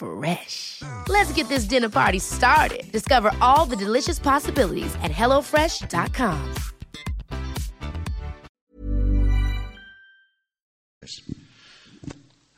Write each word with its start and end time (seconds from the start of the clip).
Fresh. 0.00 0.80
Let's 1.08 1.30
get 1.34 1.48
this 1.48 1.64
dinner 1.64 1.90
party 1.90 2.20
started. 2.20 2.90
Discover 2.90 3.32
all 3.42 3.66
the 3.66 3.76
delicious 3.76 4.18
possibilities 4.18 4.94
at 5.02 5.10
hellofresh.com. 5.10 6.54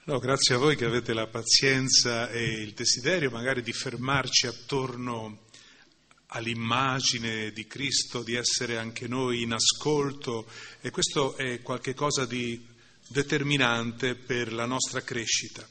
No, 0.05 0.19
grazie 0.19 0.55
a 0.55 0.59
voi 0.59 0.77
che 0.77 0.85
avete 0.85 1.13
la 1.15 1.27
pazienza 1.27 2.31
e 2.31 2.45
il 2.45 2.75
desiderio 2.75 3.31
magari 3.31 3.63
di 3.63 3.73
fermarci 3.73 4.47
attorno 4.47 5.47
all'immagine 6.27 7.51
di 7.51 7.67
Cristo, 7.67 8.23
di 8.23 8.35
essere 8.35 8.79
anche 8.79 9.09
noi 9.09 9.43
in 9.43 9.53
ascolto 9.53 10.47
e 10.81 10.91
questo 10.91 11.37
è 11.37 11.61
qualcosa 11.61 12.25
di 12.25 12.65
determinante 13.09 14.15
per 14.15 14.53
la 14.53 14.67
nostra 14.67 15.03
crescita, 15.03 15.67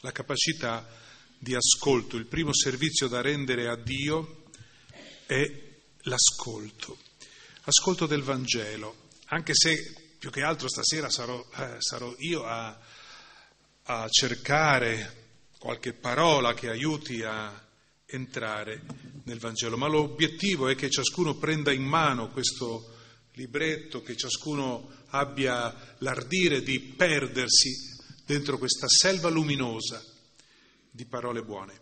la 0.00 0.12
capacità 0.12 1.04
di 1.38 1.54
ascolto. 1.54 2.16
Il 2.16 2.26
primo 2.26 2.54
servizio 2.54 3.08
da 3.08 3.20
rendere 3.20 3.68
a 3.68 3.76
Dio 3.76 4.44
è 5.26 5.64
l'ascolto, 6.02 6.98
ascolto 7.62 8.06
del 8.06 8.22
Vangelo, 8.22 9.08
anche 9.26 9.52
se 9.54 10.14
più 10.18 10.30
che 10.30 10.42
altro 10.42 10.68
stasera 10.68 11.10
sarò, 11.10 11.44
eh, 11.56 11.76
sarò 11.78 12.14
io 12.18 12.44
a, 12.44 12.78
a 13.84 14.08
cercare 14.08 15.24
qualche 15.58 15.92
parola 15.92 16.54
che 16.54 16.68
aiuti 16.68 17.22
a 17.22 17.64
entrare 18.06 18.82
nel 19.24 19.38
Vangelo, 19.38 19.76
ma 19.76 19.88
l'obiettivo 19.88 20.68
è 20.68 20.76
che 20.76 20.90
ciascuno 20.90 21.36
prenda 21.36 21.72
in 21.72 21.82
mano 21.82 22.30
questo 22.30 22.94
libretto, 23.32 24.00
che 24.02 24.16
ciascuno 24.16 25.04
abbia 25.08 25.96
l'ardire 25.98 26.62
di 26.62 26.78
perdersi 26.78 27.94
dentro 28.24 28.58
questa 28.58 28.88
selva 28.88 29.28
luminosa 29.28 30.02
di 30.96 31.04
parole 31.04 31.42
buone. 31.42 31.80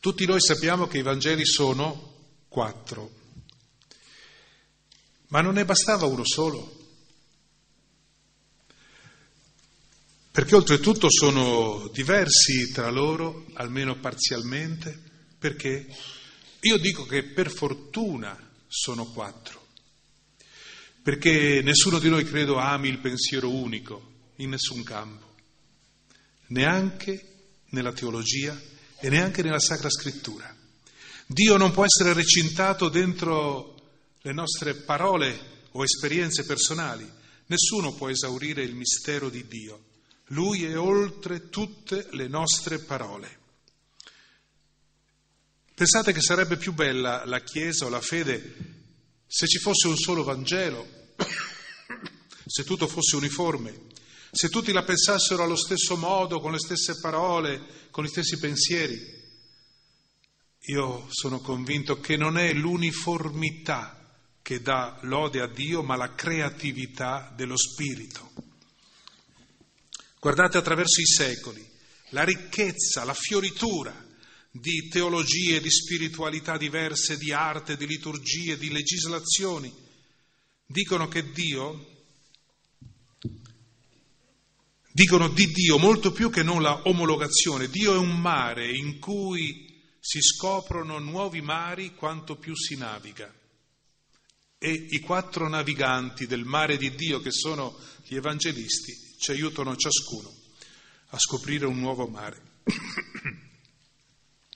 Tutti 0.00 0.26
noi 0.26 0.40
sappiamo 0.40 0.88
che 0.88 0.98
i 0.98 1.02
Vangeli 1.02 1.46
sono 1.46 2.16
quattro, 2.48 3.10
ma 5.28 5.40
non 5.40 5.54
ne 5.54 5.64
bastava 5.64 6.06
uno 6.06 6.24
solo. 6.24 6.76
Perché 10.32 10.54
oltretutto 10.54 11.08
sono 11.10 11.88
diversi 11.92 12.72
tra 12.72 12.90
loro, 12.90 13.46
almeno 13.54 13.98
parzialmente, 13.98 15.00
perché 15.38 15.86
io 16.60 16.76
dico 16.78 17.06
che 17.06 17.22
per 17.22 17.50
fortuna 17.50 18.36
sono 18.66 19.06
quattro, 19.06 19.66
perché 21.02 21.60
nessuno 21.62 22.00
di 22.00 22.08
noi 22.08 22.24
credo 22.24 22.56
ami 22.56 22.88
il 22.88 22.98
pensiero 22.98 23.48
unico 23.48 24.30
in 24.36 24.50
nessun 24.50 24.82
campo, 24.82 25.27
neanche 26.48 27.26
nella 27.70 27.92
teologia 27.92 28.58
e 29.00 29.08
neanche 29.08 29.42
nella 29.42 29.58
Sacra 29.58 29.90
Scrittura. 29.90 30.54
Dio 31.26 31.56
non 31.56 31.72
può 31.72 31.84
essere 31.84 32.12
recintato 32.12 32.88
dentro 32.88 33.74
le 34.22 34.32
nostre 34.32 34.74
parole 34.74 35.66
o 35.72 35.82
esperienze 35.82 36.44
personali, 36.44 37.08
nessuno 37.46 37.94
può 37.94 38.08
esaurire 38.08 38.62
il 38.62 38.74
mistero 38.74 39.28
di 39.28 39.46
Dio. 39.46 39.84
Lui 40.32 40.64
è 40.64 40.78
oltre 40.78 41.48
tutte 41.48 42.08
le 42.12 42.28
nostre 42.28 42.78
parole. 42.78 43.36
Pensate 45.74 46.12
che 46.12 46.20
sarebbe 46.20 46.56
più 46.56 46.72
bella 46.72 47.24
la 47.24 47.40
Chiesa 47.40 47.86
o 47.86 47.88
la 47.88 48.00
fede 48.00 48.76
se 49.30 49.46
ci 49.46 49.58
fosse 49.58 49.88
un 49.88 49.96
solo 49.96 50.24
Vangelo, 50.24 50.86
se 52.46 52.64
tutto 52.64 52.88
fosse 52.88 53.16
uniforme, 53.16 53.87
se 54.30 54.48
tutti 54.48 54.72
la 54.72 54.82
pensassero 54.82 55.42
allo 55.42 55.56
stesso 55.56 55.96
modo, 55.96 56.40
con 56.40 56.52
le 56.52 56.58
stesse 56.58 56.98
parole, 57.00 57.88
con 57.90 58.04
gli 58.04 58.08
stessi 58.08 58.38
pensieri. 58.38 59.16
Io 60.66 61.06
sono 61.10 61.40
convinto 61.40 61.98
che 61.98 62.16
non 62.16 62.36
è 62.36 62.52
l'uniformità 62.52 63.94
che 64.42 64.60
dà 64.60 64.98
lode 65.02 65.40
a 65.40 65.46
Dio, 65.46 65.82
ma 65.82 65.96
la 65.96 66.14
creatività 66.14 67.32
dello 67.34 67.56
Spirito. 67.56 68.32
Guardate 70.20 70.58
attraverso 70.58 71.00
i 71.00 71.06
secoli 71.06 71.76
la 72.10 72.24
ricchezza, 72.24 73.04
la 73.04 73.14
fioritura 73.14 74.06
di 74.50 74.88
teologie, 74.88 75.60
di 75.60 75.70
spiritualità 75.70 76.56
diverse, 76.56 77.16
di 77.16 77.32
arte, 77.32 77.76
di 77.76 77.86
liturgie, 77.86 78.56
di 78.56 78.70
legislazioni. 78.70 79.72
Dicono 80.64 81.08
che 81.08 81.30
Dio, 81.30 81.97
dicono 84.98 85.28
di 85.28 85.46
Dio 85.52 85.78
molto 85.78 86.10
più 86.10 86.28
che 86.28 86.42
non 86.42 86.60
la 86.60 86.88
omologazione. 86.88 87.68
Dio 87.68 87.94
è 87.94 87.96
un 87.96 88.20
mare 88.20 88.68
in 88.68 88.98
cui 88.98 89.80
si 90.00 90.20
scoprono 90.20 90.98
nuovi 90.98 91.40
mari 91.40 91.94
quanto 91.94 92.34
più 92.34 92.56
si 92.56 92.76
naviga. 92.76 93.32
E 94.58 94.86
i 94.90 94.98
quattro 94.98 95.48
naviganti 95.48 96.26
del 96.26 96.44
mare 96.44 96.76
di 96.76 96.96
Dio, 96.96 97.20
che 97.20 97.30
sono 97.30 97.78
gli 98.08 98.16
evangelisti, 98.16 98.92
ci 99.20 99.30
aiutano 99.30 99.76
ciascuno 99.76 100.34
a 101.10 101.18
scoprire 101.18 101.66
un 101.66 101.78
nuovo 101.78 102.08
mare. 102.08 102.42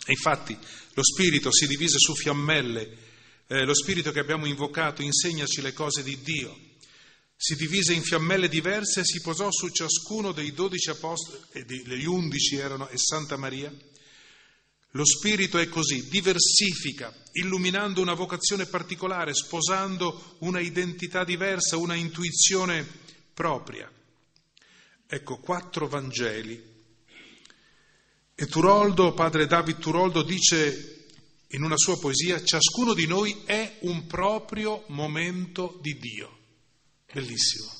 e 0.04 0.10
infatti 0.10 0.58
lo 0.94 1.04
Spirito 1.04 1.52
si 1.52 1.68
divise 1.68 1.98
su 1.98 2.16
fiammelle, 2.16 2.98
eh, 3.46 3.64
lo 3.64 3.74
Spirito 3.74 4.10
che 4.10 4.18
abbiamo 4.18 4.46
invocato 4.46 5.02
insegnaci 5.02 5.60
le 5.60 5.72
cose 5.72 6.02
di 6.02 6.20
Dio, 6.20 6.71
si 7.44 7.56
divise 7.56 7.92
in 7.92 8.02
fiammelle 8.02 8.48
diverse 8.48 9.00
e 9.00 9.04
si 9.04 9.20
posò 9.20 9.50
su 9.50 9.68
ciascuno 9.70 10.30
dei 10.30 10.52
dodici 10.52 10.90
apostoli, 10.90 11.40
e 11.50 11.64
degli 11.64 12.04
undici 12.04 12.54
erano, 12.54 12.88
e 12.88 12.96
Santa 12.96 13.36
Maria. 13.36 13.74
Lo 14.92 15.04
Spirito 15.04 15.58
è 15.58 15.66
così, 15.68 16.08
diversifica, 16.08 17.12
illuminando 17.32 18.00
una 18.00 18.14
vocazione 18.14 18.66
particolare, 18.66 19.34
sposando 19.34 20.36
una 20.38 20.60
identità 20.60 21.24
diversa, 21.24 21.78
una 21.78 21.96
intuizione 21.96 22.86
propria. 23.34 23.90
Ecco, 25.04 25.38
quattro 25.38 25.88
Vangeli. 25.88 26.62
E 28.36 28.46
Turoldo, 28.46 29.14
padre 29.14 29.46
David 29.46 29.78
Turoldo, 29.78 30.22
dice 30.22 31.06
in 31.48 31.64
una 31.64 31.76
sua 31.76 31.98
poesia, 31.98 32.40
ciascuno 32.44 32.94
di 32.94 33.08
noi 33.08 33.42
è 33.44 33.78
un 33.80 34.06
proprio 34.06 34.84
momento 34.90 35.80
di 35.82 35.98
Dio. 35.98 36.36
Bellissimo. 37.12 37.70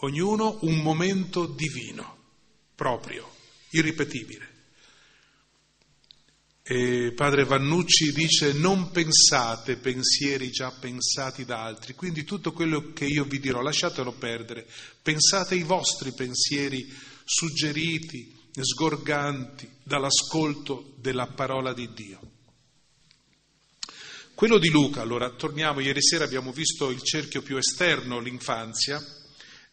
Ognuno 0.00 0.58
un 0.62 0.78
momento 0.78 1.46
divino, 1.46 2.16
proprio, 2.74 3.30
irripetibile. 3.70 4.56
E 6.64 7.12
padre 7.14 7.44
Vannucci 7.44 8.12
dice 8.12 8.52
non 8.52 8.90
pensate 8.90 9.76
pensieri 9.76 10.50
già 10.50 10.70
pensati 10.72 11.44
da 11.44 11.62
altri, 11.62 11.94
quindi 11.94 12.24
tutto 12.24 12.52
quello 12.52 12.92
che 12.92 13.06
io 13.06 13.24
vi 13.24 13.38
dirò 13.38 13.62
lasciatelo 13.62 14.12
perdere, 14.12 14.66
pensate 15.02 15.54
i 15.54 15.62
vostri 15.62 16.12
pensieri 16.12 16.84
suggeriti, 17.24 18.50
sgorganti 18.60 19.70
dall'ascolto 19.84 20.94
della 20.98 21.28
parola 21.28 21.72
di 21.72 21.92
Dio. 21.94 22.37
Quello 24.38 24.58
di 24.58 24.68
Luca, 24.68 25.00
allora 25.00 25.30
torniamo, 25.30 25.80
ieri 25.80 26.00
sera 26.00 26.22
abbiamo 26.22 26.52
visto 26.52 26.90
il 26.90 27.02
cerchio 27.02 27.42
più 27.42 27.56
esterno, 27.56 28.20
l'infanzia, 28.20 29.04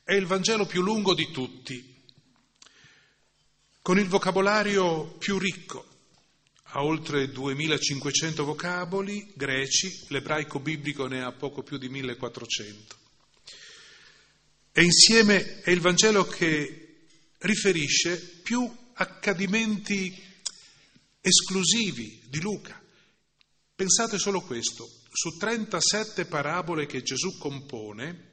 è 0.03 0.13
il 0.13 0.25
Vangelo 0.25 0.65
più 0.65 0.81
lungo 0.81 1.13
di 1.13 1.29
tutti, 1.29 2.03
con 3.83 3.99
il 3.99 4.07
vocabolario 4.07 5.17
più 5.19 5.37
ricco, 5.37 5.85
ha 6.63 6.83
oltre 6.83 7.29
2500 7.29 8.43
vocaboli 8.43 9.33
greci, 9.35 10.05
l'ebraico 10.07 10.59
biblico 10.59 11.05
ne 11.05 11.21
ha 11.21 11.31
poco 11.31 11.61
più 11.61 11.77
di 11.77 11.87
1400. 11.87 12.95
E 14.71 14.81
insieme 14.83 15.61
è 15.61 15.69
il 15.69 15.79
Vangelo 15.79 16.25
che 16.25 17.05
riferisce 17.37 18.17
più 18.41 18.67
accadimenti 18.93 20.23
esclusivi 21.21 22.23
di 22.25 22.41
Luca. 22.41 22.81
Pensate 23.75 24.17
solo 24.17 24.39
questo, 24.39 24.89
su 25.11 25.35
37 25.37 26.27
parabole 26.27 26.85
che 26.85 27.03
Gesù 27.03 27.37
compone, 27.37 28.31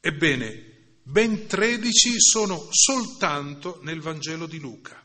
ebbene, 0.00 0.98
ben 1.04 1.46
13 1.46 2.20
sono 2.20 2.66
soltanto 2.72 3.78
nel 3.84 4.00
Vangelo 4.00 4.46
di 4.46 4.58
Luca. 4.58 5.00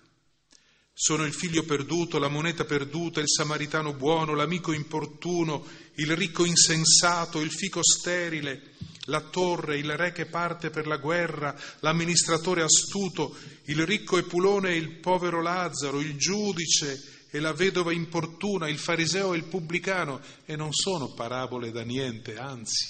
Sono 0.91 1.23
il 1.25 1.35
figlio 1.35 1.65
perduto, 1.65 2.17
la 2.17 2.29
moneta 2.29 2.65
perduta, 2.65 3.19
il 3.19 3.29
samaritano 3.29 3.93
buono, 3.93 4.33
l'amico 4.33 4.71
importuno, 4.73 5.63
il 5.97 6.15
ricco 6.15 6.43
insensato, 6.43 7.41
il 7.41 7.51
fico 7.51 7.81
sterile, 7.83 8.73
la 9.05 9.21
torre, 9.21 9.77
il 9.77 9.95
re 9.95 10.11
che 10.13 10.25
parte 10.25 10.71
per 10.71 10.87
la 10.87 10.97
guerra, 10.97 11.55
l'amministratore 11.81 12.63
astuto, 12.63 13.37
il 13.65 13.85
ricco 13.85 14.17
Epulone 14.17 14.71
e 14.71 14.77
il 14.77 14.97
povero 14.97 15.43
Lazzaro, 15.43 15.99
il 15.99 16.17
giudice 16.17 17.20
e 17.33 17.39
la 17.39 17.53
vedova 17.53 17.93
importuna, 17.93 18.67
il 18.67 18.77
fariseo 18.77 19.33
e 19.33 19.37
il 19.37 19.45
pubblicano, 19.45 20.21
e 20.45 20.57
non 20.57 20.73
sono 20.73 21.13
parabole 21.13 21.71
da 21.71 21.81
niente, 21.81 22.37
anzi. 22.37 22.85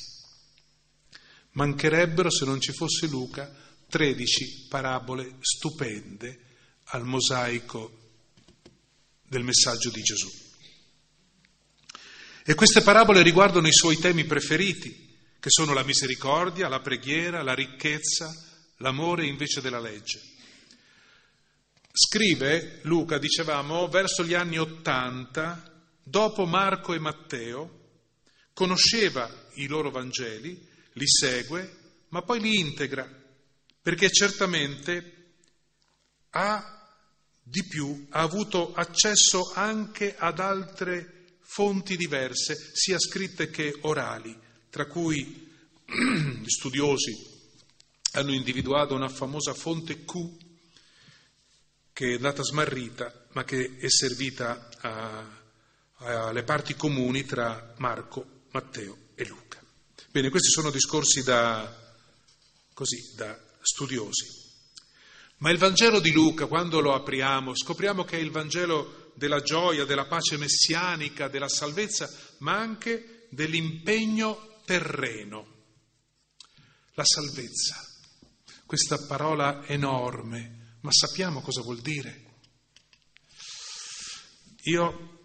Mancherebbero, 1.51 2.31
se 2.31 2.45
non 2.45 2.59
ci 2.59 2.73
fosse 2.73 3.05
Luca, 3.05 3.53
tredici 3.87 4.65
parabole 4.67 5.35
stupende 5.41 6.39
al 6.85 7.05
mosaico 7.05 7.99
del 9.27 9.43
messaggio 9.43 9.91
di 9.91 10.01
Gesù. 10.01 10.29
E 12.43 12.55
queste 12.55 12.81
parabole 12.81 13.21
riguardano 13.21 13.67
i 13.67 13.73
suoi 13.73 13.97
temi 13.97 14.25
preferiti, 14.25 15.09
che 15.39 15.49
sono 15.49 15.73
la 15.73 15.83
misericordia, 15.83 16.67
la 16.67 16.79
preghiera, 16.79 17.43
la 17.43 17.53
ricchezza, 17.53 18.33
l'amore 18.77 19.27
invece 19.27 19.61
della 19.61 19.79
legge. 19.79 20.30
Scrive 21.93 22.79
Luca, 22.83 23.17
dicevamo, 23.17 23.87
verso 23.87 24.23
gli 24.23 24.33
anni 24.33 24.57
Ottanta, 24.57 25.61
dopo 26.01 26.45
Marco 26.45 26.93
e 26.93 26.99
Matteo, 26.99 27.79
conosceva 28.53 29.29
i 29.55 29.67
loro 29.67 29.91
Vangeli, 29.91 30.67
li 30.93 31.07
segue, 31.07 31.77
ma 32.09 32.21
poi 32.21 32.39
li 32.39 32.59
integra, 32.59 33.07
perché 33.81 34.09
certamente 34.09 35.35
ha 36.31 36.77
di 37.43 37.65
più 37.65 38.07
ha 38.11 38.21
avuto 38.21 38.73
accesso 38.73 39.51
anche 39.53 40.15
ad 40.15 40.39
altre 40.39 41.39
fonti 41.41 41.97
diverse, 41.97 42.55
sia 42.73 42.97
scritte 42.97 43.49
che 43.49 43.77
orali, 43.81 44.37
tra 44.69 44.85
cui 44.85 45.49
gli 46.39 46.47
studiosi 46.47 47.29
hanno 48.13 48.31
individuato 48.31 48.95
una 48.95 49.09
famosa 49.09 49.53
fonte 49.53 50.05
Q 50.05 50.49
che 52.01 52.13
è 52.13 52.15
andata 52.15 52.41
smarrita, 52.41 53.27
ma 53.33 53.43
che 53.43 53.77
è 53.77 53.87
servita 53.87 54.71
alle 55.97 56.41
parti 56.41 56.73
comuni 56.73 57.25
tra 57.25 57.75
Marco, 57.77 58.45
Matteo 58.53 59.09
e 59.13 59.23
Luca. 59.27 59.63
Bene, 60.09 60.31
questi 60.31 60.49
sono 60.49 60.71
discorsi 60.71 61.21
da, 61.21 61.93
così, 62.73 63.13
da 63.15 63.39
studiosi. 63.61 64.25
Ma 65.37 65.51
il 65.51 65.59
Vangelo 65.59 65.99
di 65.99 66.11
Luca, 66.11 66.47
quando 66.47 66.79
lo 66.79 66.95
apriamo, 66.95 67.55
scopriamo 67.55 68.03
che 68.03 68.17
è 68.17 68.19
il 68.19 68.31
Vangelo 68.31 69.11
della 69.13 69.41
gioia, 69.41 69.85
della 69.85 70.05
pace 70.05 70.37
messianica, 70.37 71.27
della 71.27 71.49
salvezza, 71.49 72.11
ma 72.39 72.57
anche 72.57 73.27
dell'impegno 73.29 74.57
terreno. 74.65 75.65
La 76.95 77.05
salvezza, 77.05 77.79
questa 78.65 79.05
parola 79.05 79.63
enorme, 79.67 80.60
ma 80.81 80.91
sappiamo 80.91 81.41
cosa 81.41 81.61
vuol 81.61 81.79
dire. 81.79 82.29
Io 84.63 85.19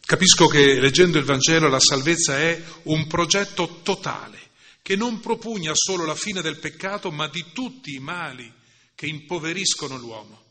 capisco 0.00 0.46
che 0.46 0.80
leggendo 0.80 1.18
il 1.18 1.24
Vangelo 1.24 1.68
la 1.68 1.80
salvezza 1.80 2.38
è 2.38 2.62
un 2.84 3.06
progetto 3.06 3.80
totale 3.82 4.50
che 4.82 4.96
non 4.96 5.20
propugna 5.20 5.72
solo 5.74 6.04
la 6.04 6.14
fine 6.14 6.42
del 6.42 6.58
peccato, 6.58 7.10
ma 7.10 7.26
di 7.26 7.52
tutti 7.52 7.94
i 7.94 8.00
mali 8.00 8.52
che 8.94 9.06
impoveriscono 9.06 9.96
l'uomo. 9.96 10.42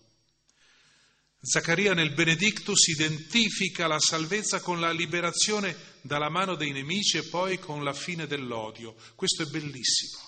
Zaccaria 1.40 1.94
nel 1.94 2.14
Benedictus 2.14 2.88
identifica 2.88 3.86
la 3.86 4.00
salvezza 4.00 4.60
con 4.62 4.80
la 4.80 4.92
liberazione 4.92 5.76
dalla 6.02 6.30
mano 6.30 6.56
dei 6.56 6.72
nemici 6.72 7.18
e 7.18 7.24
poi 7.24 7.60
con 7.60 7.84
la 7.84 7.94
fine 7.94 8.26
dell'odio. 8.26 8.96
Questo 9.14 9.44
è 9.44 9.46
bellissimo. 9.46 10.23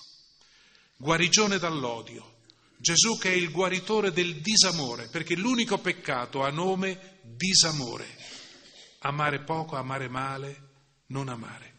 Guarigione 0.98 1.58
dall'odio. 1.58 2.34
Gesù 2.78 3.18
che 3.18 3.30
è 3.30 3.34
il 3.34 3.50
guaritore 3.50 4.12
del 4.12 4.36
disamore, 4.36 5.08
perché 5.08 5.36
l'unico 5.36 5.78
peccato 5.78 6.42
ha 6.42 6.50
nome 6.50 7.18
disamore. 7.22 8.06
Amare 9.00 9.42
poco, 9.44 9.76
amare 9.76 10.08
male, 10.08 10.68
non 11.08 11.28
amare. 11.28 11.74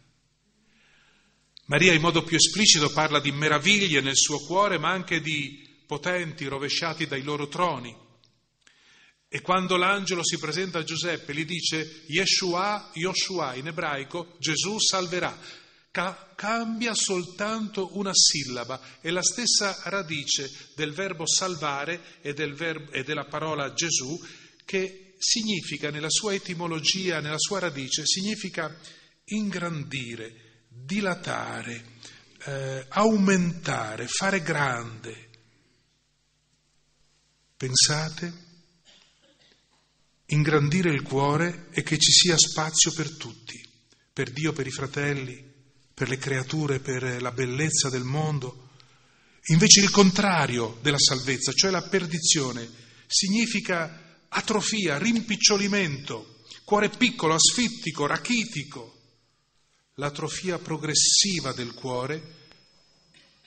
Maria 1.66 1.94
in 1.94 2.02
modo 2.02 2.24
più 2.24 2.38
esplicito 2.38 2.92
parla 2.92 3.20
di 3.20 3.32
meraviglie 3.32 4.02
nel 4.02 4.16
suo 4.16 4.38
cuore, 4.40 4.78
ma 4.78 4.92
anche 4.92 5.20
di 5.20 5.68
potenti 5.86 6.46
rovesciati 6.46 7.08
dai 7.08 7.24
loro 7.24 7.48
troni. 7.48 7.96
E 9.30 9.42
quando 9.42 9.78
l'angelo 9.78 10.24
si 10.24 10.38
presenta 10.38 10.80
a 10.80 10.84
Giuseppe, 10.84 11.34
gli 11.34 11.44
dice 11.44 12.04
Yeshua, 12.08 12.92
Yoshua, 12.94 13.56
in 13.56 13.68
ebraico 13.68 14.36
Gesù 14.40 14.80
salverà. 14.80 15.38
Ca- 15.92 16.34
cambia 16.36 16.94
soltanto 16.94 17.98
una 17.98 18.12
sillaba, 18.14 18.80
è 19.02 19.10
la 19.10 19.24
stessa 19.24 19.80
radice 19.86 20.50
del 20.76 20.94
verbo 20.94 21.26
salvare 21.26 22.20
e, 22.22 22.34
del 22.34 22.54
verbo, 22.54 22.92
e 22.92 23.04
della 23.04 23.26
parola 23.26 23.74
Gesù, 23.74 24.20
che 24.66 25.16
significa 25.18 25.90
nella 25.90 26.10
sua 26.10 26.34
etimologia, 26.34 27.20
nella 27.20 27.40
sua 27.40 27.60
radice, 27.60 28.06
significa 28.06 28.76
ingrandire, 29.26 30.66
dilatare, 30.68 31.86
eh, 32.46 32.86
aumentare, 32.90 34.08
fare 34.08 34.42
grande. 34.42 35.30
Pensate, 37.58 38.46
ingrandire 40.28 40.92
il 40.92 41.02
cuore 41.02 41.68
e 41.72 41.82
che 41.84 41.98
ci 41.98 42.12
sia 42.12 42.38
spazio 42.38 42.92
per 42.92 43.16
tutti, 43.18 43.60
per 44.14 44.32
Dio, 44.32 44.54
per 44.54 44.68
i 44.68 44.72
fratelli, 44.72 45.47
per 45.98 46.10
le 46.10 46.20
creature, 46.20 46.80
per 46.80 47.20
la 47.24 47.32
bellezza 47.32 47.90
del 47.90 48.04
mondo. 48.04 48.70
Invece 49.46 49.80
il 49.80 49.90
contrario 49.90 50.78
della 50.84 51.00
salvezza, 51.00 51.52
cioè 51.54 51.72
la 51.72 51.82
perdizione, 51.82 52.70
significa 53.08 54.20
atrofia, 54.30 55.00
rimpicciolimento, 55.00 56.44
cuore 56.66 56.90
piccolo, 56.90 57.34
asfittico, 57.34 58.06
rachitico 58.06 58.94
l'atrofia 59.96 60.60
progressiva 60.60 61.52
del 61.52 61.74
cuore 61.74 62.36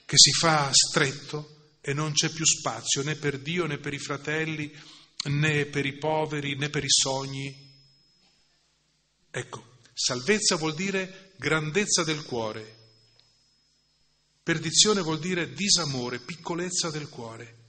che 0.05 0.17
si 0.17 0.31
fa 0.31 0.69
stretto 0.73 1.77
e 1.79 1.93
non 1.93 2.11
c'è 2.11 2.27
più 2.31 2.43
spazio 2.43 3.01
né 3.01 3.15
per 3.15 3.39
Dio 3.39 3.65
né 3.65 3.77
per 3.77 3.93
i 3.93 3.99
fratelli 3.99 4.77
né 5.29 5.67
per 5.67 5.85
i 5.85 5.97
poveri 5.97 6.57
né 6.57 6.67
per 6.67 6.83
i 6.83 6.89
sogni. 6.89 7.69
Ecco, 9.31 9.70
salvezza 10.01 10.55
vuol 10.55 10.73
dire 10.73 11.33
grandezza 11.37 12.03
del 12.03 12.23
cuore, 12.23 12.77
perdizione 14.41 15.01
vuol 15.01 15.19
dire 15.19 15.53
disamore, 15.53 16.19
piccolezza 16.19 16.89
del 16.89 17.07
cuore. 17.07 17.59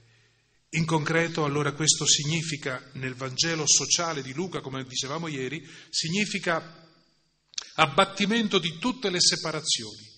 In 0.69 0.85
concreto, 0.85 1.43
allora, 1.45 1.73
questo 1.73 2.07
significa, 2.07 2.89
nel 2.93 3.13
Vangelo 3.13 3.67
sociale 3.67 4.23
di 4.23 4.33
Luca, 4.33 4.61
come 4.61 4.83
dicevamo 4.83 5.27
ieri, 5.27 5.63
significa 5.91 6.89
abbattimento 7.75 8.57
di 8.57 8.79
tutte 8.79 9.11
le 9.11 9.21
separazioni, 9.21 10.09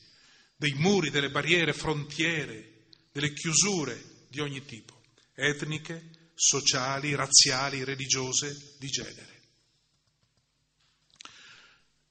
dei 0.56 0.74
muri, 0.76 1.10
delle 1.10 1.30
barriere, 1.30 1.74
frontiere, 1.74 2.86
delle 3.12 3.34
chiusure 3.34 4.28
di 4.30 4.40
ogni 4.40 4.64
tipo, 4.64 5.02
etniche, 5.34 6.32
sociali, 6.34 7.14
razziali, 7.14 7.84
religiose, 7.84 8.76
di 8.80 8.88
genere. 8.88 9.35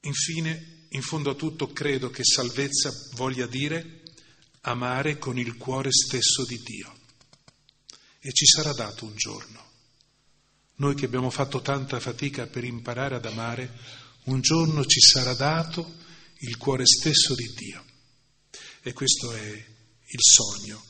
Infine, 0.05 0.87
in 0.91 1.03
fondo 1.03 1.31
a 1.31 1.35
tutto, 1.35 1.73
credo 1.73 2.11
che 2.11 2.25
salvezza 2.25 2.91
voglia 3.13 3.47
dire 3.47 4.03
amare 4.63 5.19
con 5.19 5.39
il 5.39 5.57
cuore 5.57 5.91
stesso 5.91 6.45
di 6.45 6.59
Dio. 6.63 6.93
E 8.21 8.33
ci 8.33 8.47
sarà 8.47 8.73
dato 8.73 9.05
un 9.05 9.15
giorno. 9.17 9.63
Noi 10.77 10.95
che 10.95 11.05
abbiamo 11.05 11.31
fatto 11.31 11.61
tanta 11.61 12.01
fatica 12.01 12.47
per 12.47 12.65
imparare 12.65 13.15
ad 13.15 13.27
amare, 13.27 13.79
un 14.25 14.41
giorno 14.41 14.85
ci 14.85 15.01
sarà 15.01 15.35
dato 15.35 16.03
il 16.39 16.57
cuore 16.57 16.87
stesso 16.87 17.35
di 17.35 17.53
Dio. 17.55 17.85
E 18.83 18.93
questo 18.93 19.33
è 19.33 19.47
il 19.47 20.21
sogno. 20.21 20.85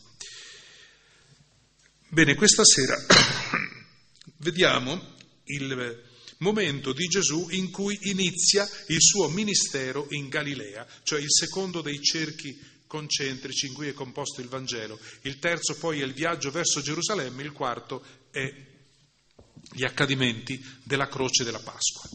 Bene, 2.08 2.34
questa 2.34 2.64
sera 2.64 2.96
vediamo 4.38 5.14
il 5.44 6.03
momento 6.44 6.92
di 6.92 7.06
Gesù 7.06 7.48
in 7.50 7.70
cui 7.70 7.98
inizia 8.02 8.68
il 8.88 9.00
suo 9.00 9.28
ministero 9.28 10.06
in 10.10 10.28
Galilea, 10.28 10.86
cioè 11.02 11.18
il 11.20 11.32
secondo 11.32 11.80
dei 11.80 12.00
cerchi 12.02 12.56
concentrici 12.86 13.66
in 13.66 13.72
cui 13.72 13.88
è 13.88 13.94
composto 13.94 14.40
il 14.40 14.48
Vangelo. 14.48 15.00
Il 15.22 15.38
terzo 15.38 15.74
poi 15.76 16.00
è 16.00 16.04
il 16.04 16.12
viaggio 16.12 16.50
verso 16.50 16.82
Gerusalemme, 16.82 17.42
il 17.42 17.52
quarto 17.52 18.04
è 18.30 18.54
gli 19.72 19.84
accadimenti 19.84 20.62
della 20.84 21.08
croce 21.08 21.42
della 21.42 21.58
Pasqua. 21.58 22.08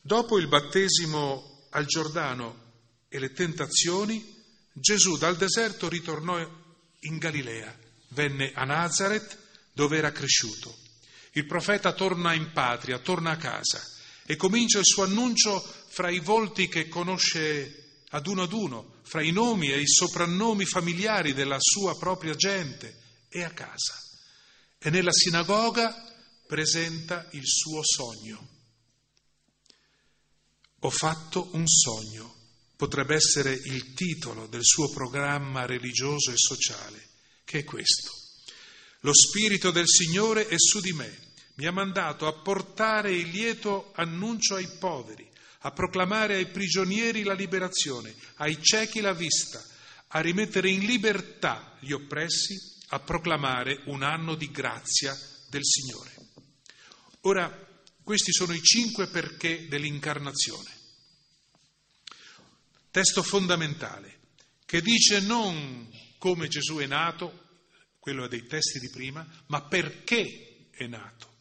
Dopo 0.00 0.38
il 0.38 0.46
battesimo 0.46 1.66
al 1.70 1.86
Giordano 1.86 2.66
e 3.08 3.18
le 3.18 3.32
tentazioni, 3.32 4.36
Gesù 4.72 5.16
dal 5.16 5.36
deserto 5.36 5.88
ritornò 5.88 6.38
in 7.00 7.18
Galilea, 7.18 7.76
venne 8.10 8.52
a 8.52 8.64
Nazareth 8.64 9.36
dove 9.72 9.96
era 9.96 10.12
cresciuto. 10.12 10.86
Il 11.32 11.46
profeta 11.46 11.92
torna 11.92 12.34
in 12.34 12.52
patria, 12.52 12.98
torna 12.98 13.32
a 13.32 13.36
casa 13.36 13.80
e 14.26 14.36
comincia 14.36 14.78
il 14.78 14.84
suo 14.84 15.04
annuncio 15.04 15.60
fra 15.88 16.10
i 16.10 16.18
volti 16.18 16.68
che 16.68 16.88
conosce 16.88 18.02
ad 18.10 18.26
uno 18.26 18.42
ad 18.42 18.52
uno, 18.52 19.00
fra 19.02 19.22
i 19.22 19.30
nomi 19.30 19.70
e 19.70 19.80
i 19.80 19.86
soprannomi 19.86 20.64
familiari 20.64 21.34
della 21.34 21.58
sua 21.58 21.96
propria 21.96 22.34
gente 22.34 22.96
e 23.28 23.42
a 23.42 23.50
casa. 23.50 23.94
E 24.78 24.90
nella 24.90 25.12
sinagoga 25.12 25.94
presenta 26.46 27.28
il 27.32 27.46
suo 27.46 27.80
sogno. 27.82 28.48
Ho 30.80 30.90
fatto 30.90 31.48
un 31.52 31.66
sogno, 31.66 32.34
potrebbe 32.76 33.14
essere 33.14 33.52
il 33.52 33.92
titolo 33.94 34.46
del 34.46 34.62
suo 34.62 34.88
programma 34.90 35.66
religioso 35.66 36.30
e 36.30 36.36
sociale, 36.36 37.08
che 37.44 37.60
è 37.60 37.64
questo. 37.64 38.17
Lo 39.08 39.14
Spirito 39.14 39.70
del 39.70 39.88
Signore 39.88 40.48
è 40.48 40.56
su 40.58 40.80
di 40.80 40.92
me, 40.92 41.18
mi 41.54 41.64
ha 41.64 41.72
mandato 41.72 42.26
a 42.26 42.34
portare 42.34 43.10
il 43.10 43.28
lieto 43.28 43.90
annuncio 43.94 44.56
ai 44.56 44.68
poveri, 44.78 45.26
a 45.60 45.70
proclamare 45.70 46.34
ai 46.34 46.48
prigionieri 46.48 47.22
la 47.22 47.32
liberazione, 47.32 48.14
ai 48.34 48.62
ciechi 48.62 49.00
la 49.00 49.14
vista, 49.14 49.64
a 50.08 50.20
rimettere 50.20 50.68
in 50.68 50.80
libertà 50.80 51.78
gli 51.80 51.92
oppressi, 51.92 52.54
a 52.88 53.00
proclamare 53.00 53.80
un 53.86 54.02
anno 54.02 54.34
di 54.34 54.50
grazia 54.50 55.18
del 55.48 55.64
Signore. 55.64 56.14
Ora, 57.22 57.66
questi 58.04 58.30
sono 58.30 58.52
i 58.52 58.62
cinque 58.62 59.06
perché 59.06 59.68
dell'incarnazione. 59.68 60.70
Testo 62.90 63.22
fondamentale 63.22 64.18
che 64.66 64.82
dice 64.82 65.20
non 65.20 65.88
come 66.18 66.48
Gesù 66.48 66.76
è 66.76 66.86
nato, 66.86 67.46
quello 67.98 68.26
dei 68.28 68.46
testi 68.46 68.78
di 68.78 68.90
prima, 68.90 69.26
ma 69.46 69.62
perché 69.62 70.68
è 70.70 70.86
nato. 70.86 71.36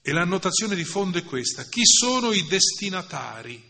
E 0.00 0.12
l'annotazione 0.12 0.74
di 0.74 0.84
fondo 0.84 1.18
è 1.18 1.24
questa. 1.24 1.64
Chi 1.64 1.84
sono 1.84 2.32
i 2.32 2.46
destinatari 2.46 3.62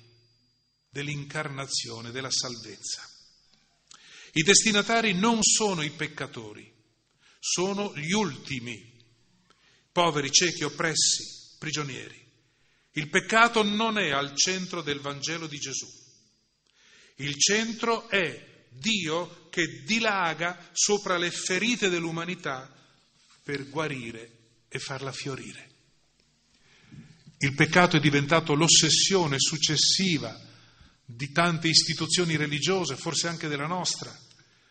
dell'incarnazione, 0.88 2.10
della 2.10 2.30
salvezza? 2.30 3.02
I 4.32 4.42
destinatari 4.42 5.14
non 5.14 5.42
sono 5.42 5.82
i 5.82 5.90
peccatori, 5.90 6.72
sono 7.40 7.96
gli 7.96 8.12
ultimi 8.12 8.94
poveri, 9.90 10.30
ciechi, 10.30 10.62
oppressi, 10.62 11.56
prigionieri. 11.58 12.26
Il 12.92 13.08
peccato 13.08 13.62
non 13.62 13.98
è 13.98 14.10
al 14.10 14.34
centro 14.36 14.82
del 14.82 15.00
Vangelo 15.00 15.46
di 15.46 15.58
Gesù. 15.58 15.88
Il 17.16 17.36
centro 17.36 18.08
è 18.08 18.47
Dio 18.70 19.48
che 19.50 19.82
dilaga 19.84 20.70
sopra 20.72 21.16
le 21.16 21.30
ferite 21.30 21.88
dell'umanità 21.88 22.72
per 23.42 23.68
guarire 23.68 24.30
e 24.68 24.78
farla 24.78 25.12
fiorire. 25.12 25.66
Il 27.38 27.54
peccato 27.54 27.96
è 27.96 28.00
diventato 28.00 28.54
l'ossessione 28.54 29.36
successiva 29.38 30.38
di 31.04 31.30
tante 31.30 31.68
istituzioni 31.68 32.36
religiose, 32.36 32.96
forse 32.96 33.28
anche 33.28 33.48
della 33.48 33.66
nostra, 33.66 34.14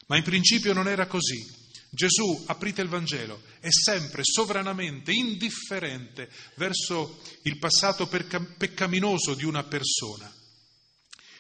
ma 0.07 0.17
in 0.17 0.23
principio 0.23 0.73
non 0.73 0.87
era 0.87 1.07
così. 1.07 1.65
Gesù, 1.89 2.43
aprite 2.47 2.81
il 2.81 2.89
Vangelo, 2.89 3.41
è 3.59 3.69
sempre 3.71 4.21
sovranamente 4.23 5.13
indifferente 5.13 6.29
verso 6.55 7.21
il 7.43 7.57
passato 7.57 8.07
peccaminoso 8.07 9.33
di 9.33 9.45
una 9.45 9.63
persona. 9.63 10.31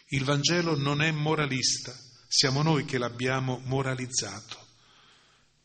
Il 0.07 0.23
Vangelo 0.23 0.77
non 0.77 1.01
è 1.01 1.11
moralista, 1.11 1.93
siamo 2.27 2.61
noi 2.61 2.85
che 2.85 2.97
l'abbiamo 2.97 3.61
moralizzato. 3.65 4.65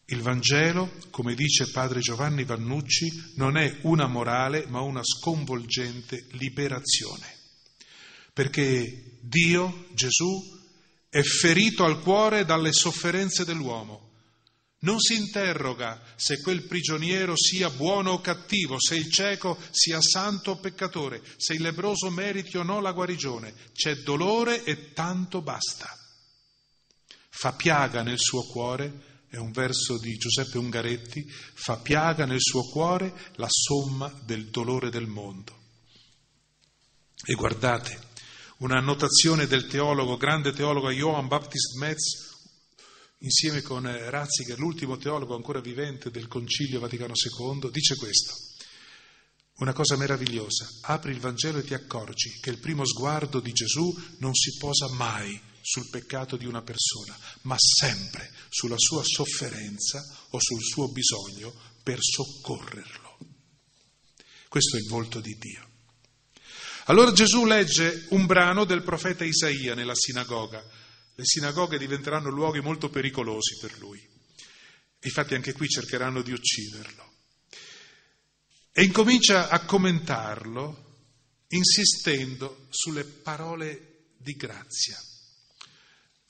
Il 0.07 0.21
Vangelo, 0.21 0.93
come 1.11 1.35
dice 1.35 1.71
padre 1.71 2.01
Giovanni 2.01 2.45
Vannucci, 2.45 3.33
non 3.37 3.57
è 3.57 3.79
una 3.83 4.07
morale 4.07 4.67
ma 4.69 4.81
una 4.81 5.03
sconvolgente 5.03 6.27
liberazione. 6.33 7.39
Perché 8.33 9.19
Dio, 9.21 9.87
Gesù, 9.93 10.41
è 11.09 11.23
ferito 11.23 11.85
al 11.85 12.01
cuore 12.01 12.45
dalle 12.45 12.73
sofferenze 12.73 13.45
dell'uomo 13.45 14.11
non 14.83 14.99
si 14.99 15.15
interroga 15.15 16.01
se 16.17 16.41
quel 16.41 16.67
prigioniero 16.67 17.35
sia 17.37 17.71
buono 17.71 18.13
o 18.13 18.21
cattivo, 18.21 18.77
se 18.81 18.97
il 18.97 19.11
cieco 19.11 19.57
sia 19.71 20.01
santo 20.01 20.53
o 20.53 20.59
peccatore, 20.59 21.23
se 21.37 21.55
il 21.55 21.63
lebroso 21.63 22.11
meriti 22.11 22.57
o 22.57 22.63
no 22.63 22.81
la 22.81 22.93
guarigione. 22.93 23.55
C'è 23.73 23.97
dolore 23.97 24.65
e 24.65 24.93
tanto 24.93 25.41
basta. 25.41 25.89
Fa 27.35 27.55
piaga 27.55 28.03
nel 28.03 28.19
suo 28.19 28.43
cuore, 28.45 29.25
è 29.29 29.37
un 29.37 29.53
verso 29.53 29.99
di 29.99 30.17
Giuseppe 30.17 30.59
Ungaretti, 30.59 31.27
fa 31.27 31.79
piaga 31.79 32.27
nel 32.27 32.41
suo 32.41 32.69
cuore 32.69 33.33
la 33.37 33.49
somma 33.49 34.13
del 34.25 34.51
dolore 34.51 34.91
del 34.91 35.07
mondo. 35.07 35.61
E 37.25 37.33
guardate, 37.33 38.11
una 38.59 38.77
annotazione 38.77 39.47
del 39.47 39.67
teologo, 39.67 40.19
grande 40.19 40.53
teologo 40.53 40.93
Johann 40.93 41.27
Baptist 41.27 41.79
Metz, 41.79 42.31
insieme 43.21 43.63
con 43.63 43.87
eh, 43.87 44.11
Ratzinger, 44.11 44.59
l'ultimo 44.59 44.99
teologo 44.99 45.35
ancora 45.35 45.61
vivente 45.61 46.11
del 46.11 46.29
Concilio 46.29 46.81
Vaticano 46.81 47.15
II, 47.15 47.71
dice 47.71 47.97
questo. 47.97 48.35
Una 49.57 49.73
cosa 49.73 49.97
meravigliosa, 49.97 50.69
apri 50.83 51.13
il 51.13 51.21
Vangelo 51.21 51.59
e 51.59 51.65
ti 51.65 51.73
accorgi 51.73 52.39
che 52.41 52.51
il 52.51 52.59
primo 52.59 52.85
sguardo 52.85 53.41
di 53.41 53.53
Gesù 53.53 53.91
non 54.19 54.35
si 54.35 54.59
posa 54.59 54.89
mai 54.91 55.51
sul 55.63 55.89
peccato 55.89 56.37
di 56.37 56.45
una 56.45 56.63
persona, 56.63 57.17
ma 57.43 57.57
sempre 57.57 58.31
sulla 58.49 58.79
sua 58.79 59.03
sofferenza 59.05 60.05
o 60.31 60.39
sul 60.41 60.63
suo 60.63 60.89
bisogno 60.91 61.55
per 61.83 61.99
soccorrerlo. 62.01 63.19
Questo 64.49 64.77
è 64.77 64.81
il 64.81 64.89
volto 64.89 65.21
di 65.21 65.35
Dio. 65.39 65.71
Allora 66.87 67.13
Gesù 67.13 67.45
legge 67.45 68.07
un 68.11 68.27
brano 68.27 68.65
del 68.65 68.83
profeta 68.83 69.25
Isaia 69.25 69.75
nella 69.75 69.95
sinagoga 69.95 70.63
le 71.15 71.25
sinagoghe 71.25 71.79
diventeranno 71.79 72.31
luoghi 72.31 72.61
molto 72.61 72.89
pericolosi 72.89 73.59
per 73.61 73.79
lui. 73.79 74.01
Infatti 75.03 75.35
anche 75.35 75.53
qui 75.53 75.69
cercheranno 75.69 76.23
di 76.23 76.33
ucciderlo. 76.33 77.11
E 78.73 78.83
incomincia 78.83 79.49
a 79.49 79.65
commentarlo 79.65 80.91
insistendo 81.49 82.67
sulle 82.71 83.05
parole 83.05 84.15
di 84.17 84.33
grazia. 84.33 84.99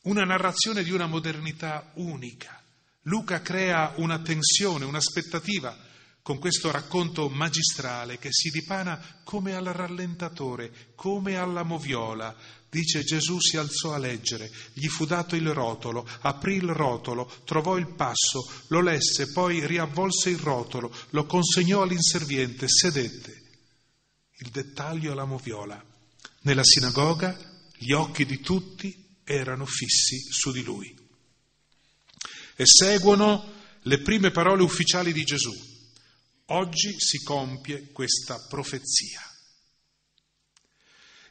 Una 0.02 0.24
narrazione 0.24 0.82
di 0.82 0.90
una 0.90 1.06
modernità 1.06 1.90
unica. 1.94 2.60
Luca 3.02 3.40
crea 3.40 3.94
una 3.96 4.20
tensione, 4.20 4.84
un'aspettativa 4.84 5.76
con 6.22 6.38
questo 6.38 6.70
racconto 6.70 7.28
magistrale 7.28 8.18
che 8.18 8.28
si 8.30 8.50
dipana 8.50 9.20
come 9.24 9.54
al 9.54 9.64
rallentatore, 9.64 10.92
come 10.94 11.36
alla 11.36 11.64
moviola, 11.64 12.36
Dice 12.72 13.02
Gesù 13.02 13.38
si 13.38 13.58
alzò 13.58 13.92
a 13.92 13.98
leggere, 13.98 14.50
gli 14.72 14.86
fu 14.86 15.04
dato 15.04 15.36
il 15.36 15.52
rotolo, 15.52 16.08
aprì 16.22 16.54
il 16.54 16.70
rotolo, 16.70 17.30
trovò 17.44 17.76
il 17.76 17.92
passo, 17.92 18.50
lo 18.68 18.80
lesse, 18.80 19.30
poi 19.30 19.66
riavvolse 19.66 20.30
il 20.30 20.38
rotolo, 20.38 20.90
lo 21.10 21.26
consegnò 21.26 21.82
all'inserviente, 21.82 22.66
sedette. 22.68 23.42
Il 24.38 24.48
dettaglio 24.48 25.12
alla 25.12 25.26
moviola. 25.26 25.84
Nella 26.44 26.64
sinagoga 26.64 27.36
gli 27.76 27.92
occhi 27.92 28.24
di 28.24 28.40
tutti 28.40 29.01
erano 29.24 29.66
fissi 29.66 30.18
su 30.30 30.52
di 30.52 30.62
lui. 30.62 30.94
E 32.54 32.66
seguono 32.66 33.60
le 33.82 34.00
prime 34.00 34.30
parole 34.30 34.62
ufficiali 34.62 35.12
di 35.12 35.24
Gesù. 35.24 35.52
Oggi 36.46 36.94
si 36.98 37.22
compie 37.22 37.90
questa 37.92 38.46
profezia. 38.48 39.20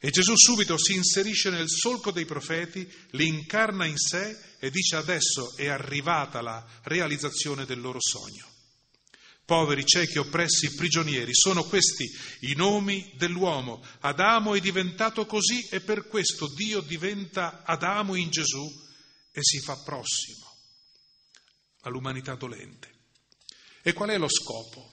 E 0.03 0.09
Gesù 0.09 0.33
subito 0.35 0.79
si 0.79 0.95
inserisce 0.95 1.51
nel 1.51 1.69
solco 1.69 2.11
dei 2.11 2.25
profeti, 2.25 2.91
li 3.11 3.27
incarna 3.27 3.85
in 3.85 3.97
sé 3.97 4.35
e 4.57 4.71
dice 4.71 4.95
adesso 4.95 5.55
è 5.55 5.67
arrivata 5.67 6.41
la 6.41 6.65
realizzazione 6.83 7.65
del 7.65 7.79
loro 7.79 7.99
sogno. 8.01 8.50
Poveri, 9.45 9.85
ciechi, 9.85 10.17
oppressi, 10.17 10.75
prigionieri, 10.75 11.33
sono 11.33 11.63
questi 11.63 12.05
i 12.41 12.53
nomi 12.55 13.13
dell'uomo. 13.17 13.83
Adamo 13.99 14.55
è 14.55 14.59
diventato 14.59 15.25
così 15.25 15.67
e 15.69 15.81
per 15.81 16.07
questo 16.07 16.47
Dio 16.53 16.81
diventa 16.81 17.63
Adamo 17.63 18.15
in 18.15 18.29
Gesù 18.29 18.65
e 19.31 19.41
si 19.41 19.59
fa 19.59 19.75
prossimo 19.83 20.49
all'umanità 21.81 22.35
dolente. 22.35 22.89
E 23.81 23.93
qual 23.93 24.09
è 24.09 24.17
lo 24.17 24.29
scopo? 24.29 24.89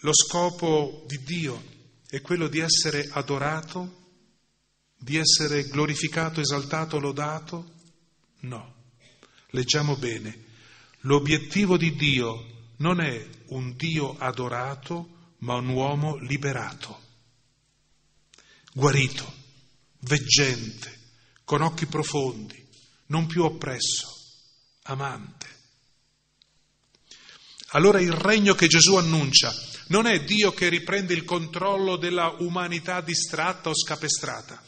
Lo 0.00 0.12
scopo 0.14 1.04
di 1.06 1.22
Dio 1.22 1.74
è 2.08 2.20
quello 2.20 2.48
di 2.48 2.60
essere 2.60 3.08
adorato, 3.10 4.04
di 4.96 5.16
essere 5.16 5.64
glorificato, 5.64 6.40
esaltato, 6.40 6.98
lodato? 6.98 7.72
No. 8.40 8.74
Leggiamo 9.50 9.96
bene. 9.96 10.44
L'obiettivo 11.06 11.76
di 11.76 11.94
Dio 11.94 12.72
non 12.78 13.00
è 13.00 13.24
un 13.46 13.76
Dio 13.76 14.18
adorato, 14.18 15.34
ma 15.38 15.54
un 15.54 15.68
uomo 15.68 16.16
liberato, 16.16 17.00
guarito, 18.72 19.32
veggente, 20.00 20.98
con 21.44 21.62
occhi 21.62 21.86
profondi, 21.86 22.60
non 23.06 23.26
più 23.26 23.44
oppresso, 23.44 24.08
amante. 24.82 25.46
Allora 27.68 28.00
il 28.00 28.12
regno 28.12 28.54
che 28.54 28.66
Gesù 28.66 28.96
annuncia 28.96 29.54
non 29.88 30.06
è 30.06 30.24
Dio 30.24 30.52
che 30.52 30.68
riprende 30.68 31.14
il 31.14 31.24
controllo 31.24 31.96
della 31.96 32.34
umanità 32.40 33.00
distratta 33.00 33.68
o 33.68 33.76
scapestrata, 33.76 34.60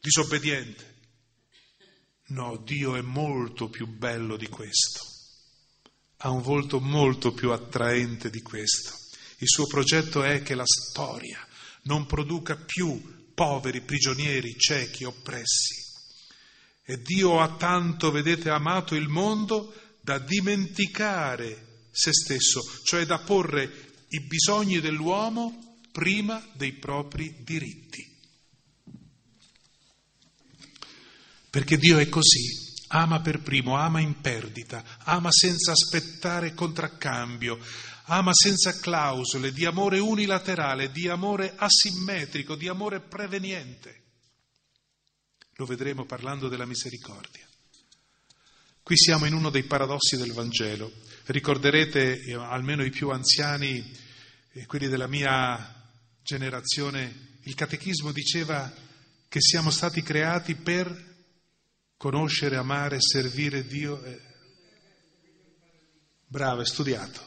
disobbediente. 0.00 0.87
No, 2.28 2.56
Dio 2.58 2.94
è 2.96 3.00
molto 3.00 3.68
più 3.68 3.86
bello 3.86 4.36
di 4.36 4.48
questo, 4.48 5.00
ha 6.18 6.30
un 6.30 6.42
volto 6.42 6.78
molto 6.78 7.32
più 7.32 7.52
attraente 7.52 8.28
di 8.28 8.42
questo. 8.42 8.92
Il 9.38 9.48
suo 9.48 9.66
progetto 9.66 10.22
è 10.22 10.42
che 10.42 10.54
la 10.54 10.66
storia 10.66 11.38
non 11.82 12.04
produca 12.06 12.56
più 12.56 13.30
poveri, 13.32 13.82
prigionieri, 13.82 14.58
ciechi, 14.58 15.04
oppressi. 15.04 15.76
E 16.84 17.00
Dio 17.00 17.40
ha 17.40 17.56
tanto, 17.56 18.10
vedete, 18.10 18.50
amato 18.50 18.94
il 18.94 19.08
mondo 19.08 19.72
da 20.00 20.18
dimenticare 20.18 21.86
se 21.90 22.12
stesso, 22.12 22.60
cioè 22.82 23.06
da 23.06 23.18
porre 23.18 24.04
i 24.08 24.20
bisogni 24.20 24.80
dell'uomo 24.80 25.80
prima 25.92 26.44
dei 26.54 26.72
propri 26.72 27.42
diritti. 27.42 28.07
Perché 31.58 31.76
Dio 31.76 31.98
è 31.98 32.08
così, 32.08 32.84
ama 32.86 33.20
per 33.20 33.40
primo, 33.40 33.74
ama 33.74 33.98
in 33.98 34.20
perdita, 34.20 34.84
ama 34.98 35.28
senza 35.32 35.72
aspettare 35.72 36.54
contraccambio, 36.54 37.58
ama 38.04 38.30
senza 38.32 38.78
clausole, 38.78 39.50
di 39.50 39.64
amore 39.64 39.98
unilaterale, 39.98 40.92
di 40.92 41.08
amore 41.08 41.54
asimmetrico, 41.56 42.54
di 42.54 42.68
amore 42.68 43.00
preveniente. 43.00 44.02
Lo 45.54 45.66
vedremo 45.66 46.04
parlando 46.04 46.46
della 46.46 46.64
misericordia. 46.64 47.44
Qui 48.80 48.96
siamo 48.96 49.24
in 49.24 49.34
uno 49.34 49.50
dei 49.50 49.64
paradossi 49.64 50.16
del 50.16 50.32
Vangelo. 50.32 50.92
Ricorderete, 51.24 52.20
eh, 52.20 52.34
almeno 52.34 52.84
i 52.84 52.90
più 52.90 53.10
anziani, 53.10 53.84
quelli 54.66 54.86
della 54.86 55.08
mia 55.08 55.90
generazione, 56.22 57.40
il 57.42 57.54
catechismo 57.56 58.12
diceva 58.12 58.72
che 59.26 59.40
siamo 59.40 59.70
stati 59.70 60.04
creati 60.04 60.54
per 60.54 61.07
conoscere, 61.98 62.56
amare, 62.56 62.96
servire 63.00 63.66
Dio. 63.66 64.02
Eh, 64.02 64.20
bravo, 66.26 66.62
è 66.62 66.66
studiato. 66.66 67.26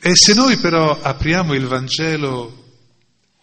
E 0.00 0.14
se 0.16 0.34
noi 0.34 0.58
però 0.58 1.00
apriamo 1.00 1.54
il 1.54 1.66
Vangelo 1.66 2.62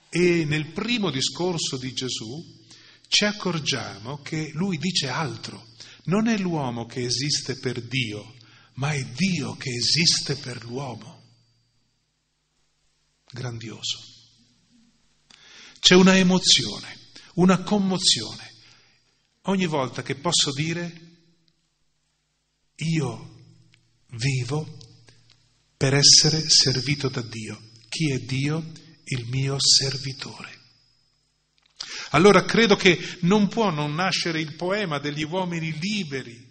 e 0.10 0.46
nel 0.46 0.68
primo 0.74 1.10
discorso 1.10 1.78
di 1.78 1.92
Gesù 1.94 2.60
ci 3.08 3.26
accorgiamo 3.26 4.22
che 4.22 4.52
lui 4.54 4.78
dice 4.78 5.08
altro. 5.08 5.70
Non 6.04 6.28
è 6.28 6.38
l'uomo 6.38 6.86
che 6.86 7.04
esiste 7.04 7.58
per 7.58 7.82
Dio, 7.82 8.36
ma 8.74 8.92
è 8.92 9.04
Dio 9.04 9.56
che 9.56 9.72
esiste 9.72 10.36
per 10.36 10.64
l'uomo. 10.64 11.24
Grandioso. 13.32 14.11
C'è 15.82 15.96
una 15.96 16.16
emozione, 16.16 16.96
una 17.34 17.64
commozione. 17.64 18.54
Ogni 19.46 19.66
volta 19.66 20.04
che 20.04 20.14
posso 20.14 20.52
dire 20.54 21.10
io 22.76 23.30
vivo 24.10 24.78
per 25.76 25.96
essere 25.96 26.48
servito 26.48 27.10
da 27.10 27.22
Dio. 27.22 27.60
Chi 27.90 28.12
è 28.12 28.20
Dio? 28.20 28.72
Il 29.06 29.26
mio 29.30 29.58
servitore. 29.60 30.60
Allora 32.12 32.46
credo 32.46 32.76
che 32.76 33.18
non 33.22 33.48
può 33.48 33.72
non 33.72 33.96
nascere 33.96 34.40
il 34.40 34.54
poema 34.54 35.00
degli 35.00 35.24
uomini 35.24 35.76
liberi 35.80 36.48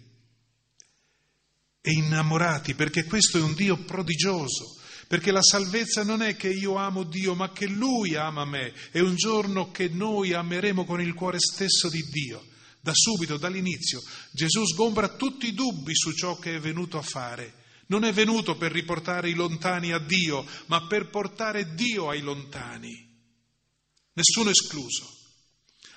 e 1.79 1.91
innamorati, 1.93 2.75
perché 2.75 3.05
questo 3.05 3.37
è 3.37 3.41
un 3.41 3.53
Dio 3.53 3.77
prodigioso, 3.77 4.77
perché 5.11 5.31
la 5.31 5.41
salvezza 5.41 6.05
non 6.05 6.21
è 6.21 6.37
che 6.37 6.47
io 6.47 6.75
amo 6.75 7.03
Dio, 7.03 7.35
ma 7.35 7.51
che 7.51 7.67
Lui 7.67 8.15
ama 8.15 8.45
me. 8.45 8.71
È 8.91 8.99
un 9.01 9.17
giorno 9.17 9.69
che 9.69 9.89
noi 9.89 10.31
ameremo 10.31 10.85
con 10.85 11.01
il 11.01 11.13
cuore 11.13 11.37
stesso 11.37 11.89
di 11.89 12.01
Dio. 12.03 12.41
Da 12.79 12.93
subito, 12.93 13.35
dall'inizio, 13.35 14.01
Gesù 14.31 14.65
sgombra 14.65 15.17
tutti 15.17 15.47
i 15.47 15.53
dubbi 15.53 15.93
su 15.93 16.13
ciò 16.13 16.39
che 16.39 16.55
è 16.55 16.59
venuto 16.61 16.97
a 16.97 17.01
fare. 17.01 17.55
Non 17.87 18.05
è 18.05 18.13
venuto 18.13 18.55
per 18.55 18.71
riportare 18.71 19.29
i 19.29 19.33
lontani 19.33 19.91
a 19.91 19.99
Dio, 19.99 20.47
ma 20.67 20.87
per 20.87 21.09
portare 21.09 21.73
Dio 21.73 22.07
ai 22.07 22.21
lontani. 22.21 23.05
Nessuno 24.13 24.49
escluso 24.49 25.20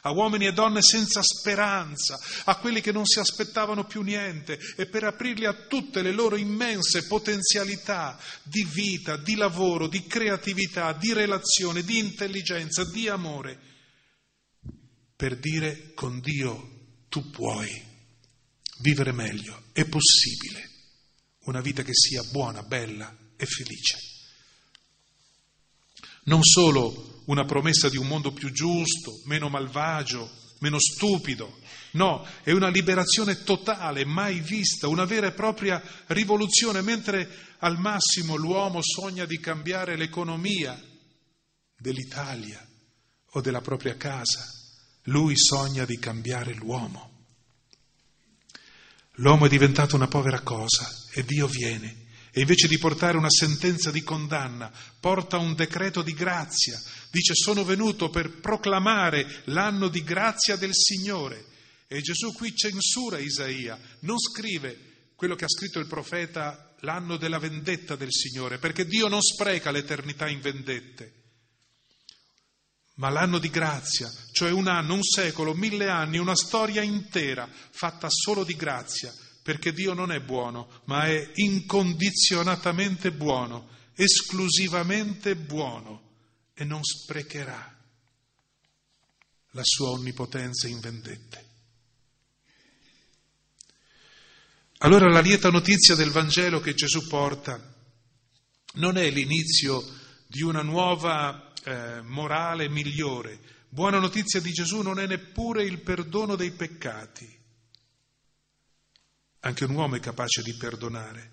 a 0.07 0.11
uomini 0.11 0.47
e 0.47 0.53
donne 0.53 0.83
senza 0.83 1.23
speranza, 1.23 2.19
a 2.45 2.57
quelli 2.57 2.83
che 2.83 2.93
non 2.93 3.07
si 3.07 3.19
aspettavano 3.19 3.85
più 3.87 4.03
niente 4.03 4.59
e 4.77 4.87
per 4.87 5.05
aprirli 5.05 5.47
a 5.47 5.67
tutte 5.67 6.03
le 6.03 6.13
loro 6.13 6.37
immense 6.37 7.07
potenzialità 7.07 8.19
di 8.43 8.65
vita, 8.65 9.17
di 9.17 9.35
lavoro, 9.35 9.87
di 9.89 10.07
creatività, 10.07 10.93
di 10.93 11.15
relazione, 11.15 11.83
di 11.83 11.99
intelligenza, 11.99 12.85
di 12.85 13.09
amore, 13.09 13.59
per 15.17 15.39
dire 15.39 15.93
con 15.95 16.21
Dio 16.21 17.07
tu 17.09 17.31
puoi 17.31 17.71
vivere 18.81 19.13
meglio, 19.13 19.69
è 19.73 19.87
possibile, 19.87 20.71
una 21.45 21.63
vita 21.63 21.83
che 21.83 21.95
sia 21.95 22.23
buona, 22.25 22.63
bella 22.63 23.17
e 23.37 23.47
felice. 23.47 23.99
Non 26.25 26.43
solo 26.43 27.14
una 27.27 27.45
promessa 27.45 27.89
di 27.89 27.97
un 27.97 28.07
mondo 28.07 28.33
più 28.33 28.51
giusto, 28.51 29.21
meno 29.25 29.49
malvagio, 29.49 30.31
meno 30.61 30.79
stupido. 30.79 31.59
No, 31.93 32.27
è 32.43 32.51
una 32.51 32.69
liberazione 32.69 33.43
totale, 33.43 34.05
mai 34.05 34.41
vista, 34.41 34.89
una 34.89 35.05
vera 35.05 35.29
e 35.29 35.33
propria 35.33 35.83
rivoluzione, 36.07 36.83
mentre 36.83 37.55
al 37.59 37.79
massimo 37.79 38.37
l'uomo 38.37 38.81
sogna 38.83 39.25
di 39.25 39.39
cambiare 39.39 39.97
l'economia 39.97 40.81
dell'Italia 41.77 42.67
o 43.31 43.41
della 43.41 43.61
propria 43.61 43.97
casa. 43.97 44.45
Lui 45.09 45.37
sogna 45.37 45.85
di 45.85 45.99
cambiare 45.99 46.55
l'uomo. 46.55 47.13
L'uomo 49.19 49.47
è 49.47 49.49
diventato 49.49 49.95
una 49.95 50.09
povera 50.09 50.41
cosa 50.41 50.91
e 51.13 51.25
Dio 51.25 51.47
viene 51.47 52.04
e 52.37 52.41
invece 52.41 52.67
di 52.67 52.79
portare 52.79 53.17
una 53.17 53.31
sentenza 53.31 53.93
di 53.93 54.03
condanna, 54.03 54.69
porta 54.99 55.39
un 55.39 55.55
decreto 55.55 56.03
di 56.03 56.15
grazia. 56.15 56.77
Dice 57.09 57.33
sono 57.33 57.63
venuto 57.63 58.11
per 58.11 58.41
proclamare 58.41 59.43
l'anno 59.45 59.87
di 59.87 60.03
grazia 60.03 60.57
del 60.57 60.75
Signore. 60.75 61.45
E 61.87 62.01
Gesù 62.01 62.33
qui 62.33 62.53
censura 62.53 63.19
Isaia, 63.19 63.79
non 64.01 64.19
scrive 64.19 65.13
quello 65.15 65.37
che 65.37 65.45
ha 65.45 65.49
scritto 65.49 65.79
il 65.79 65.87
profeta 65.87 66.75
l'anno 66.81 67.17
della 67.17 67.39
vendetta 67.39 67.95
del 67.95 68.11
Signore, 68.11 68.59
perché 68.59 68.85
Dio 68.85 69.07
non 69.07 69.23
spreca 69.23 69.71
l'eternità 69.71 70.29
in 70.29 70.41
vendette. 70.41 71.13
Ma 72.95 73.11
l'anno 73.11 73.39
di 73.39 73.49
grazia, 73.49 74.11
cioè 74.33 74.51
un 74.51 74.67
anno, 74.67 74.95
un 74.95 75.05
secolo, 75.05 75.55
mille 75.55 75.89
anni, 75.89 76.19
una 76.19 76.35
storia 76.35 76.83
intera 76.83 77.49
fatta 77.71 78.09
solo 78.11 78.43
di 78.43 78.57
grazia, 78.57 79.15
perché 79.45 79.75
Dio 79.75 79.93
non 79.93 80.11
è 80.11 80.21
buono, 80.21 80.81
ma 80.85 81.05
è 81.05 81.33
incondizionatamente 81.35 83.13
buono, 83.13 83.69
esclusivamente 83.95 85.37
buono 85.37 86.13
e 86.55 86.65
non 86.65 86.83
sprecherà 86.83 87.79
la 89.51 89.63
sua 89.63 89.91
onnipotenza 89.91 90.67
in 90.67 90.81
vendette. 90.81 91.49
Allora 94.79 95.11
la 95.11 95.21
lieta 95.21 95.51
notizia 95.51 95.95
del 95.95 96.11
Vangelo 96.11 96.61
che 96.61 96.73
Gesù 96.73 97.07
porta 97.07 97.61
non 98.77 98.97
è 98.97 99.11
l'inizio 99.11 99.85
di 100.27 100.41
una 100.41 100.63
nuova 100.63 101.53
eh, 101.65 102.01
morale 102.01 102.71
migliore. 102.71 103.39
Buona 103.69 103.99
notizia 103.99 104.41
di 104.41 104.53
Gesù 104.53 104.81
non 104.81 104.99
è 104.99 105.07
neppure 105.07 105.65
il 105.65 105.81
perdono 105.81 106.35
dei 106.35 106.53
peccati. 106.53 107.43
Anche 109.45 109.65
un 109.65 109.75
uomo 109.75 109.97
è 109.97 110.01
capace 110.01 110.43
di 110.43 110.55
perdonare. 110.55 111.33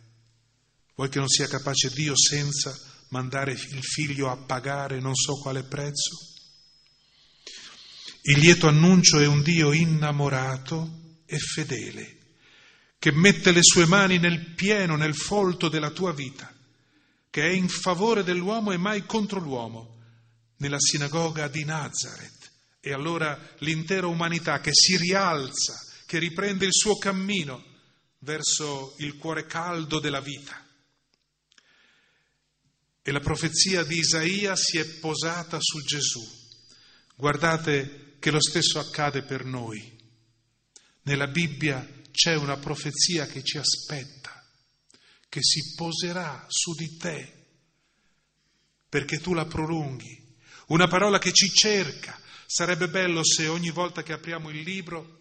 Vuoi 0.95 1.07
che 1.07 1.19
non 1.19 1.29
sia 1.29 1.47
capace 1.47 1.89
Dio 1.93 2.13
senza 2.17 2.77
mandare 3.09 3.53
il 3.53 3.81
figlio 3.81 4.29
a 4.29 4.35
pagare 4.35 4.99
non 4.99 5.15
so 5.15 5.37
quale 5.37 5.63
prezzo? 5.63 6.17
Il 8.23 8.39
lieto 8.39 8.67
annuncio 8.67 9.17
è 9.19 9.25
un 9.25 9.41
Dio 9.41 9.71
innamorato 9.71 11.19
e 11.25 11.37
fedele, 11.37 12.17
che 12.99 13.13
mette 13.13 13.53
le 13.53 13.63
sue 13.63 13.85
mani 13.85 14.19
nel 14.19 14.53
pieno, 14.55 14.97
nel 14.97 15.15
folto 15.15 15.69
della 15.69 15.91
tua 15.91 16.11
vita, 16.13 16.53
che 17.29 17.47
è 17.47 17.51
in 17.51 17.69
favore 17.69 18.25
dell'uomo 18.25 18.73
e 18.73 18.77
mai 18.77 19.05
contro 19.05 19.39
l'uomo, 19.39 19.99
nella 20.57 20.79
sinagoga 20.79 21.47
di 21.47 21.63
Nazareth. 21.63 22.51
E 22.81 22.91
allora 22.91 23.39
l'intera 23.59 24.07
umanità 24.07 24.59
che 24.59 24.71
si 24.73 24.97
rialza, 24.97 25.79
che 26.05 26.19
riprende 26.19 26.65
il 26.65 26.73
suo 26.73 26.97
cammino 26.97 27.69
verso 28.21 28.95
il 28.97 29.17
cuore 29.17 29.45
caldo 29.45 29.99
della 29.99 30.21
vita. 30.21 30.67
E 33.03 33.11
la 33.11 33.19
profezia 33.19 33.83
di 33.83 33.97
Isaia 33.97 34.55
si 34.55 34.77
è 34.77 34.85
posata 34.85 35.57
su 35.59 35.81
Gesù. 35.83 36.21
Guardate 37.15 38.15
che 38.19 38.31
lo 38.31 38.41
stesso 38.41 38.79
accade 38.79 39.23
per 39.23 39.43
noi. 39.43 39.99
Nella 41.03 41.27
Bibbia 41.27 42.01
c'è 42.11 42.35
una 42.35 42.57
profezia 42.57 43.25
che 43.25 43.43
ci 43.43 43.57
aspetta, 43.57 44.45
che 45.27 45.39
si 45.41 45.73
poserà 45.75 46.45
su 46.47 46.73
di 46.75 46.97
te 46.97 47.39
perché 48.91 49.19
tu 49.19 49.33
la 49.33 49.45
prolunghi. 49.45 50.35
Una 50.67 50.87
parola 50.87 51.17
che 51.17 51.31
ci 51.31 51.49
cerca. 51.49 52.19
Sarebbe 52.45 52.89
bello 52.89 53.23
se 53.23 53.47
ogni 53.47 53.69
volta 53.69 54.03
che 54.03 54.11
apriamo 54.11 54.49
il 54.49 54.59
libro 54.63 55.19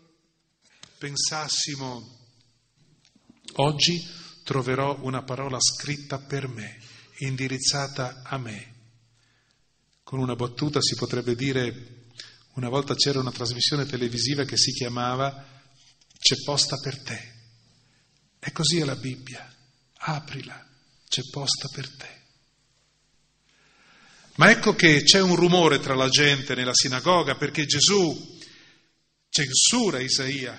pensassimo, 0.99 2.20
oggi 3.55 4.07
troverò 4.45 4.99
una 5.03 5.23
parola 5.23 5.59
scritta 5.61 6.19
per 6.19 6.49
me 6.49 6.79
indirizzata 7.19 8.23
a 8.25 8.39
me. 8.39 8.75
Con 10.03 10.19
una 10.19 10.35
battuta 10.35 10.81
si 10.81 10.95
potrebbe 10.95 11.35
dire, 11.35 12.07
una 12.55 12.69
volta 12.69 12.95
c'era 12.95 13.21
una 13.21 13.31
trasmissione 13.31 13.87
televisiva 13.87 14.45
che 14.45 14.57
si 14.57 14.73
chiamava 14.73 15.47
C'è 16.19 16.35
posta 16.45 16.77
per 16.77 17.03
te. 17.03 17.39
E 18.39 18.53
così 18.53 18.79
è 18.79 18.85
la 18.85 18.97
Bibbia. 18.97 19.47
Aprila, 20.03 20.67
c'è 21.09 21.23
posta 21.31 21.69
per 21.73 21.89
te. 21.97 22.19
Ma 24.37 24.51
ecco 24.51 24.75
che 24.75 25.03
c'è 25.03 25.21
un 25.21 25.37
rumore 25.37 25.81
tra 25.81 25.95
la 25.95 26.09
gente 26.09 26.55
nella 26.55 26.75
sinagoga 26.75 27.37
perché 27.37 27.67
Gesù 27.67 28.39
censura 29.29 30.01
Isaia, 30.01 30.59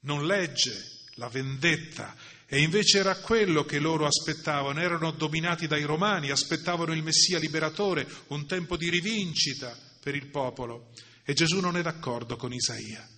non 0.00 0.26
legge 0.26 0.93
la 1.14 1.28
vendetta 1.28 2.14
e 2.46 2.60
invece 2.60 2.98
era 2.98 3.16
quello 3.16 3.64
che 3.64 3.78
loro 3.78 4.06
aspettavano, 4.06 4.80
erano 4.80 5.10
dominati 5.10 5.66
dai 5.66 5.82
romani, 5.82 6.30
aspettavano 6.30 6.92
il 6.92 7.02
Messia 7.02 7.38
liberatore, 7.38 8.06
un 8.28 8.46
tempo 8.46 8.76
di 8.76 8.90
rivincita 8.90 9.76
per 10.00 10.14
il 10.14 10.28
popolo. 10.28 10.92
E 11.24 11.32
Gesù 11.32 11.58
non 11.58 11.76
è 11.76 11.82
d'accordo 11.82 12.36
con 12.36 12.52
Isaia. 12.52 13.08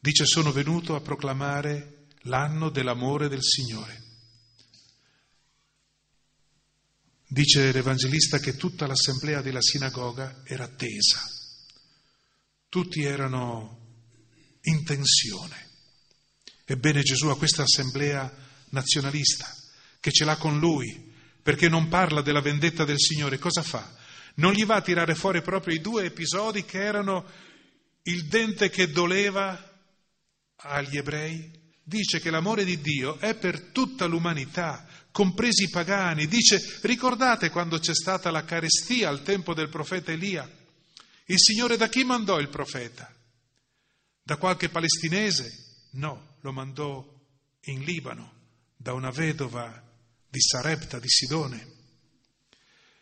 Dice 0.00 0.24
sono 0.24 0.50
venuto 0.50 0.94
a 0.94 1.00
proclamare 1.00 2.06
l'anno 2.22 2.70
dell'amore 2.70 3.28
del 3.28 3.42
Signore. 3.42 4.02
Dice 7.28 7.70
l'Evangelista 7.70 8.38
che 8.38 8.56
tutta 8.56 8.86
l'assemblea 8.86 9.42
della 9.42 9.60
sinagoga 9.60 10.42
era 10.44 10.66
tesa, 10.68 11.20
tutti 12.68 13.02
erano 13.02 13.84
in 14.62 14.84
tensione. 14.84 15.65
Ebbene 16.68 17.02
Gesù 17.02 17.28
a 17.28 17.36
questa 17.36 17.62
assemblea 17.62 18.28
nazionalista, 18.70 19.46
che 20.00 20.10
ce 20.10 20.24
l'ha 20.24 20.36
con 20.36 20.58
lui, 20.58 21.14
perché 21.40 21.68
non 21.68 21.86
parla 21.86 22.22
della 22.22 22.40
vendetta 22.40 22.84
del 22.84 22.98
Signore, 22.98 23.38
cosa 23.38 23.62
fa? 23.62 23.94
Non 24.34 24.52
gli 24.52 24.64
va 24.64 24.76
a 24.76 24.82
tirare 24.82 25.14
fuori 25.14 25.42
proprio 25.42 25.76
i 25.76 25.80
due 25.80 26.06
episodi 26.06 26.64
che 26.64 26.82
erano 26.82 27.24
il 28.02 28.26
dente 28.26 28.68
che 28.68 28.90
doleva 28.90 29.80
agli 30.56 30.96
ebrei? 30.96 31.50
Dice 31.84 32.18
che 32.18 32.30
l'amore 32.30 32.64
di 32.64 32.80
Dio 32.80 33.20
è 33.20 33.36
per 33.36 33.70
tutta 33.70 34.06
l'umanità, 34.06 34.84
compresi 35.12 35.64
i 35.64 35.70
pagani. 35.70 36.26
Dice, 36.26 36.80
ricordate 36.82 37.48
quando 37.48 37.78
c'è 37.78 37.94
stata 37.94 38.32
la 38.32 38.44
carestia 38.44 39.08
al 39.08 39.22
tempo 39.22 39.54
del 39.54 39.68
profeta 39.68 40.10
Elia? 40.10 40.50
Il 41.26 41.38
Signore 41.38 41.76
da 41.76 41.88
chi 41.88 42.02
mandò 42.02 42.40
il 42.40 42.48
profeta? 42.48 43.08
Da 44.20 44.36
qualche 44.36 44.68
palestinese? 44.68 45.48
No, 45.92 46.34
lo 46.46 46.52
mandò 46.52 47.04
in 47.62 47.82
Libano 47.82 48.34
da 48.76 48.92
una 48.92 49.10
vedova 49.10 49.82
di 50.28 50.40
Sarepta 50.40 51.00
di 51.00 51.08
Sidone. 51.08 51.74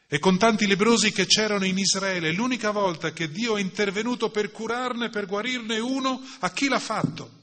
E 0.07 0.19
con 0.19 0.39
tanti 0.39 0.67
lebrosi 0.67 1.13
che 1.13 1.27
c'erano 1.27 1.67
in 1.67 1.77
Israele, 1.77 2.33
l'unica 2.33 2.71
volta 2.71 3.13
che 3.13 3.31
Dio 3.31 3.57
è 3.57 3.61
intervenuto 3.61 4.31
per 4.31 4.51
curarne, 4.51 5.11
per 5.11 5.27
guarirne 5.27 5.79
uno, 5.79 6.21
a 6.41 6.51
chi 6.53 6.69
l'ha 6.69 6.79
fatto? 6.79 7.43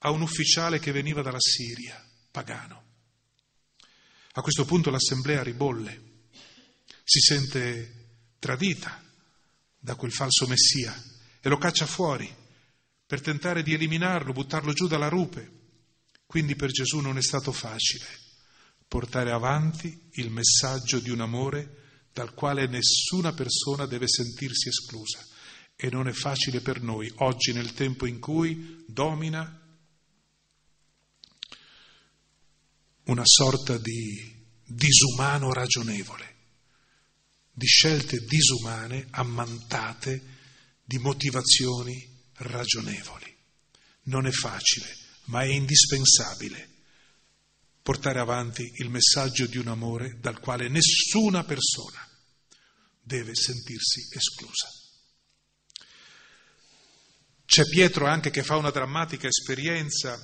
A 0.00 0.10
un 0.10 0.20
ufficiale 0.20 0.78
che 0.80 0.92
veniva 0.92 1.22
dalla 1.22 1.40
Siria, 1.40 2.04
pagano. 2.30 2.84
A 4.32 4.42
questo 4.42 4.66
punto 4.66 4.90
l'assemblea 4.90 5.42
ribolle, 5.42 6.08
si 7.04 7.20
sente 7.20 8.34
tradita 8.38 9.02
da 9.78 9.94
quel 9.94 10.12
falso 10.12 10.46
messia 10.46 10.94
e 11.40 11.48
lo 11.48 11.56
caccia 11.56 11.86
fuori 11.86 12.39
per 13.10 13.22
tentare 13.22 13.64
di 13.64 13.74
eliminarlo, 13.74 14.32
buttarlo 14.32 14.72
giù 14.72 14.86
dalla 14.86 15.08
rupe. 15.08 15.50
Quindi 16.26 16.54
per 16.54 16.70
Gesù 16.70 17.00
non 17.00 17.18
è 17.18 17.22
stato 17.22 17.50
facile 17.50 18.06
portare 18.86 19.32
avanti 19.32 20.10
il 20.12 20.30
messaggio 20.30 21.00
di 21.00 21.10
un 21.10 21.20
amore 21.20 22.06
dal 22.12 22.34
quale 22.34 22.68
nessuna 22.68 23.32
persona 23.32 23.86
deve 23.86 24.06
sentirsi 24.06 24.68
esclusa. 24.68 25.26
E 25.74 25.90
non 25.90 26.06
è 26.06 26.12
facile 26.12 26.60
per 26.60 26.82
noi 26.82 27.12
oggi 27.16 27.52
nel 27.52 27.72
tempo 27.72 28.06
in 28.06 28.20
cui 28.20 28.84
domina 28.86 29.60
una 33.06 33.24
sorta 33.24 33.76
di 33.76 34.38
disumano 34.64 35.52
ragionevole, 35.52 36.36
di 37.50 37.66
scelte 37.66 38.18
disumane 38.18 39.08
ammantate 39.10 40.22
di 40.84 40.98
motivazioni 40.98 42.09
ragionevoli. 42.40 43.36
Non 44.04 44.26
è 44.26 44.30
facile, 44.30 44.96
ma 45.26 45.42
è 45.42 45.46
indispensabile 45.46 46.68
portare 47.82 48.20
avanti 48.20 48.70
il 48.76 48.90
messaggio 48.90 49.46
di 49.46 49.56
un 49.56 49.68
amore 49.68 50.18
dal 50.20 50.38
quale 50.38 50.68
nessuna 50.68 51.44
persona 51.44 52.06
deve 53.00 53.34
sentirsi 53.34 54.08
esclusa. 54.14 54.68
C'è 57.44 57.64
Pietro 57.66 58.06
anche 58.06 58.30
che 58.30 58.44
fa 58.44 58.56
una 58.56 58.70
drammatica 58.70 59.26
esperienza, 59.26 60.16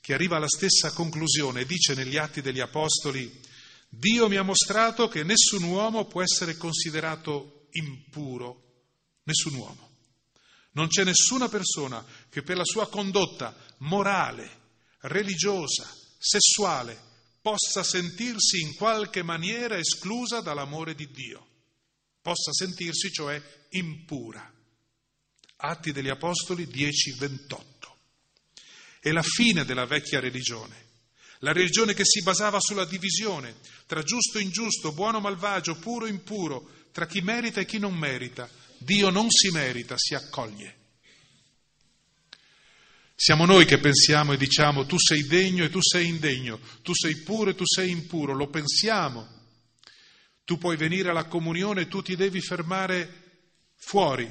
che 0.00 0.14
arriva 0.14 0.36
alla 0.36 0.48
stessa 0.48 0.92
conclusione, 0.92 1.64
dice 1.64 1.94
negli 1.94 2.16
Atti 2.16 2.40
degli 2.40 2.60
Apostoli, 2.60 3.40
Dio 3.88 4.28
mi 4.28 4.36
ha 4.36 4.42
mostrato 4.42 5.08
che 5.08 5.24
nessun 5.24 5.64
uomo 5.64 6.06
può 6.06 6.22
essere 6.22 6.56
considerato 6.56 7.66
impuro, 7.72 8.84
nessun 9.24 9.54
uomo. 9.54 9.87
Non 10.78 10.86
c'è 10.86 11.02
nessuna 11.02 11.48
persona 11.48 12.04
che 12.30 12.42
per 12.42 12.56
la 12.56 12.64
sua 12.64 12.88
condotta 12.88 13.52
morale, 13.78 14.48
religiosa, 15.00 15.92
sessuale, 16.16 16.96
possa 17.42 17.82
sentirsi 17.82 18.60
in 18.60 18.76
qualche 18.76 19.24
maniera 19.24 19.76
esclusa 19.76 20.40
dall'amore 20.40 20.94
di 20.94 21.10
Dio, 21.10 21.46
possa 22.22 22.52
sentirsi 22.52 23.10
cioè 23.10 23.42
impura. 23.70 24.54
Atti 25.56 25.90
degli 25.90 26.10
Apostoli 26.10 26.68
10:28. 26.68 27.96
È 29.00 29.10
la 29.10 29.22
fine 29.22 29.64
della 29.64 29.84
vecchia 29.84 30.20
religione, 30.20 30.86
la 31.40 31.50
religione 31.50 31.92
che 31.92 32.04
si 32.04 32.22
basava 32.22 32.60
sulla 32.60 32.84
divisione 32.84 33.56
tra 33.86 34.04
giusto 34.04 34.38
e 34.38 34.42
ingiusto, 34.42 34.92
buono 34.92 35.18
o 35.18 35.20
malvagio, 35.20 35.74
puro 35.74 36.06
e 36.06 36.10
impuro, 36.10 36.70
tra 36.92 37.08
chi 37.08 37.20
merita 37.20 37.60
e 37.60 37.66
chi 37.66 37.78
non 37.78 37.94
merita, 37.96 38.48
Dio 38.78 39.10
non 39.10 39.30
si 39.30 39.50
merita, 39.50 39.94
si 39.96 40.14
accoglie. 40.14 40.76
Siamo 43.14 43.46
noi 43.46 43.64
che 43.64 43.78
pensiamo 43.78 44.32
e 44.32 44.36
diciamo 44.36 44.86
tu 44.86 44.96
sei 44.96 45.26
degno 45.26 45.64
e 45.64 45.70
tu 45.70 45.80
sei 45.82 46.06
indegno, 46.06 46.60
tu 46.82 46.94
sei 46.94 47.16
puro 47.16 47.50
e 47.50 47.56
tu 47.56 47.64
sei 47.66 47.90
impuro, 47.90 48.32
lo 48.32 48.48
pensiamo. 48.48 49.26
Tu 50.44 50.56
puoi 50.56 50.76
venire 50.76 51.10
alla 51.10 51.26
comunione, 51.26 51.88
tu 51.88 52.00
ti 52.00 52.14
devi 52.14 52.40
fermare 52.40 53.72
fuori. 53.74 54.30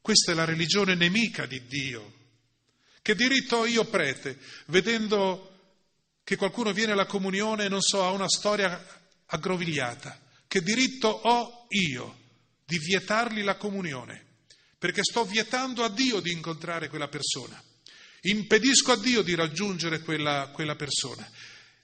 Questa 0.00 0.30
è 0.30 0.34
la 0.34 0.44
religione 0.44 0.94
nemica 0.94 1.46
di 1.46 1.66
Dio. 1.66 2.20
Che 3.02 3.14
diritto 3.16 3.56
ho 3.56 3.66
io, 3.66 3.84
prete, 3.86 4.38
vedendo 4.66 5.50
che 6.22 6.36
qualcuno 6.36 6.72
viene 6.72 6.92
alla 6.92 7.06
comunione 7.06 7.64
e 7.64 7.68
non 7.68 7.82
so, 7.82 8.04
ha 8.04 8.10
una 8.10 8.28
storia 8.28 8.80
aggrovigliata? 9.26 10.20
Che 10.46 10.62
diritto 10.62 11.08
ho 11.08 11.66
io 11.70 12.20
di 12.64 12.78
vietargli 12.78 13.42
la 13.42 13.56
comunione? 13.56 14.30
Perché 14.78 15.02
sto 15.02 15.24
vietando 15.24 15.84
a 15.84 15.88
Dio 15.88 16.20
di 16.20 16.32
incontrare 16.32 16.88
quella 16.88 17.08
persona. 17.08 17.62
Impedisco 18.22 18.92
a 18.92 18.98
Dio 18.98 19.22
di 19.22 19.34
raggiungere 19.34 20.00
quella, 20.00 20.50
quella 20.52 20.76
persona. 20.76 21.28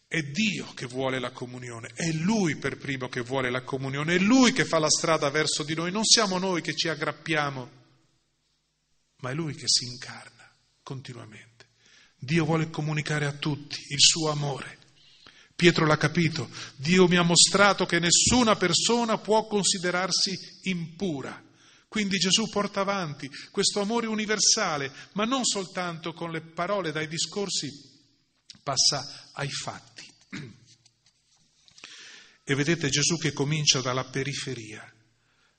È 0.07 0.21
Dio 0.23 0.73
che 0.75 0.87
vuole 0.87 1.19
la 1.19 1.33
comunione, 1.33 1.91
è 1.95 2.11
Lui 2.13 2.57
per 2.57 2.79
primo 2.79 3.09
che 3.09 3.21
vuole 3.21 3.51
la 3.51 3.63
comunione, 3.63 4.15
è 4.15 4.19
Lui 4.19 4.53
che 4.53 4.65
fa 4.65 4.79
la 4.79 4.89
strada 4.89 5.29
verso 5.29 5.65
di 5.65 5.75
noi, 5.75 5.91
non 5.91 6.05
siamo 6.05 6.39
noi 6.39 6.63
che 6.63 6.75
ci 6.75 6.89
aggrappiamo, 6.89 7.71
ma 9.17 9.31
è 9.31 9.35
Lui 9.35 9.55
che 9.55 9.67
si 9.67 9.85
incarna 9.85 10.51
continuamente. 10.83 11.67
Dio 12.17 12.47
vuole 12.47 12.71
comunicare 12.71 13.27
a 13.27 13.33
tutti 13.33 13.77
il 13.89 14.01
suo 14.01 14.31
amore. 14.31 14.78
Pietro 15.59 15.87
l'ha 15.87 15.97
capito, 15.97 16.49
Dio 16.77 17.09
mi 17.09 17.17
ha 17.17 17.23
mostrato 17.23 17.85
che 17.85 17.99
nessuna 17.99 18.55
persona 18.55 19.19
può 19.19 19.49
considerarsi 19.49 20.39
impura. 20.69 21.45
Quindi 21.89 22.17
Gesù 22.17 22.49
porta 22.49 22.83
avanti 22.83 23.29
questo 23.51 23.81
amore 23.81 24.07
universale, 24.07 24.93
ma 25.15 25.25
non 25.25 25.45
soltanto 25.45 26.13
con 26.13 26.31
le 26.31 26.43
parole, 26.43 26.93
dai 26.93 27.09
discorsi, 27.09 27.69
passa 28.63 29.31
ai 29.33 29.51
fatti. 29.51 30.07
E 32.45 32.55
vedete 32.55 32.89
Gesù 32.89 33.19
che 33.19 33.33
comincia 33.33 33.81
dalla 33.81 34.05
periferia, 34.05 34.91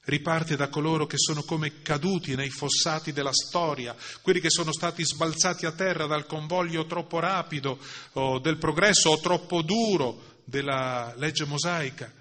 riparte 0.10 0.56
da 0.56 0.67
coloro 0.69 1.06
che 1.06 1.17
sono 1.17 1.43
come 1.43 1.82
caduti 1.82 2.36
nei 2.36 2.50
fossati 2.50 3.13
della 3.13 3.34
storia, 3.34 3.95
quelli 4.22 4.39
che 4.39 4.50
sono 4.50 4.72
stati 4.72 5.06
sbalzati 5.06 5.65
a 5.65 5.72
terra 5.72 6.06
dal 6.06 6.26
convoglio 6.26 6.86
troppo 6.86 7.19
rapido 7.19 7.80
o 8.13 8.39
del 8.39 8.58
progresso 8.58 9.10
o 9.10 9.19
troppo 9.19 9.62
duro 9.62 10.41
della 10.43 11.13
legge 11.17 11.45
mosaica. 11.45 12.12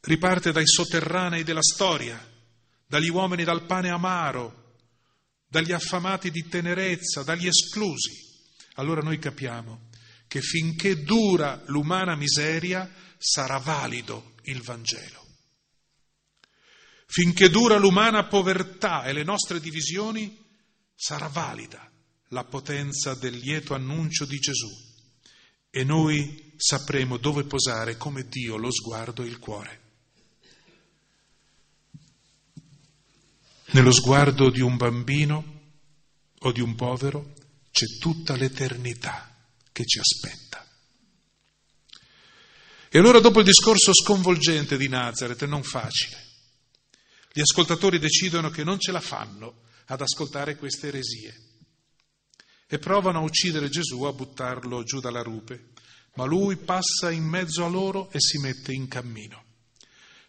Riparte 0.00 0.52
dai 0.52 0.66
sotterranei 0.66 1.44
della 1.44 1.62
storia, 1.62 2.18
dagli 2.86 3.08
uomini 3.08 3.44
dal 3.44 3.64
pane 3.64 3.88
amaro, 3.88 4.62
dagli 5.48 5.72
affamati 5.72 6.30
di 6.30 6.48
tenerezza, 6.48 7.22
dagli 7.22 7.46
esclusi. 7.46 8.32
Allora 8.74 9.00
noi 9.00 9.18
capiamo 9.18 9.88
che 10.26 10.40
finché 10.40 11.02
dura 11.02 11.62
l'umana 11.66 12.16
miseria 12.16 12.90
sarà 13.18 13.58
valido 13.58 14.34
il 14.42 14.62
Vangelo. 14.62 15.23
Finché 17.14 17.48
dura 17.48 17.76
l'umana 17.76 18.26
povertà 18.26 19.04
e 19.04 19.12
le 19.12 19.22
nostre 19.22 19.60
divisioni 19.60 20.36
sarà 20.96 21.28
valida 21.28 21.88
la 22.30 22.42
potenza 22.42 23.14
del 23.14 23.36
lieto 23.36 23.72
annuncio 23.72 24.24
di 24.24 24.36
Gesù 24.36 24.68
e 25.70 25.84
noi 25.84 26.54
sapremo 26.56 27.16
dove 27.18 27.44
posare 27.44 27.96
come 27.96 28.26
Dio 28.26 28.56
lo 28.56 28.72
sguardo 28.72 29.22
e 29.22 29.26
il 29.26 29.38
cuore. 29.38 29.80
Nello 33.66 33.92
sguardo 33.92 34.50
di 34.50 34.60
un 34.60 34.76
bambino 34.76 35.60
o 36.40 36.50
di 36.50 36.60
un 36.60 36.74
povero 36.74 37.32
c'è 37.70 37.86
tutta 38.00 38.34
l'eternità 38.34 39.32
che 39.70 39.84
ci 39.84 40.00
aspetta. 40.00 40.66
E 42.88 42.98
allora 42.98 43.20
dopo 43.20 43.38
il 43.38 43.44
discorso 43.44 43.94
sconvolgente 43.94 44.76
di 44.76 44.88
Nazareth, 44.88 45.44
non 45.44 45.62
facile, 45.62 46.23
gli 47.34 47.40
ascoltatori 47.40 47.98
decidono 47.98 48.48
che 48.48 48.62
non 48.62 48.78
ce 48.78 48.92
la 48.92 49.00
fanno 49.00 49.62
ad 49.86 50.00
ascoltare 50.00 50.54
queste 50.54 50.86
eresie 50.86 51.34
e 52.68 52.78
provano 52.78 53.18
a 53.18 53.22
uccidere 53.22 53.68
Gesù, 53.68 54.04
a 54.04 54.12
buttarlo 54.12 54.84
giù 54.84 55.00
dalla 55.00 55.20
rupe, 55.20 55.72
ma 56.14 56.24
lui 56.26 56.56
passa 56.56 57.10
in 57.10 57.24
mezzo 57.24 57.64
a 57.64 57.68
loro 57.68 58.08
e 58.12 58.20
si 58.20 58.38
mette 58.38 58.72
in 58.72 58.86
cammino. 58.86 59.42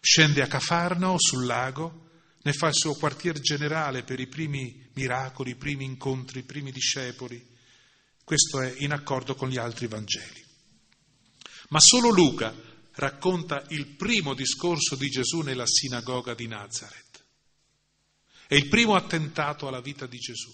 Scende 0.00 0.42
a 0.42 0.48
Cafarnao 0.48 1.14
sul 1.16 1.46
lago, 1.46 2.08
ne 2.42 2.52
fa 2.52 2.66
il 2.66 2.74
suo 2.74 2.94
quartier 2.94 3.38
generale 3.38 4.02
per 4.02 4.18
i 4.18 4.26
primi 4.26 4.90
miracoli, 4.94 5.52
i 5.52 5.56
primi 5.56 5.84
incontri, 5.84 6.40
i 6.40 6.44
primi 6.44 6.72
discepoli 6.72 7.54
questo 8.26 8.60
è 8.60 8.74
in 8.78 8.90
accordo 8.90 9.36
con 9.36 9.48
gli 9.48 9.56
altri 9.56 9.86
Vangeli. 9.86 10.44
Ma 11.68 11.78
solo 11.78 12.08
Luca 12.08 12.52
racconta 12.96 13.64
il 13.68 13.86
primo 13.96 14.34
discorso 14.34 14.96
di 14.96 15.08
Gesù 15.08 15.40
nella 15.40 15.66
sinagoga 15.66 16.34
di 16.34 16.46
Nazareth. 16.46 17.24
È 18.46 18.54
il 18.54 18.68
primo 18.68 18.94
attentato 18.94 19.66
alla 19.66 19.80
vita 19.80 20.06
di 20.06 20.18
Gesù. 20.18 20.52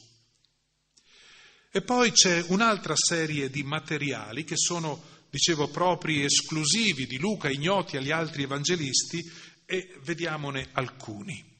E 1.71 1.83
poi 1.83 2.13
c'è 2.13 2.45
un'altra 2.49 2.95
serie 2.97 3.51
di 3.51 3.63
materiali 3.63 4.45
che 4.45 4.57
sono, 4.57 5.03
dicevo, 5.31 5.69
propri 5.69 6.25
esclusivi 6.25 7.07
di 7.07 7.19
Luca, 7.19 7.51
ignoti 7.51 7.97
agli 7.97 8.11
altri 8.11 8.43
evangelisti, 8.43 9.51
e 9.65 9.97
vediamone 10.03 10.69
alcuni. 10.73 11.51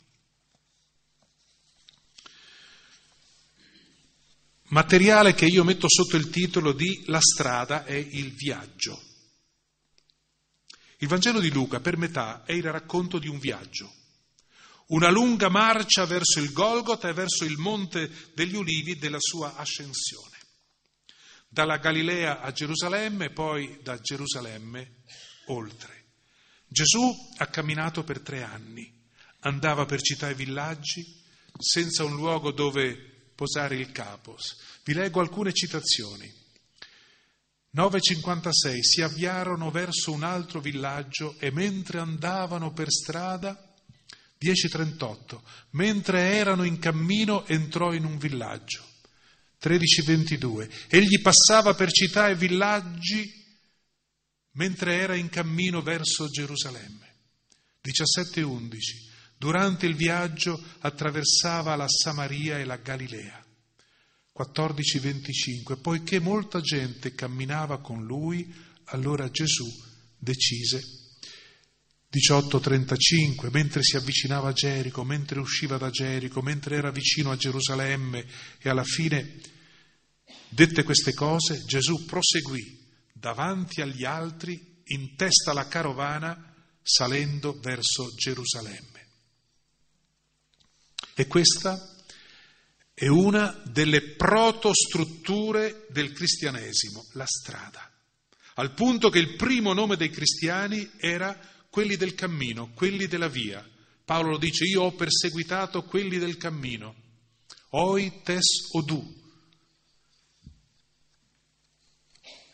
materiale 4.73 5.35
che 5.35 5.47
io 5.47 5.65
metto 5.65 5.87
sotto 5.89 6.17
il 6.17 6.31
titolo 6.31 6.73
di 6.73 7.05
La 7.07 7.21
strada 7.21 7.85
è 7.85 7.95
il 7.95 8.33
viaggio. 8.33 9.12
Il 11.03 11.09
Vangelo 11.09 11.41
di 11.41 11.51
Luca 11.51 11.81
per 11.81 11.97
metà 11.97 12.45
è 12.45 12.53
il 12.53 12.63
racconto 12.63 13.19
di 13.19 13.27
un 13.27 13.41
viaggio, 13.41 13.93
una 14.91 15.11
lunga 15.11 15.49
marcia 15.49 16.07
verso 16.07 16.39
il 16.39 16.53
Golgota 16.53 17.09
e 17.09 17.13
verso 17.13 17.45
il 17.45 17.57
Monte 17.57 18.31
degli 18.35 18.55
Ulivi 18.55 18.97
della 18.97 19.19
sua 19.19 19.57
ascensione, 19.57 20.39
dalla 21.49 21.79
Galilea 21.79 22.41
a 22.41 22.53
Gerusalemme 22.53 23.25
e 23.25 23.31
poi 23.31 23.81
da 23.83 23.99
Gerusalemme 23.99 25.03
oltre. 25.47 26.05
Gesù 26.69 27.13
ha 27.39 27.49
camminato 27.49 28.05
per 28.05 28.21
tre 28.21 28.45
anni, 28.45 28.89
andava 29.41 29.85
per 29.87 30.01
città 30.01 30.31
e 30.31 30.37
villaggi, 30.37 31.05
senza 31.59 32.05
un 32.05 32.15
luogo 32.15 32.53
dove 32.53 33.33
posare 33.35 33.75
il 33.75 33.91
capo. 33.91 34.37
Vi 34.85 34.95
leggo 34.95 35.19
alcune 35.19 35.53
citazioni. 35.53 36.42
9.56 37.75 38.81
si 38.81 39.01
avviarono 39.01 39.71
verso 39.71 40.13
un 40.13 40.23
altro 40.23 40.61
villaggio 40.61 41.37
e 41.39 41.51
mentre 41.51 42.01
andavano 42.01 42.73
per 42.73 42.91
strada, 42.91 43.75
10.38, 44.39 45.41
mentre 45.71 46.35
erano 46.35 46.65
in 46.65 46.79
cammino 46.79 47.47
entrò 47.47 47.95
in 47.95 48.05
un 48.05 48.19
villaggio. 48.19 48.85
13.22, 49.63 50.71
egli 50.89 51.21
passava 51.23 51.75
per 51.75 51.91
città 51.91 52.29
e 52.29 52.35
villaggi 52.35 53.41
mentre 54.53 54.97
era 54.97 55.15
in 55.15 55.29
cammino 55.29 55.81
verso 55.81 56.29
Gerusalemme. 56.29 57.11
17.11, 57.83 59.11
Durante 59.37 59.87
il 59.87 59.97
viaggio 59.97 60.63
attraversava 60.81 61.75
la 61.75 61.89
Samaria 61.89 62.59
e 62.59 62.65
la 62.65 62.77
Galilea. 62.77 63.42
14:25 64.35 65.77
Poiché 65.81 66.19
molta 66.19 66.61
gente 66.61 67.15
camminava 67.15 67.81
con 67.81 68.05
lui, 68.05 68.53
allora 68.85 69.31
Gesù 69.31 69.67
decise 70.17 70.81
18:35 72.11 73.51
Mentre 73.51 73.83
si 73.83 73.97
avvicinava 73.97 74.51
a 74.51 74.53
Gerico, 74.53 75.05
mentre 75.05 75.41
usciva 75.41 75.77
da 75.77 75.91
Gerico, 75.91 76.43
mentre 76.43 76.77
era 76.77 76.91
vicino 76.91 77.31
a 77.31 77.37
Gerusalemme 77.37 78.27
e 78.59 78.69
alla 78.69 78.85
fine 78.85 79.41
dette 80.49 80.83
queste 80.83 81.15
cose, 81.15 81.63
Gesù 81.65 82.05
proseguì 82.05 82.81
davanti 83.13 83.81
agli 83.81 84.05
altri 84.05 84.83
in 84.87 85.15
testa 85.17 85.53
alla 85.53 85.69
carovana 85.69 86.55
salendo 86.83 87.59
verso 87.61 88.13
Gerusalemme. 88.17 89.07
E 91.15 91.27
questa 91.27 91.79
è 92.95 93.07
una 93.07 93.61
delle 93.65 94.15
protostrutture 94.15 95.87
del 95.91 96.13
cristianesimo, 96.13 97.07
la 97.13 97.27
strada. 97.27 97.91
Al 98.55 98.75
punto 98.75 99.09
che 99.09 99.19
il 99.19 99.37
primo 99.37 99.73
nome 99.73 99.97
dei 99.97 100.11
cristiani 100.11 100.91
era 100.99 101.39
quelli 101.71 101.97
del 101.97 102.15
cammino, 102.15 102.73
quelli 102.75 103.07
della 103.07 103.29
via. 103.29 103.67
Paolo 104.05 104.33
lo 104.33 104.39
dice, 104.39 104.65
io 104.65 104.83
ho 104.83 104.93
perseguitato 104.93 105.85
quelli 105.85 106.19
del 106.19 106.37
cammino. 106.37 106.95
Oi 107.71 108.21
tes 108.23 108.69
odu. 108.73 109.21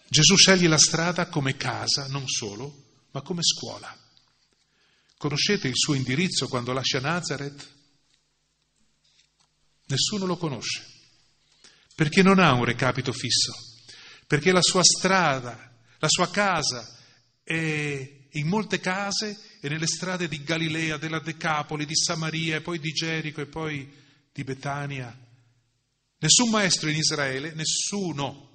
Gesù 0.08 0.36
sceglie 0.36 0.68
la 0.68 0.78
strada 0.78 1.26
come 1.26 1.56
casa, 1.56 2.06
non 2.06 2.28
solo, 2.28 3.06
ma 3.10 3.20
come 3.22 3.42
scuola. 3.42 3.94
Conoscete 5.16 5.66
il 5.66 5.74
suo 5.76 5.94
indirizzo 5.94 6.46
quando 6.46 6.72
lascia 6.72 7.00
Nazareth? 7.00 7.77
Nessuno 9.88 10.26
lo 10.26 10.36
conosce, 10.36 10.84
perché 11.94 12.22
non 12.22 12.38
ha 12.38 12.52
un 12.52 12.64
recapito 12.64 13.12
fisso, 13.12 13.52
perché 14.26 14.52
la 14.52 14.62
sua 14.62 14.82
strada, 14.82 15.74
la 15.98 16.08
sua 16.08 16.30
casa 16.30 16.96
è 17.42 18.16
in 18.32 18.46
molte 18.46 18.80
case 18.80 19.58
e 19.60 19.68
nelle 19.68 19.86
strade 19.86 20.28
di 20.28 20.42
Galilea, 20.42 20.98
della 20.98 21.20
Decapoli, 21.20 21.86
di 21.86 21.96
Samaria 21.96 22.56
e 22.56 22.60
poi 22.60 22.78
di 22.78 22.92
Gerico 22.92 23.40
e 23.40 23.46
poi 23.46 23.90
di 24.30 24.44
Betania. 24.44 25.26
Nessun 26.18 26.50
maestro 26.50 26.90
in 26.90 26.96
Israele, 26.96 27.54
nessuno 27.54 28.46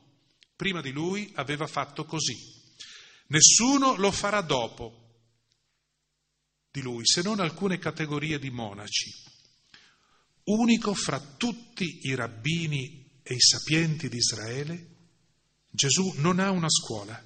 prima 0.55 0.81
di 0.81 0.91
lui 0.91 1.31
aveva 1.35 1.65
fatto 1.65 2.05
così. 2.05 2.35
Nessuno 3.27 3.95
lo 3.95 4.11
farà 4.11 4.41
dopo 4.41 4.99
di 6.69 6.81
lui, 6.81 7.05
se 7.05 7.21
non 7.21 7.39
alcune 7.39 7.79
categorie 7.79 8.37
di 8.37 8.51
monaci. 8.51 9.22
Unico 10.45 10.93
fra 10.93 11.19
tutti 11.19 11.99
i 12.03 12.15
rabbini 12.15 13.21
e 13.23 13.35
i 13.35 13.39
sapienti 13.39 14.09
di 14.09 14.17
Israele, 14.17 14.87
Gesù 15.69 16.13
non 16.17 16.39
ha 16.39 16.51
una 16.51 16.69
scuola, 16.69 17.21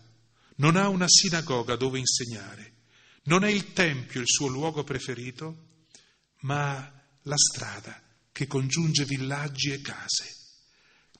non 0.58 0.75
ha 0.75 0.88
una 0.88 1.08
sinagoga 1.08 1.75
dove 1.75 1.99
insegnare, 1.99 2.75
non 3.23 3.43
è 3.43 3.49
il 3.49 3.73
Tempio 3.73 4.21
il 4.21 4.27
suo 4.27 4.47
luogo 4.47 4.84
preferito, 4.84 5.65
ma 6.41 6.93
la 7.23 7.38
strada 7.38 8.01
che 8.32 8.47
congiunge 8.47 9.03
villaggi 9.06 9.71
e 9.71 9.82
case. 9.82 10.36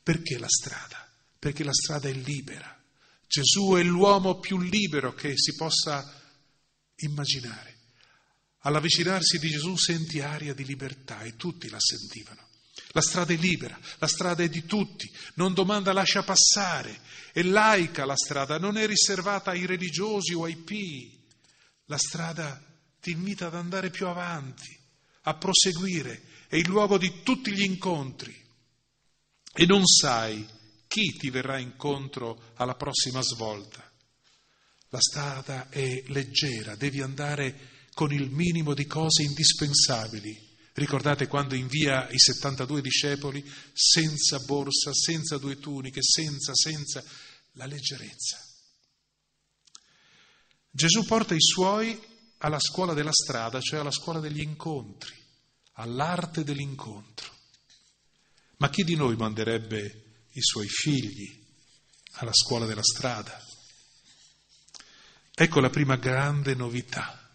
Perché 0.04 0.38
la 0.38 0.48
strada? 0.48 1.12
Perché 1.38 1.64
la 1.64 1.74
strada 1.74 2.08
è 2.08 2.14
libera. 2.14 2.74
Gesù 3.28 3.74
è 3.74 3.84
l'uomo 3.84 4.40
più 4.40 4.60
libero 4.60 5.14
che 5.14 5.34
si 5.36 5.56
possa 5.56 6.22
immaginare. 6.98 7.77
All'avvicinarsi 8.68 9.40
di 9.40 9.48
Gesù 9.48 9.78
senti 9.78 10.20
aria 10.20 10.54
di 10.54 10.66
libertà 10.66 11.22
e 11.22 11.38
tutti 11.38 11.70
la 11.70 11.80
sentivano. 11.80 12.46
La 12.90 13.00
strada 13.00 13.32
è 13.32 13.38
libera, 13.38 13.80
la 13.98 14.08
strada 14.08 14.44
è 14.44 14.50
di 14.50 14.66
tutti, 14.66 15.10
non 15.36 15.54
domanda 15.54 15.94
lascia 15.94 16.22
passare, 16.22 17.00
è 17.32 17.44
laica 17.44 18.04
la 18.04 18.18
strada, 18.18 18.60
non 18.60 18.76
è 18.76 18.86
riservata 18.86 19.52
ai 19.52 19.66
religiosi 19.66 20.34
o 20.34 20.44
ai 20.44 20.58
pii. 20.58 21.18
La 21.86 21.98
strada 21.98 22.62
ti 23.00 23.12
invita 23.12 23.48
ad 23.48 23.56
andare 23.56 23.90
più 23.90 24.06
avanti, 24.08 24.78
a 25.22 25.34
proseguire, 25.36 26.24
è 26.50 26.58
il 26.58 26.68
luogo 26.68 26.98
di 26.98 27.24
tutti 27.24 27.54
gli 27.54 27.64
incontri. 27.64 28.36
E 29.54 29.66
non 29.66 29.86
sai 29.86 30.46
chi 30.88 31.16
ti 31.18 31.30
verrà 31.30 31.58
incontro 31.58 32.52
alla 32.56 32.76
prossima 32.76 33.22
svolta. 33.22 33.90
La 34.90 35.00
strada 35.00 35.70
è 35.70 36.04
leggera, 36.08 36.76
devi 36.76 37.00
andare 37.02 37.76
con 37.98 38.14
il 38.14 38.30
minimo 38.30 38.76
di 38.76 38.86
cose 38.86 39.24
indispensabili. 39.24 40.56
Ricordate 40.74 41.26
quando 41.26 41.56
invia 41.56 42.08
i 42.10 42.20
72 42.20 42.80
discepoli 42.80 43.44
senza 43.74 44.38
borsa, 44.38 44.94
senza 44.94 45.40
due 45.40 45.58
tuniche, 45.58 46.02
senza, 46.04 46.54
senza 46.54 47.04
la 47.54 47.66
leggerezza. 47.66 48.38
Gesù 50.70 51.06
porta 51.06 51.34
i 51.34 51.42
suoi 51.42 52.00
alla 52.38 52.60
scuola 52.60 52.94
della 52.94 53.12
strada, 53.12 53.60
cioè 53.60 53.80
alla 53.80 53.90
scuola 53.90 54.20
degli 54.20 54.42
incontri, 54.42 55.16
all'arte 55.74 56.44
dell'incontro. 56.44 57.34
Ma 58.58 58.70
chi 58.70 58.84
di 58.84 58.96
noi 58.96 59.16
manderebbe 59.16 60.26
i 60.34 60.42
suoi 60.42 60.68
figli 60.68 61.44
alla 62.18 62.34
scuola 62.34 62.68
della 62.68 62.84
strada? 62.84 63.44
Ecco 65.34 65.60
la 65.60 65.72
prima 65.72 65.96
grande 65.96 66.54
novità 66.54 67.27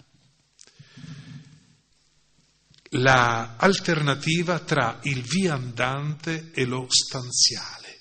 la 2.94 3.56
alternativa 3.56 4.58
tra 4.58 4.98
il 5.02 5.22
viandante 5.22 6.50
e 6.52 6.64
lo 6.64 6.86
stanziale. 6.88 8.00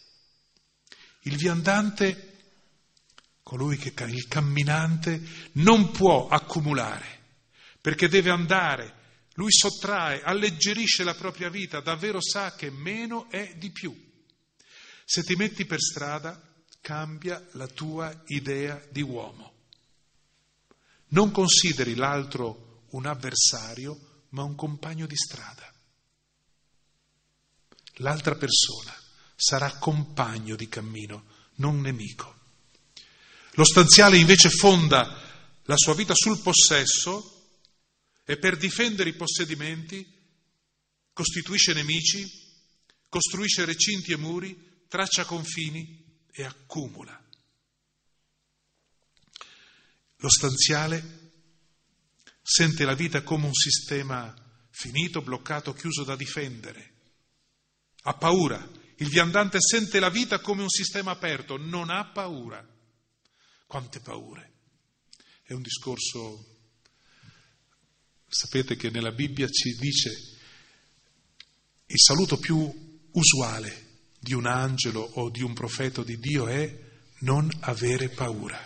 Il 1.22 1.38
viandante, 1.38 2.30
colui 3.44 3.78
che 3.78 3.94
il 4.04 4.28
camminante, 4.28 5.22
non 5.54 5.92
può 5.92 6.28
accumulare, 6.28 7.20
perché 7.80 8.10
deve 8.10 8.32
andare, 8.32 9.00
lui 9.36 9.52
sottrae, 9.52 10.24
alleggerisce 10.24 11.04
la 11.04 11.16
propria 11.16 11.50
vita, 11.50 11.80
davvero 11.80 12.20
sa 12.22 12.56
che 12.56 12.70
meno 12.70 13.30
è 13.30 13.56
di 13.56 13.70
più. 13.72 13.96
Se 15.06 15.24
ti 15.24 15.36
metti 15.36 15.66
per 15.66 15.80
strada, 15.80 16.42
cambia 16.82 17.42
la 17.52 17.68
tua 17.68 18.24
idea 18.28 18.82
di 18.90 19.02
uomo. 19.02 19.54
Non 21.10 21.32
consideri 21.32 21.96
l'altro 21.96 22.88
un 22.92 23.06
avversario, 23.06 24.11
ma 24.32 24.44
un 24.44 24.56
compagno 24.56 25.06
di 25.06 25.16
strada. 25.16 25.74
L'altra 27.96 28.36
persona 28.36 28.96
sarà 29.36 29.78
compagno 29.78 30.56
di 30.56 30.68
cammino, 30.68 31.26
non 31.56 31.82
nemico. 31.82 32.40
Lo 33.52 33.64
stanziale 33.64 34.18
invece 34.18 34.50
fonda 34.50 35.20
la 35.64 35.78
sua 35.78 35.94
vita 35.94 36.14
sul 36.16 36.40
possesso 36.40 37.50
e 38.24 38.38
per 38.38 38.58
difendere 38.58 39.10
i 39.10 39.16
possedimenti 39.16 40.20
costituisce 41.12 41.74
nemici, 41.74 42.26
costruisce 43.10 43.66
recinti 43.66 44.14
e 44.14 44.18
muri, 44.18 44.86
traccia 44.88 45.26
confini 45.26 46.26
e 46.32 46.44
accumula. 46.46 47.20
Lo 50.18 50.30
stanziale 50.30 51.21
sente 52.52 52.84
la 52.84 52.96
vita 52.96 53.24
come 53.24 53.46
un 53.46 53.54
sistema 53.54 54.36
finito, 54.72 55.22
bloccato, 55.22 55.72
chiuso 55.72 56.04
da 56.04 56.18
difendere. 56.18 56.96
Ha 58.02 58.14
paura. 58.16 58.70
Il 58.98 59.08
viandante 59.08 59.58
sente 59.62 60.02
la 60.02 60.10
vita 60.10 60.42
come 60.42 60.62
un 60.62 60.70
sistema 60.70 61.12
aperto, 61.12 61.56
non 61.56 61.90
ha 61.90 62.04
paura. 62.12 62.62
Quante 63.66 64.02
paure. 64.02 64.52
È 65.44 65.54
un 65.54 65.62
discorso, 65.62 66.46
sapete 68.28 68.76
che 68.76 68.90
nella 68.90 69.14
Bibbia 69.14 69.48
ci 69.48 69.74
dice 69.80 70.10
il 71.86 72.00
saluto 72.00 72.38
più 72.38 73.10
usuale 73.12 74.10
di 74.20 74.34
un 74.34 74.46
angelo 74.46 75.00
o 75.00 75.30
di 75.30 75.42
un 75.42 75.54
profeta 75.54 76.04
di 76.04 76.18
Dio 76.18 76.48
è 76.48 76.90
non 77.20 77.50
avere 77.62 78.10
paura, 78.10 78.60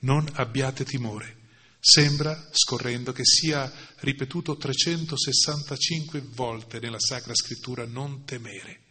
non 0.00 0.28
abbiate 0.34 0.84
timore. 0.84 1.40
Sembra, 1.84 2.48
scorrendo, 2.52 3.10
che 3.10 3.24
sia 3.24 3.70
ripetuto 3.96 4.56
365 4.56 6.20
volte 6.28 6.78
nella 6.78 7.00
Sacra 7.00 7.34
Scrittura 7.34 7.84
non 7.84 8.24
temere, 8.24 8.82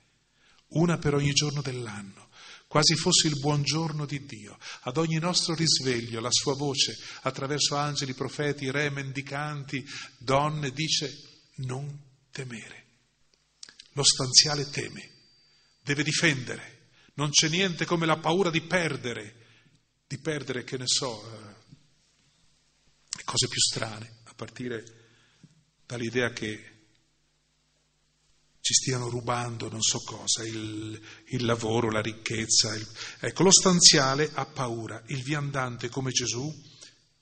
una 0.71 0.97
per 0.97 1.13
ogni 1.13 1.31
giorno 1.31 1.61
dell'anno, 1.61 2.27
quasi 2.67 2.95
fosse 2.95 3.27
il 3.27 3.39
buongiorno 3.39 4.05
di 4.05 4.25
Dio. 4.25 4.57
Ad 4.81 4.97
ogni 4.97 5.19
nostro 5.19 5.55
risveglio 5.55 6.19
la 6.19 6.31
sua 6.31 6.53
voce, 6.53 6.97
attraverso 7.21 7.77
angeli, 7.77 8.13
profeti, 8.13 8.69
re, 8.69 8.89
mendicanti, 8.89 9.87
donne, 10.17 10.71
dice 10.71 11.13
non 11.59 11.97
temere. 12.29 12.87
Lo 13.93 14.03
stanziale 14.03 14.69
teme, 14.69 15.11
deve 15.81 16.03
difendere, 16.03 16.89
non 17.13 17.29
c'è 17.29 17.47
niente 17.47 17.85
come 17.85 18.05
la 18.05 18.17
paura 18.17 18.49
di 18.49 18.59
perdere, 18.59 19.35
di 20.05 20.17
perdere, 20.17 20.65
che 20.65 20.77
ne 20.77 20.87
so, 20.87 21.50
eh, 23.21 23.23
cose 23.23 23.47
più 23.47 23.59
strane, 23.59 24.19
a 24.25 24.33
partire 24.33 24.83
dall'idea 25.85 26.31
che 26.31 26.71
ci 28.61 28.73
stiano 28.73 29.09
rubando 29.09 29.69
non 29.69 29.81
so 29.81 29.99
cosa, 29.99 30.45
il, 30.45 30.99
il 31.29 31.45
lavoro, 31.45 31.89
la 31.89 32.01
ricchezza. 32.01 32.73
Il... 32.75 32.87
Ecco, 33.19 33.43
lo 33.43 33.51
stanziale 33.51 34.29
ha 34.33 34.45
paura, 34.45 35.01
il 35.07 35.23
viandante 35.23 35.89
come 35.89 36.11
Gesù 36.11 36.49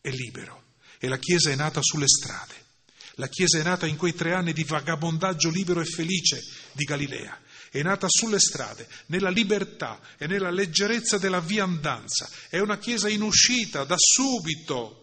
è 0.01 0.09
libero 0.09 0.75
e 0.99 1.07
la 1.07 1.17
Chiesa 1.17 1.49
è 1.49 1.55
nata 1.55 1.79
sulle 1.81 2.07
strade. 2.07 2.67
La 3.15 3.27
Chiesa 3.27 3.57
è 3.57 3.63
nata 3.63 3.85
in 3.85 3.97
quei 3.97 4.13
tre 4.13 4.33
anni 4.33 4.53
di 4.53 4.63
vagabondaggio 4.63 5.49
libero 5.49 5.81
e 5.81 5.85
felice 5.85 6.41
di 6.73 6.83
Galilea. 6.83 7.41
È 7.71 7.81
nata 7.81 8.07
sulle 8.09 8.39
strade, 8.39 8.87
nella 9.07 9.29
libertà 9.29 9.99
e 10.17 10.25
nella 10.27 10.49
leggerezza 10.49 11.17
della 11.17 11.39
viandanza. 11.39 12.29
È 12.49 12.59
una 12.59 12.77
Chiesa 12.77 13.09
in 13.09 13.21
uscita 13.21 13.83
da 13.83 13.95
subito 13.97 14.98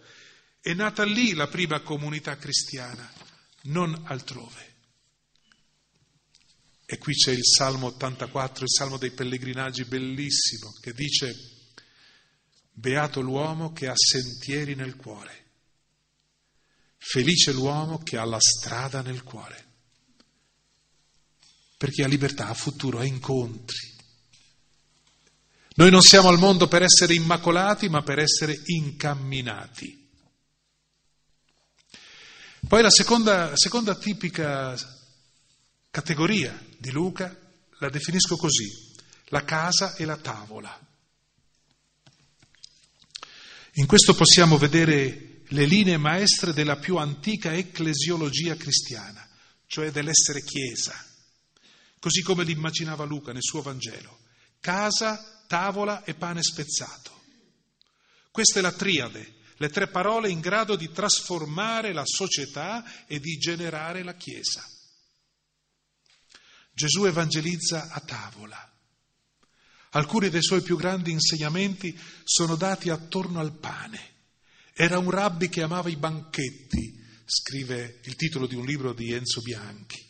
è 0.66 0.74
nata 0.74 1.04
lì 1.04 1.32
la 1.32 1.46
prima 1.46 1.78
comunità 1.78 2.36
cristiana, 2.36 3.08
non 3.66 4.02
altrove. 4.06 4.74
E 6.84 6.98
qui 6.98 7.14
c'è 7.14 7.30
il 7.30 7.44
Salmo 7.44 7.86
84, 7.86 8.64
il 8.64 8.70
Salmo 8.70 8.98
dei 8.98 9.12
pellegrinaggi 9.12 9.84
bellissimo, 9.84 10.72
che 10.80 10.92
dice, 10.92 11.36
Beato 12.72 13.20
l'uomo 13.20 13.72
che 13.72 13.86
ha 13.86 13.94
sentieri 13.94 14.74
nel 14.74 14.96
cuore, 14.96 15.44
felice 16.96 17.52
l'uomo 17.52 17.98
che 17.98 18.16
ha 18.16 18.24
la 18.24 18.40
strada 18.40 19.02
nel 19.02 19.22
cuore, 19.22 19.66
perché 21.76 22.02
ha 22.02 22.08
libertà, 22.08 22.48
ha 22.48 22.54
futuro, 22.54 22.98
ha 22.98 23.04
incontri. 23.04 23.94
Noi 25.76 25.90
non 25.92 26.00
siamo 26.00 26.28
al 26.28 26.38
mondo 26.38 26.66
per 26.66 26.82
essere 26.82 27.14
immacolati, 27.14 27.88
ma 27.88 28.02
per 28.02 28.18
essere 28.18 28.60
incamminati. 28.64 29.95
Poi 32.68 32.82
la 32.82 32.90
seconda, 32.90 33.52
seconda 33.54 33.94
tipica 33.94 34.74
categoria 35.88 36.60
di 36.76 36.90
Luca 36.90 37.32
la 37.78 37.88
definisco 37.88 38.36
così, 38.36 38.68
la 39.26 39.44
casa 39.44 39.94
e 39.94 40.04
la 40.04 40.16
tavola. 40.16 40.76
In 43.74 43.86
questo 43.86 44.14
possiamo 44.14 44.58
vedere 44.58 45.42
le 45.46 45.64
linee 45.64 45.96
maestre 45.96 46.52
della 46.52 46.76
più 46.76 46.96
antica 46.96 47.52
ecclesiologia 47.52 48.56
cristiana, 48.56 49.24
cioè 49.66 49.92
dell'essere 49.92 50.42
chiesa, 50.42 50.92
così 52.00 52.20
come 52.22 52.42
l'immaginava 52.42 53.04
Luca 53.04 53.32
nel 53.32 53.44
suo 53.44 53.62
Vangelo. 53.62 54.22
Casa, 54.58 55.44
tavola 55.46 56.02
e 56.02 56.14
pane 56.14 56.42
spezzato. 56.42 57.22
Questa 58.32 58.58
è 58.58 58.62
la 58.62 58.72
triade, 58.72 59.35
le 59.56 59.68
tre 59.68 59.88
parole 59.88 60.30
in 60.30 60.40
grado 60.40 60.76
di 60.76 60.90
trasformare 60.90 61.92
la 61.92 62.04
società 62.04 63.06
e 63.06 63.20
di 63.20 63.36
generare 63.36 64.02
la 64.02 64.14
Chiesa. 64.14 64.64
Gesù 66.72 67.04
evangelizza 67.06 67.88
a 67.90 68.00
tavola. 68.00 68.70
Alcuni 69.90 70.28
dei 70.28 70.42
suoi 70.42 70.60
più 70.60 70.76
grandi 70.76 71.10
insegnamenti 71.10 71.98
sono 72.22 72.54
dati 72.54 72.90
attorno 72.90 73.40
al 73.40 73.56
pane. 73.58 74.14
Era 74.74 74.98
un 74.98 75.10
rabbi 75.10 75.48
che 75.48 75.62
amava 75.62 75.88
i 75.88 75.96
banchetti, 75.96 77.02
scrive 77.24 78.00
il 78.04 78.14
titolo 78.14 78.46
di 78.46 78.56
un 78.56 78.66
libro 78.66 78.92
di 78.92 79.12
Enzo 79.12 79.40
Bianchi. 79.40 80.04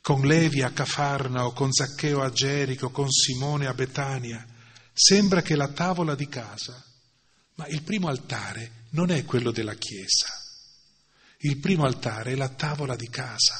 Con 0.00 0.24
Levi 0.24 0.62
a 0.62 0.70
Cafarnao, 0.70 1.52
con 1.52 1.72
Zaccheo 1.72 2.22
a 2.22 2.30
Gerico, 2.30 2.90
con 2.90 3.10
Simone 3.10 3.66
a 3.66 3.74
Betania, 3.74 4.46
sembra 4.92 5.42
che 5.42 5.56
la 5.56 5.72
tavola 5.72 6.14
di 6.14 6.28
casa, 6.28 6.80
ma 7.54 7.66
il 7.66 7.82
primo 7.82 8.08
altare 8.08 8.86
non 8.90 9.10
è 9.10 9.24
quello 9.24 9.50
della 9.50 9.74
chiesa. 9.74 10.28
Il 11.38 11.58
primo 11.58 11.84
altare 11.84 12.32
è 12.32 12.34
la 12.34 12.48
tavola 12.48 12.96
di 12.96 13.08
casa. 13.08 13.54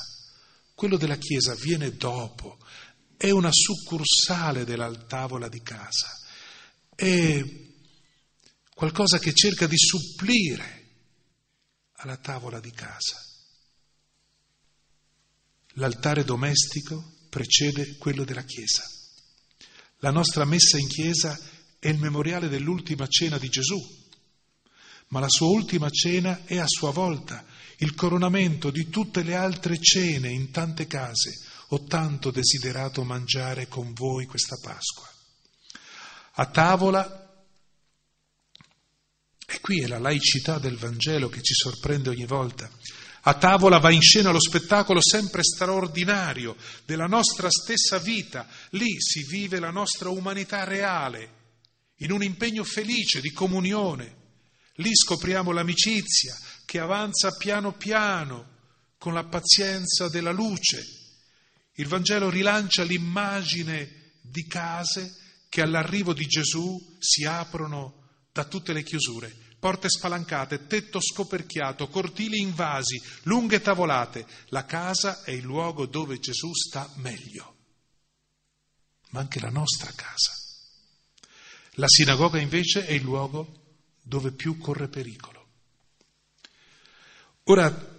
Quello 0.75 0.97
della 0.97 1.17
chiesa 1.17 1.55
viene 1.55 1.97
dopo, 1.97 2.59
è 3.17 3.31
una 3.31 3.51
succursale 3.53 4.65
della 4.65 4.93
tavola 4.95 5.49
di 5.49 5.63
casa. 5.63 6.09
È 6.95 7.43
qualcosa 8.75 9.19
che 9.19 9.33
cerca 9.33 9.67
di 9.67 9.77
supplire 9.77 10.83
alla 11.95 12.17
tavola 12.17 12.61
di 12.61 12.73
casa. 12.73 13.17
L'altare 15.75 16.25
domestico 16.25 17.13
precede 17.29 17.97
quello 17.97 18.25
della 18.25 18.45
chiesa. 18.45 18.83
La 19.99 20.11
nostra 20.11 20.45
messa 20.45 20.79
in 20.79 20.87
chiesa 20.87 21.39
è 21.85 21.91
il 21.91 21.99
memoriale 21.99 22.49
dell'ultima 22.49 23.07
cena 23.07 23.37
di 23.37 23.51
Gesù, 23.51 23.79
ma 25.09 25.21
la 25.21 25.29
sua 25.29 25.49
ultima 25.49 25.91
cena 25.91 26.47
è 26.47 26.57
a 26.57 26.67
sua 26.67 26.91
volta 26.93 27.45
il 27.79 27.95
coronamento 27.95 28.71
di 28.71 28.89
tutte 28.89 29.23
le 29.23 29.35
altre 29.35 29.79
cene 29.79 30.31
in 30.31 30.51
tante 30.51 30.87
case. 30.87 31.33
Ho 31.69 31.85
tanto 31.85 32.31
desiderato 32.31 33.05
mangiare 33.05 33.69
con 33.69 33.93
voi 33.93 34.25
questa 34.25 34.57
Pasqua. 34.63 35.07
A 36.37 36.47
tavola 36.47 37.45
e 39.47 39.61
qui 39.61 39.83
è 39.83 39.87
la 39.87 39.99
laicità 39.99 40.59
del 40.59 40.79
Vangelo 40.79 41.29
che 41.29 41.43
ci 41.43 41.53
sorprende 41.53 42.09
ogni 42.09 42.25
volta. 42.25 42.71
A 43.27 43.35
tavola 43.35 43.79
va 43.79 43.91
in 43.91 44.01
scena 44.01 44.31
lo 44.31 44.41
spettacolo 44.41 45.03
sempre 45.03 45.43
straordinario 45.43 46.57
della 46.87 47.07
nostra 47.07 47.51
stessa 47.51 47.99
vita. 47.99 48.49
Lì 48.71 48.99
si 49.03 49.23
vive 49.27 49.59
la 49.59 49.71
nostra 49.71 50.09
umanità 50.09 50.65
reale, 50.65 51.43
in 51.99 52.11
un 52.11 52.23
impegno 52.23 52.65
felice 52.65 53.21
di 53.21 53.31
comunione. 53.31 54.23
Lì 54.77 54.95
scopriamo 54.95 55.53
l'amicizia 55.53 56.37
che 56.65 56.79
avanza 56.81 57.31
piano 57.37 57.73
piano 57.73 58.53
con 58.99 59.15
la 59.15 59.25
pazienza 59.25 60.09
della 60.09 60.33
luce. 60.33 60.83
Il 61.75 61.87
Vangelo 61.87 62.31
rilancia 62.31 62.83
l'immagine 62.83 64.19
di 64.23 64.47
case 64.47 65.15
che 65.49 65.61
all'arrivo 65.61 66.13
di 66.13 66.27
Gesù 66.27 66.97
si 66.99 67.25
aprono 67.25 68.03
da 68.33 68.45
tutte 68.45 68.73
le 68.73 68.83
chiusure, 68.83 69.33
porte 69.61 69.89
spalancate, 69.89 70.67
tetto 70.67 71.01
scoperchiato, 71.01 71.89
cortili 71.89 72.41
invasi, 72.41 73.01
lunghe 73.23 73.61
tavolate. 73.61 74.27
La 74.49 74.65
casa 74.65 75.23
è 75.23 75.31
il 75.31 75.45
luogo 75.45 75.87
dove 75.87 76.19
Gesù 76.19 76.53
sta 76.53 76.91
meglio, 76.97 77.57
ma 79.11 79.21
anche 79.21 79.39
la 79.39 79.51
nostra 79.51 79.93
casa. 79.95 80.44
La 81.75 81.89
sinagoga 81.89 82.39
invece 82.39 82.87
è 82.87 82.93
il 82.93 83.03
luogo 83.03 83.63
dove 84.01 84.33
più 84.33 84.59
corre 84.59 84.89
pericolo. 84.89 85.47
Ora, 87.45 87.93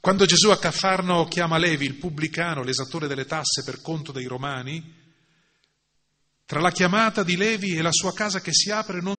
quando 0.00 0.24
Gesù 0.24 0.48
a 0.50 0.58
Caffarno 0.58 1.26
chiama 1.26 1.58
Levi, 1.58 1.84
il 1.84 1.96
pubblicano, 1.96 2.62
l'esattore 2.62 3.06
delle 3.06 3.26
tasse 3.26 3.62
per 3.64 3.82
conto 3.82 4.12
dei 4.12 4.24
romani, 4.24 4.94
tra 6.46 6.60
la 6.60 6.70
chiamata 6.70 7.22
di 7.22 7.36
Levi 7.36 7.76
e 7.76 7.82
la 7.82 7.92
sua 7.92 8.12
casa 8.14 8.40
che 8.40 8.52
si 8.52 8.70
apre 8.70 9.00
non 9.00 9.14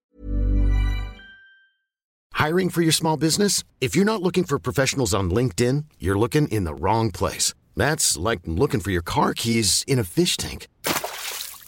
Hiring 2.39 2.71
for 2.71 2.81
your 2.81 2.93
small 2.93 3.17
business? 3.17 3.63
If 3.81 3.95
you're 3.95 4.05
not 4.05 4.21
looking 4.21 4.45
for 4.45 4.59
professionals 4.59 5.13
on 5.13 5.29
LinkedIn, 5.29 5.83
you're 5.99 6.17
looking 6.17 6.47
in 6.47 6.63
the 6.63 6.73
wrong 6.73 7.11
place. 7.11 7.53
That's 7.75 8.17
like 8.17 8.39
looking 8.45 8.79
for 8.79 8.91
your 8.91 9.03
car 9.03 9.33
keys 9.33 9.83
in 9.85 9.99
a 9.99 10.05
fish 10.05 10.37
tank. 10.37 10.67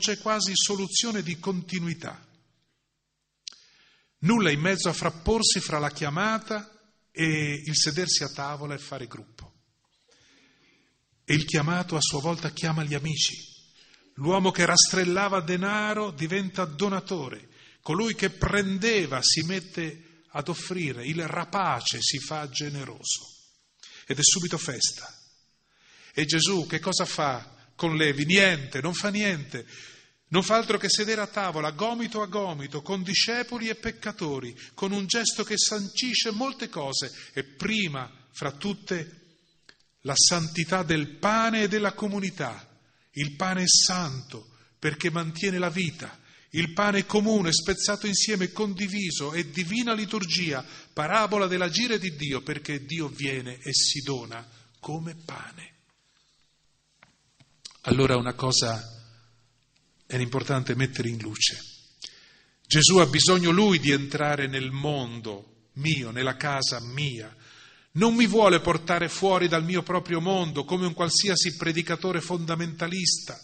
c'è 0.00 0.18
quasi 0.18 0.52
soluzione 0.54 1.22
di 1.22 1.38
continuità. 1.38 2.26
Nulla 4.22 4.50
in 4.50 4.60
mezzo 4.60 4.88
a 4.88 4.92
frapporsi 4.92 5.60
fra 5.60 5.78
la 5.78 5.90
chiamata 5.90 6.68
e 7.12 7.62
il 7.64 7.76
sedersi 7.76 8.24
a 8.24 8.28
tavola 8.28 8.74
e 8.74 8.78
fare 8.78 9.06
gruppo. 9.06 9.52
E 11.24 11.34
il 11.34 11.44
chiamato 11.44 11.94
a 11.94 12.00
sua 12.00 12.20
volta 12.20 12.50
chiama 12.50 12.82
gli 12.82 12.94
amici. 12.94 13.36
L'uomo 14.14 14.50
che 14.50 14.64
rastrellava 14.64 15.40
denaro 15.40 16.10
diventa 16.10 16.64
donatore, 16.64 17.48
colui 17.82 18.14
che 18.14 18.30
prendeva 18.30 19.20
si 19.22 19.42
mette 19.42 20.24
ad 20.30 20.48
offrire, 20.48 21.06
il 21.06 21.26
rapace 21.26 21.98
si 22.00 22.18
fa 22.18 22.48
generoso. 22.48 23.36
Ed 24.06 24.18
è 24.18 24.22
subito 24.22 24.58
festa. 24.58 25.14
E 26.12 26.24
Gesù 26.24 26.66
che 26.66 26.80
cosa 26.80 27.04
fa 27.04 27.58
con 27.80 27.96
Levi? 27.96 28.26
Niente, 28.26 28.82
non 28.82 28.92
fa 28.92 29.08
niente. 29.08 29.64
Non 30.28 30.42
fa 30.42 30.56
altro 30.56 30.76
che 30.76 30.90
sedere 30.90 31.22
a 31.22 31.26
tavola, 31.26 31.70
gomito 31.70 32.20
a 32.20 32.26
gomito, 32.26 32.82
con 32.82 33.02
discepoli 33.02 33.68
e 33.68 33.74
peccatori, 33.74 34.54
con 34.74 34.92
un 34.92 35.06
gesto 35.06 35.44
che 35.44 35.56
sancisce 35.56 36.30
molte 36.30 36.68
cose 36.68 37.10
e 37.32 37.42
prima 37.42 38.08
fra 38.32 38.52
tutte 38.52 39.20
la 40.02 40.14
santità 40.14 40.82
del 40.82 41.16
pane 41.16 41.62
e 41.62 41.68
della 41.68 41.94
comunità. 41.94 42.68
Il 43.12 43.34
pane 43.36 43.62
è 43.62 43.66
santo 43.66 44.50
perché 44.78 45.10
mantiene 45.10 45.56
la 45.56 45.70
vita. 45.70 46.20
Il 46.50 46.74
pane 46.74 47.06
comune, 47.06 47.50
spezzato 47.50 48.06
insieme, 48.06 48.52
condiviso, 48.52 49.32
è 49.32 49.44
divina 49.44 49.94
liturgia, 49.94 50.62
parabola 50.92 51.46
dell'agire 51.46 51.98
di 51.98 52.14
Dio 52.14 52.42
perché 52.42 52.84
Dio 52.84 53.08
viene 53.08 53.58
e 53.62 53.72
si 53.72 54.00
dona 54.00 54.46
come 54.80 55.14
pane. 55.14 55.69
Allora 57.84 58.16
una 58.16 58.34
cosa 58.34 58.78
era 60.06 60.22
importante 60.22 60.74
mettere 60.74 61.08
in 61.08 61.18
luce. 61.18 61.58
Gesù 62.66 62.98
ha 62.98 63.06
bisogno 63.06 63.50
lui 63.50 63.78
di 63.78 63.90
entrare 63.90 64.46
nel 64.46 64.70
mondo 64.70 65.68
mio, 65.74 66.10
nella 66.10 66.36
casa 66.36 66.78
mia. 66.80 67.34
Non 67.92 68.14
mi 68.14 68.26
vuole 68.26 68.60
portare 68.60 69.08
fuori 69.08 69.48
dal 69.48 69.64
mio 69.64 69.82
proprio 69.82 70.20
mondo 70.20 70.64
come 70.64 70.86
un 70.86 70.92
qualsiasi 70.92 71.56
predicatore 71.56 72.20
fondamentalista. 72.20 73.38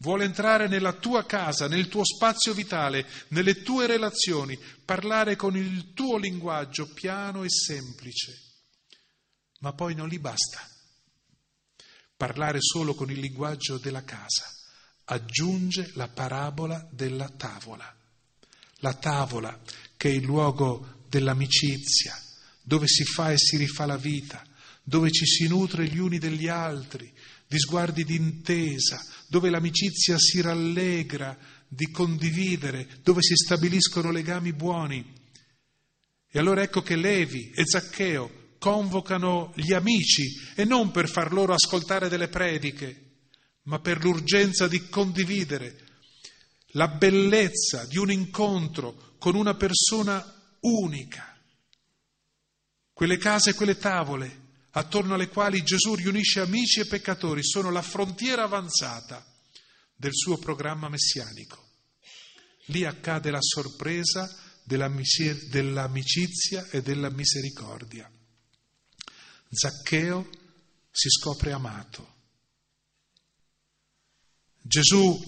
Vuole 0.00 0.24
entrare 0.24 0.68
nella 0.68 0.92
tua 0.92 1.24
casa, 1.24 1.66
nel 1.66 1.88
tuo 1.88 2.04
spazio 2.04 2.52
vitale, 2.52 3.08
nelle 3.28 3.62
tue 3.62 3.86
relazioni, 3.86 4.58
parlare 4.84 5.34
con 5.34 5.56
il 5.56 5.94
tuo 5.94 6.18
linguaggio 6.18 6.92
piano 6.92 7.42
e 7.42 7.48
semplice. 7.48 8.32
Ma 9.60 9.72
poi 9.72 9.94
non 9.94 10.08
gli 10.08 10.18
basta. 10.18 10.75
Parlare 12.16 12.58
solo 12.60 12.94
con 12.94 13.10
il 13.10 13.20
linguaggio 13.20 13.78
della 13.78 14.04
casa, 14.04 14.50
aggiunge 15.04 15.90
la 15.94 16.08
parabola 16.08 16.88
della 16.90 17.28
tavola. 17.28 17.94
La 18.80 18.94
tavola 18.94 19.60
che 19.96 20.10
è 20.10 20.12
il 20.12 20.24
luogo 20.24 21.04
dell'amicizia, 21.08 22.18
dove 22.62 22.86
si 22.86 23.04
fa 23.04 23.32
e 23.32 23.38
si 23.38 23.56
rifà 23.56 23.86
la 23.86 23.96
vita, 23.96 24.44
dove 24.82 25.10
ci 25.10 25.26
si 25.26 25.46
nutre 25.48 25.86
gli 25.86 25.98
uni 25.98 26.18
degli 26.18 26.48
altri, 26.48 27.12
di 27.46 27.58
sguardi 27.58 28.04
d'intesa, 28.04 29.04
dove 29.28 29.50
l'amicizia 29.50 30.18
si 30.18 30.40
rallegra 30.40 31.36
di 31.68 31.90
condividere, 31.90 32.98
dove 33.02 33.22
si 33.22 33.34
stabiliscono 33.34 34.10
legami 34.10 34.52
buoni. 34.52 35.14
E 36.28 36.38
allora 36.38 36.62
ecco 36.62 36.82
che 36.82 36.96
Levi 36.96 37.50
e 37.54 37.64
Zaccheo 37.64 38.35
convocano 38.66 39.52
gli 39.54 39.72
amici 39.72 40.24
e 40.56 40.64
non 40.64 40.90
per 40.90 41.08
far 41.08 41.32
loro 41.32 41.54
ascoltare 41.54 42.08
delle 42.08 42.26
prediche, 42.26 43.28
ma 43.66 43.78
per 43.78 44.02
l'urgenza 44.02 44.66
di 44.66 44.88
condividere 44.88 45.84
la 46.70 46.88
bellezza 46.88 47.84
di 47.84 47.96
un 47.96 48.10
incontro 48.10 49.14
con 49.20 49.36
una 49.36 49.54
persona 49.54 50.20
unica. 50.62 51.32
Quelle 52.92 53.18
case 53.18 53.50
e 53.50 53.54
quelle 53.54 53.76
tavole 53.76 54.64
attorno 54.72 55.14
alle 55.14 55.28
quali 55.28 55.62
Gesù 55.62 55.94
riunisce 55.94 56.40
amici 56.40 56.80
e 56.80 56.86
peccatori 56.86 57.44
sono 57.44 57.70
la 57.70 57.82
frontiera 57.82 58.42
avanzata 58.42 59.24
del 59.94 60.12
suo 60.12 60.38
programma 60.38 60.88
messianico. 60.88 61.68
Lì 62.66 62.84
accade 62.84 63.30
la 63.30 63.40
sorpresa 63.40 64.28
dell'amicizia 64.64 66.66
e 66.70 66.82
della 66.82 67.10
misericordia. 67.10 68.10
Zaccheo 69.56 70.28
si 70.90 71.08
scopre 71.08 71.52
amato. 71.52 72.14
Gesù 74.60 75.18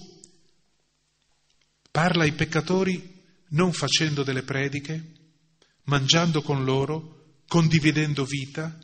parla 1.90 2.24
ai 2.24 2.32
peccatori 2.32 3.24
non 3.50 3.72
facendo 3.72 4.22
delle 4.22 4.42
prediche, 4.42 5.14
mangiando 5.84 6.42
con 6.42 6.64
loro, 6.64 7.40
condividendo 7.46 8.24
vita, 8.24 8.78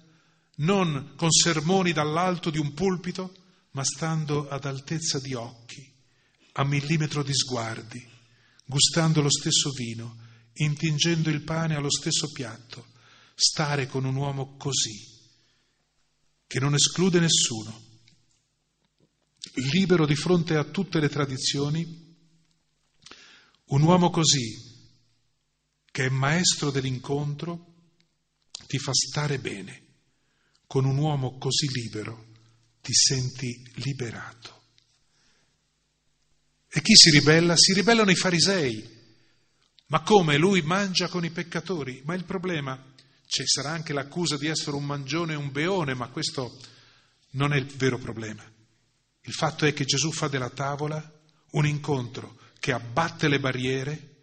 non 0.56 1.12
con 1.16 1.30
sermoni 1.30 1.92
dall'alto 1.92 2.50
di 2.50 2.58
un 2.58 2.72
pulpito, 2.72 3.34
ma 3.72 3.84
stando 3.84 4.48
ad 4.48 4.64
altezza 4.64 5.18
di 5.18 5.34
occhi, 5.34 5.92
a 6.52 6.64
millimetro 6.64 7.22
di 7.22 7.34
sguardi, 7.34 8.02
gustando 8.64 9.20
lo 9.20 9.30
stesso 9.30 9.70
vino, 9.70 10.16
intingendo 10.54 11.28
il 11.28 11.42
pane 11.42 11.74
allo 11.74 11.90
stesso 11.90 12.30
piatto, 12.30 12.86
stare 13.34 13.88
con 13.88 14.04
un 14.04 14.14
uomo 14.14 14.56
così, 14.56 15.13
che 16.54 16.60
non 16.60 16.74
esclude 16.74 17.18
nessuno, 17.18 17.82
libero 19.72 20.06
di 20.06 20.14
fronte 20.14 20.54
a 20.54 20.62
tutte 20.62 21.00
le 21.00 21.08
tradizioni, 21.08 22.16
un 23.64 23.82
uomo 23.82 24.08
così, 24.10 24.54
che 25.90 26.04
è 26.04 26.08
maestro 26.10 26.70
dell'incontro, 26.70 27.74
ti 28.68 28.78
fa 28.78 28.92
stare 28.92 29.40
bene. 29.40 29.82
Con 30.68 30.84
un 30.84 30.96
uomo 30.96 31.38
così 31.38 31.66
libero 31.72 32.24
ti 32.80 32.92
senti 32.92 33.72
liberato. 33.82 34.62
E 36.68 36.80
chi 36.82 36.94
si 36.94 37.10
ribella? 37.10 37.56
Si 37.56 37.72
ribellano 37.72 38.12
i 38.12 38.16
farisei. 38.16 38.88
Ma 39.86 40.02
come? 40.02 40.36
Lui 40.36 40.62
mangia 40.62 41.08
con 41.08 41.24
i 41.24 41.30
peccatori? 41.30 42.00
Ma 42.04 42.14
il 42.14 42.24
problema, 42.24 42.93
ci 43.26 43.42
sarà 43.46 43.70
anche 43.70 43.92
l'accusa 43.92 44.36
di 44.36 44.46
essere 44.46 44.76
un 44.76 44.84
mangione 44.84 45.32
e 45.32 45.36
un 45.36 45.50
beone, 45.50 45.94
ma 45.94 46.08
questo 46.08 46.58
non 47.30 47.52
è 47.52 47.56
il 47.56 47.66
vero 47.66 47.98
problema. 47.98 48.44
Il 49.22 49.32
fatto 49.32 49.64
è 49.64 49.72
che 49.72 49.84
Gesù 49.84 50.12
fa 50.12 50.28
della 50.28 50.50
tavola 50.50 51.12
un 51.52 51.66
incontro 51.66 52.38
che 52.58 52.72
abbatte 52.72 53.28
le 53.28 53.40
barriere 53.40 54.14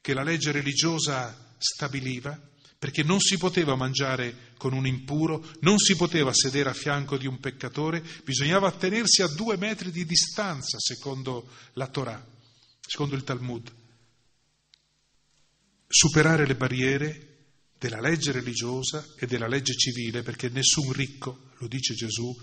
che 0.00 0.14
la 0.14 0.22
legge 0.22 0.52
religiosa 0.52 1.54
stabiliva, 1.58 2.40
perché 2.78 3.02
non 3.02 3.20
si 3.20 3.36
poteva 3.36 3.74
mangiare 3.74 4.52
con 4.56 4.72
un 4.72 4.86
impuro, 4.86 5.44
non 5.60 5.78
si 5.78 5.96
poteva 5.96 6.32
sedere 6.32 6.70
a 6.70 6.74
fianco 6.74 7.18
di 7.18 7.26
un 7.26 7.40
peccatore, 7.40 8.02
bisognava 8.24 8.72
tenersi 8.72 9.22
a 9.22 9.26
due 9.26 9.56
metri 9.56 9.90
di 9.90 10.04
distanza, 10.04 10.78
secondo 10.78 11.48
la 11.74 11.88
Torah, 11.88 12.24
secondo 12.80 13.16
il 13.16 13.24
Talmud. 13.24 13.72
Superare 15.88 16.46
le 16.46 16.54
barriere 16.54 17.27
della 17.78 18.00
legge 18.00 18.32
religiosa 18.32 19.14
e 19.16 19.26
della 19.26 19.46
legge 19.46 19.74
civile, 19.74 20.22
perché 20.22 20.48
nessun 20.48 20.92
ricco, 20.92 21.50
lo 21.58 21.68
dice 21.68 21.94
Gesù, 21.94 22.36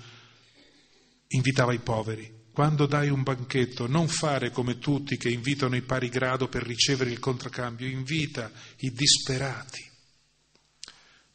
invitava 1.28 1.74
i 1.74 1.80
poveri. 1.80 2.44
Quando 2.52 2.86
dai 2.86 3.10
un 3.10 3.22
banchetto, 3.22 3.86
non 3.86 4.08
fare 4.08 4.50
come 4.50 4.78
tutti 4.78 5.18
che 5.18 5.30
invitano 5.30 5.76
i 5.76 5.82
pari 5.82 6.08
grado 6.08 6.48
per 6.48 6.64
ricevere 6.64 7.12
il 7.12 7.20
contraccambio, 7.20 7.86
invita 7.86 8.50
i 8.78 8.92
disperati. 8.92 9.84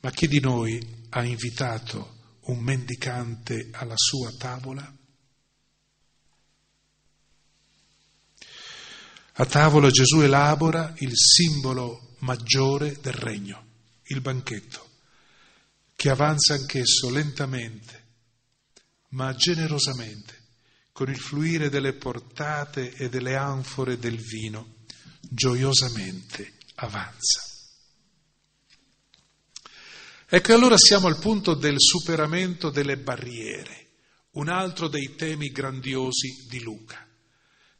Ma 0.00 0.10
chi 0.10 0.26
di 0.28 0.40
noi 0.40 0.80
ha 1.10 1.22
invitato 1.22 2.38
un 2.44 2.60
mendicante 2.60 3.68
alla 3.72 3.96
sua 3.96 4.32
tavola? 4.38 4.96
A 9.34 9.46
tavola 9.46 9.90
Gesù 9.90 10.20
elabora 10.20 10.94
il 10.98 11.12
simbolo 11.14 12.16
maggiore 12.20 12.98
del 13.00 13.12
regno, 13.12 13.69
il 14.10 14.20
banchetto, 14.20 14.88
che 15.94 16.10
avanza 16.10 16.54
anch'esso 16.54 17.10
lentamente, 17.10 18.06
ma 19.10 19.34
generosamente 19.34 20.38
con 20.92 21.08
il 21.08 21.18
fluire 21.18 21.68
delle 21.68 21.94
portate 21.94 22.92
e 22.92 23.08
delle 23.08 23.36
anfore 23.36 23.98
del 23.98 24.18
vino, 24.18 24.76
gioiosamente 25.20 26.54
avanza. 26.76 27.42
Ecco 30.26 30.54
allora 30.54 30.76
siamo 30.76 31.06
al 31.06 31.18
punto 31.18 31.54
del 31.54 31.76
superamento 31.78 32.70
delle 32.70 32.98
barriere, 32.98 33.88
un 34.32 34.48
altro 34.48 34.88
dei 34.88 35.14
temi 35.16 35.48
grandiosi 35.48 36.46
di 36.48 36.60
Luca, 36.60 37.06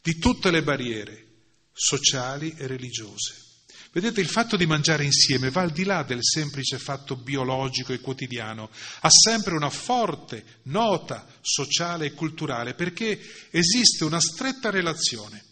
di 0.01 0.19
tutte 0.19 0.51
le 0.51 0.63
barriere 0.63 1.27
sociali 1.73 2.55
e 2.57 2.67
religiose. 2.67 3.50
Vedete, 3.93 4.21
il 4.21 4.29
fatto 4.29 4.57
di 4.57 4.67
mangiare 4.67 5.05
insieme 5.05 5.51
va 5.51 5.63
al 5.63 5.73
di 5.73 5.83
là 5.83 6.05
del 6.05 6.23
semplice 6.23 6.79
fatto 6.79 7.17
biologico 7.17 7.93
e 7.93 7.99
quotidiano, 7.99 8.71
ha 9.01 9.11
sempre 9.11 9.55
una 9.55 9.71
forte 9.71 10.61
nota 10.65 11.27
sociale 11.41 12.07
e 12.07 12.13
culturale 12.13 12.75
perché 12.75 13.21
esiste 13.51 14.05
una 14.05 14.21
stretta 14.21 14.71
relazione 14.71 15.45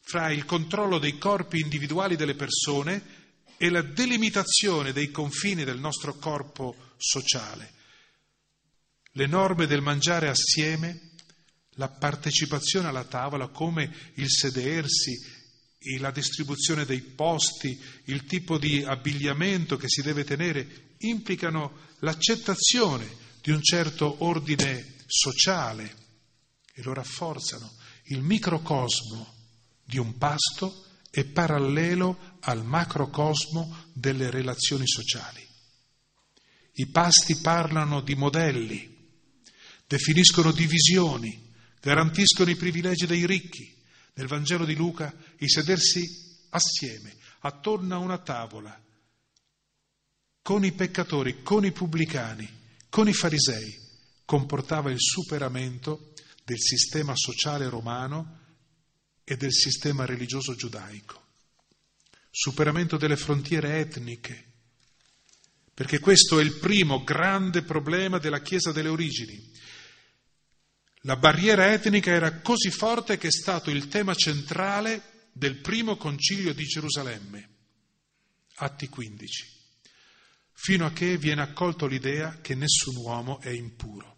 fra 0.00 0.30
il 0.32 0.44
controllo 0.44 0.98
dei 0.98 1.18
corpi 1.18 1.60
individuali 1.60 2.16
delle 2.16 2.34
persone 2.34 3.22
e 3.56 3.70
la 3.70 3.82
delimitazione 3.82 4.92
dei 4.92 5.12
confini 5.12 5.62
del 5.62 5.78
nostro 5.78 6.14
corpo 6.14 6.94
sociale. 6.96 7.72
Le 9.12 9.26
norme 9.26 9.66
del 9.66 9.80
mangiare 9.80 10.28
assieme, 10.28 11.12
la 11.76 11.88
partecipazione 11.88 12.88
alla 12.88 13.04
tavola, 13.04 13.48
come 13.48 14.12
il 14.14 14.28
sedersi, 14.28 15.12
la 15.98 16.10
distribuzione 16.10 16.84
dei 16.84 17.00
posti, 17.00 17.78
il 18.04 18.24
tipo 18.24 18.58
di 18.58 18.82
abbigliamento 18.82 19.76
che 19.76 19.88
si 19.88 20.02
deve 20.02 20.24
tenere, 20.24 20.94
implicano 20.98 21.78
l'accettazione 22.00 23.22
di 23.40 23.50
un 23.50 23.62
certo 23.62 24.24
ordine 24.24 24.94
sociale 25.06 25.94
e 26.72 26.82
lo 26.82 26.94
rafforzano. 26.94 27.72
Il 28.04 28.22
microcosmo 28.22 29.32
di 29.84 29.98
un 29.98 30.16
pasto 30.16 30.86
è 31.10 31.24
parallelo 31.24 32.38
al 32.40 32.64
macrocosmo 32.64 33.90
delle 33.92 34.30
relazioni 34.30 34.86
sociali. 34.86 35.46
I 36.76 36.86
pasti 36.88 37.36
parlano 37.36 38.00
di 38.00 38.14
modelli, 38.14 38.92
definiscono 39.86 40.50
divisioni, 40.50 41.52
garantiscono 41.80 42.50
i 42.50 42.56
privilegi 42.56 43.06
dei 43.06 43.26
ricchi, 43.26 43.73
nel 44.14 44.26
Vangelo 44.26 44.64
di 44.64 44.74
Luca 44.74 45.14
il 45.38 45.50
sedersi 45.50 46.02
assieme, 46.50 47.16
attorno 47.40 47.94
a 47.94 47.98
una 47.98 48.18
tavola, 48.18 48.80
con 50.42 50.64
i 50.64 50.72
peccatori, 50.72 51.42
con 51.42 51.64
i 51.64 51.72
pubblicani, 51.72 52.48
con 52.88 53.08
i 53.08 53.12
farisei, 53.12 53.82
comportava 54.24 54.90
il 54.90 55.00
superamento 55.00 56.12
del 56.44 56.60
sistema 56.60 57.12
sociale 57.16 57.68
romano 57.68 58.40
e 59.24 59.36
del 59.36 59.52
sistema 59.52 60.04
religioso 60.04 60.54
giudaico, 60.54 61.22
superamento 62.30 62.96
delle 62.96 63.16
frontiere 63.16 63.78
etniche, 63.78 64.52
perché 65.72 65.98
questo 65.98 66.38
è 66.38 66.42
il 66.42 66.58
primo 66.58 67.02
grande 67.02 67.62
problema 67.62 68.18
della 68.18 68.40
Chiesa 68.40 68.70
delle 68.70 68.90
origini. 68.90 69.52
La 71.06 71.16
barriera 71.16 71.70
etnica 71.70 72.10
era 72.10 72.40
così 72.40 72.70
forte 72.70 73.18
che 73.18 73.28
è 73.28 73.30
stato 73.30 73.70
il 73.70 73.88
tema 73.88 74.14
centrale 74.14 75.28
del 75.32 75.56
primo 75.60 75.96
concilio 75.96 76.54
di 76.54 76.64
Gerusalemme, 76.64 77.48
Atti 78.56 78.88
15, 78.88 79.46
fino 80.52 80.86
a 80.86 80.92
che 80.92 81.18
viene 81.18 81.42
accolto 81.42 81.86
l'idea 81.86 82.40
che 82.40 82.54
nessun 82.54 82.96
uomo 82.96 83.38
è 83.40 83.50
impuro. 83.50 84.16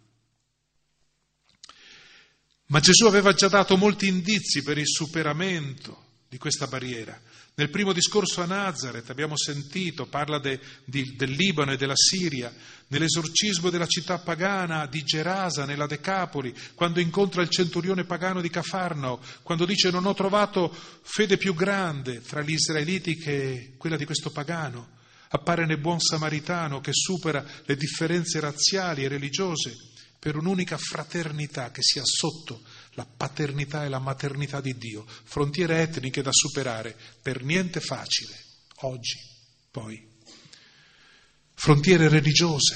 Ma 2.67 2.79
Gesù 2.79 3.05
aveva 3.05 3.33
già 3.33 3.49
dato 3.49 3.75
molti 3.75 4.07
indizi 4.07 4.63
per 4.63 4.77
il 4.77 4.87
superamento 4.87 6.23
di 6.29 6.37
questa 6.37 6.67
barriera. 6.67 7.19
Nel 7.59 7.71
primo 7.71 7.91
discorso 7.91 8.43
a 8.43 8.45
Nazareth 8.45 9.09
abbiamo 9.09 9.35
sentito, 9.35 10.05
parla 10.05 10.37
de, 10.37 10.59
di, 10.85 11.15
del 11.15 11.31
Libano 11.31 11.71
e 11.71 11.75
della 11.75 11.95
Siria, 11.95 12.53
nell'esorcismo 12.89 13.71
della 13.71 13.87
città 13.87 14.19
pagana 14.19 14.85
di 14.85 15.01
Gerasa, 15.01 15.65
nella 15.65 15.87
Decapoli, 15.87 16.53
quando 16.75 16.99
incontra 16.99 17.41
il 17.41 17.49
centurione 17.49 18.03
pagano 18.03 18.41
di 18.41 18.51
Cafarnao, 18.51 19.19
quando 19.41 19.65
dice 19.65 19.89
non 19.89 20.05
ho 20.05 20.13
trovato 20.13 20.71
fede 21.01 21.37
più 21.37 21.55
grande 21.55 22.21
fra 22.21 22.43
gli 22.43 22.51
israeliti 22.51 23.15
che 23.15 23.73
quella 23.75 23.97
di 23.97 24.05
questo 24.05 24.29
pagano. 24.29 24.89
Appare 25.29 25.65
nel 25.65 25.79
buon 25.79 25.99
samaritano 25.99 26.79
che 26.79 26.91
supera 26.93 27.43
le 27.65 27.75
differenze 27.75 28.39
razziali 28.39 29.03
e 29.03 29.07
religiose 29.07 29.73
per 30.19 30.35
un'unica 30.35 30.77
fraternità 30.77 31.71
che 31.71 31.81
sia 31.81 32.03
sotto 32.05 32.61
la 32.97 33.05
paternità 33.05 33.85
e 33.85 33.89
la 33.89 33.99
maternità 33.99 34.59
di 34.59 34.75
Dio, 34.75 35.05
frontiere 35.07 35.81
etniche 35.81 36.23
da 36.23 36.31
superare, 36.31 36.97
per 37.21 37.43
niente 37.43 37.79
facile, 37.79 38.35
oggi, 38.77 39.19
poi. 39.69 40.03
Frontiere 41.53 42.09
religiose. 42.09 42.75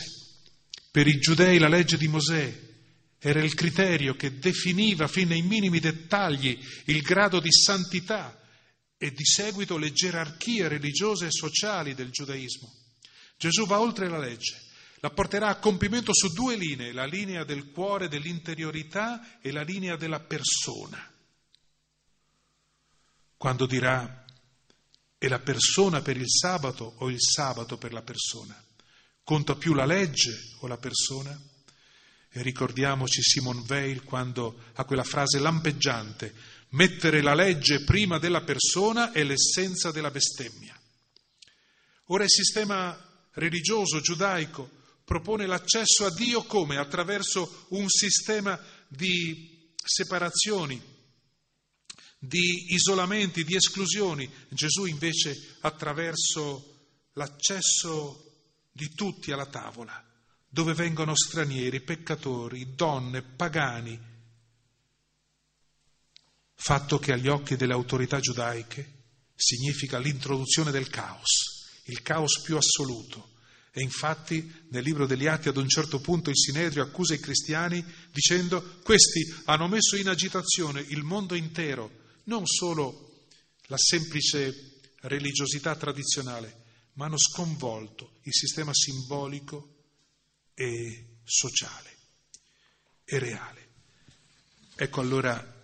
Per 0.92 1.08
i 1.08 1.18
giudei 1.18 1.58
la 1.58 1.68
legge 1.68 1.98
di 1.98 2.08
Mosè 2.08 2.70
era 3.18 3.42
il 3.42 3.56
criterio 3.56 4.16
che 4.16 4.38
definiva 4.38 5.08
fin 5.08 5.30
nei 5.30 5.42
minimi 5.42 5.80
dettagli 5.80 6.58
il 6.86 7.02
grado 7.02 7.40
di 7.40 7.52
santità 7.52 8.40
e 8.98 9.12
di 9.12 9.26
seguito 9.26 9.78
le 9.78 9.92
gerarchie 9.92 10.68
religiose 10.68 11.28
e 11.28 11.32
sociali 11.32 11.96
del 11.96 12.12
giudaismo. 12.12 12.72
Gesù 13.38 13.66
va 13.66 13.80
oltre 13.80 14.08
la 14.08 14.20
legge 14.20 14.61
la 15.02 15.10
porterà 15.10 15.48
a 15.48 15.58
compimento 15.58 16.14
su 16.14 16.28
due 16.30 16.56
linee, 16.56 16.92
la 16.92 17.06
linea 17.06 17.44
del 17.44 17.72
cuore, 17.72 18.08
dell'interiorità 18.08 19.40
e 19.42 19.52
la 19.52 19.64
linea 19.64 19.96
della 19.96 20.20
persona. 20.20 21.12
Quando 23.36 23.66
dirà 23.66 24.24
è 25.18 25.28
la 25.28 25.40
persona 25.40 26.02
per 26.02 26.18
il 26.18 26.30
sabato 26.30 26.96
o 27.00 27.10
il 27.10 27.20
sabato 27.20 27.78
per 27.78 27.94
la 27.94 28.04
persona? 28.04 28.64
Conta 29.24 29.56
più 29.56 29.74
la 29.74 29.86
legge 29.86 30.56
o 30.60 30.68
la 30.68 30.78
persona? 30.78 31.40
E 32.30 32.42
ricordiamoci 32.44 33.24
Simon 33.24 33.66
Weil 33.68 34.04
quando 34.04 34.66
ha 34.74 34.86
quella 34.86 35.04
frase 35.04 35.40
lampeggiante, 35.40 36.34
mettere 36.70 37.24
la 37.24 37.34
legge 37.34 37.84
prima 37.84 38.20
della 38.20 38.42
persona 38.42 39.12
è 39.12 39.24
l'essenza 39.24 39.92
della 39.92 40.12
bestemmia. 40.12 40.80
Ora 42.06 42.24
il 42.24 42.30
sistema 42.30 42.96
religioso 43.32 44.00
giudaico 44.00 44.80
propone 45.04 45.46
l'accesso 45.46 46.06
a 46.06 46.14
Dio 46.14 46.44
come? 46.44 46.78
Attraverso 46.78 47.66
un 47.70 47.88
sistema 47.90 48.60
di 48.88 49.74
separazioni, 49.84 50.82
di 52.18 52.74
isolamenti, 52.74 53.44
di 53.44 53.56
esclusioni. 53.56 54.30
Gesù 54.50 54.86
invece 54.86 55.58
attraverso 55.62 56.68
l'accesso 57.14 58.48
di 58.72 58.90
tutti 58.94 59.32
alla 59.32 59.48
tavola, 59.48 60.04
dove 60.48 60.74
vengono 60.74 61.16
stranieri, 61.16 61.82
peccatori, 61.82 62.76
donne, 62.76 63.22
pagani, 63.22 64.10
fatto 66.54 67.00
che 67.00 67.14
agli 67.14 67.28
occhi 67.28 67.56
delle 67.56 67.74
autorità 67.74 68.20
giudaiche 68.20 69.00
significa 69.36 69.98
l'introduzione 69.98 70.70
del 70.70 70.90
caos, 70.90 71.82
il 71.86 72.02
caos 72.04 72.42
più 72.44 72.56
assoluto 72.56 73.31
e 73.74 73.82
infatti 73.82 74.52
nel 74.70 74.84
libro 74.84 75.06
degli 75.06 75.28
Atti 75.28 75.48
ad 75.48 75.58
un 75.58 75.68
certo 75.68 76.00
punto 76.00 76.30
il 76.30 76.38
Sinedrio 76.38 76.84
accusa 76.84 77.14
i 77.14 77.20
cristiani 77.20 77.84
dicendo 78.12 78.80
questi 78.84 79.34
hanno 79.46 79.68
messo 79.68 79.96
in 79.96 80.10
agitazione 80.10 80.82
il 80.90 81.04
mondo 81.04 81.36
intero, 81.36 81.90
non 82.26 82.46
solo 82.46 83.28
la 83.68 83.78
semplice 83.78 84.80
religiosità 85.02 85.76
tradizionale, 85.76 86.64
ma 86.94 87.06
hanno 87.06 87.18
sconvolto 87.18 88.20
il 88.24 88.34
sistema 88.34 88.74
simbolico 88.74 89.84
e 90.54 91.20
sociale 91.24 91.98
e 93.06 93.20
reale. 93.20 93.70
Ecco 94.76 95.00
allora 95.00 95.60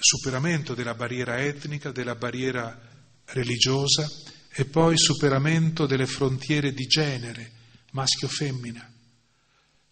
superamento 0.00 0.74
della 0.74 0.94
barriera 0.94 1.38
etnica, 1.38 1.92
della 1.92 2.14
barriera 2.14 2.88
religiosa, 3.26 4.08
e 4.52 4.64
poi 4.64 4.98
superamento 4.98 5.86
delle 5.86 6.06
frontiere 6.06 6.72
di 6.72 6.86
genere, 6.86 7.52
maschio-femmina. 7.92 8.92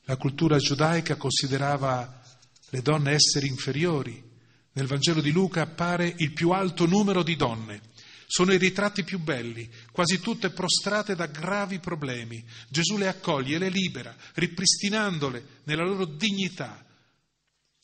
La 0.05 0.17
cultura 0.17 0.59
giudaica 0.59 1.17
considerava 1.17 2.23
le 2.71 2.83
donne 2.83 3.13
esseri 3.13 3.47
inferiori. 3.47 4.27
Nel 4.73 4.87
Vangelo 4.87 5.21
di 5.21 5.31
Luca 5.31 5.63
appare 5.63 6.15
il 6.19 6.33
più 6.33 6.51
alto 6.51 6.87
numero 6.87 7.23
di 7.23 7.37
donne. 7.37 7.83
Sono 8.27 8.53
i 8.53 8.59
ritratti 8.59 9.05
più 9.05 9.19
belli, 9.19 9.71
quasi 9.91 10.21
tutte 10.21 10.51
prostrate 10.51 11.15
da 11.15 11.27
gravi 11.27 11.79
problemi. 11.79 12.45
Gesù 12.69 12.97
le 12.97 13.09
accoglie 13.09 13.57
e 13.57 13.59
le 13.59 13.71
libera, 13.71 14.15
ripristinandole 14.35 15.61
nella 15.65 15.85
loro 15.85 16.05
dignità. 16.05 16.85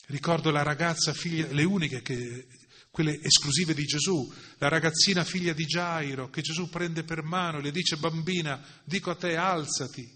Ricordo 0.07 0.51
la 0.51 0.61
ragazza, 0.61 1.13
figlia, 1.13 1.47
le 1.49 1.63
uniche 1.63 2.01
che 2.03 2.47
quelle 2.95 3.19
esclusive 3.21 3.73
di 3.73 3.83
Gesù, 3.83 4.33
la 4.57 4.69
ragazzina 4.69 5.25
figlia 5.25 5.51
di 5.51 5.65
Gairo 5.65 6.29
che 6.29 6.39
Gesù 6.39 6.69
prende 6.69 7.03
per 7.03 7.23
mano 7.23 7.57
e 7.57 7.61
le 7.61 7.71
dice 7.71 7.97
bambina, 7.97 8.63
dico 8.85 9.11
a 9.11 9.15
te 9.15 9.35
alzati. 9.35 10.09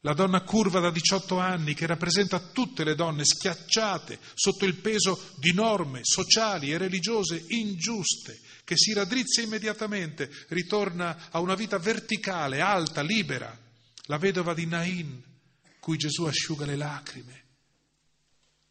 La 0.00 0.12
donna 0.12 0.40
curva 0.40 0.80
da 0.80 0.90
18 0.90 1.38
anni 1.38 1.74
che 1.74 1.86
rappresenta 1.86 2.40
tutte 2.40 2.82
le 2.82 2.96
donne 2.96 3.24
schiacciate 3.24 4.18
sotto 4.34 4.64
il 4.64 4.74
peso 4.74 5.30
di 5.36 5.52
norme 5.52 6.00
sociali 6.02 6.72
e 6.72 6.76
religiose 6.76 7.44
ingiuste, 7.46 8.40
che 8.64 8.76
si 8.76 8.92
raddrizza 8.92 9.40
immediatamente, 9.40 10.28
ritorna 10.48 11.28
a 11.30 11.38
una 11.38 11.54
vita 11.54 11.78
verticale, 11.78 12.60
alta, 12.60 13.00
libera. 13.00 13.56
La 14.06 14.18
vedova 14.18 14.54
di 14.54 14.66
Nain, 14.66 15.22
cui 15.78 15.96
Gesù 15.98 16.24
asciuga 16.24 16.66
le 16.66 16.74
lacrime. 16.74 17.44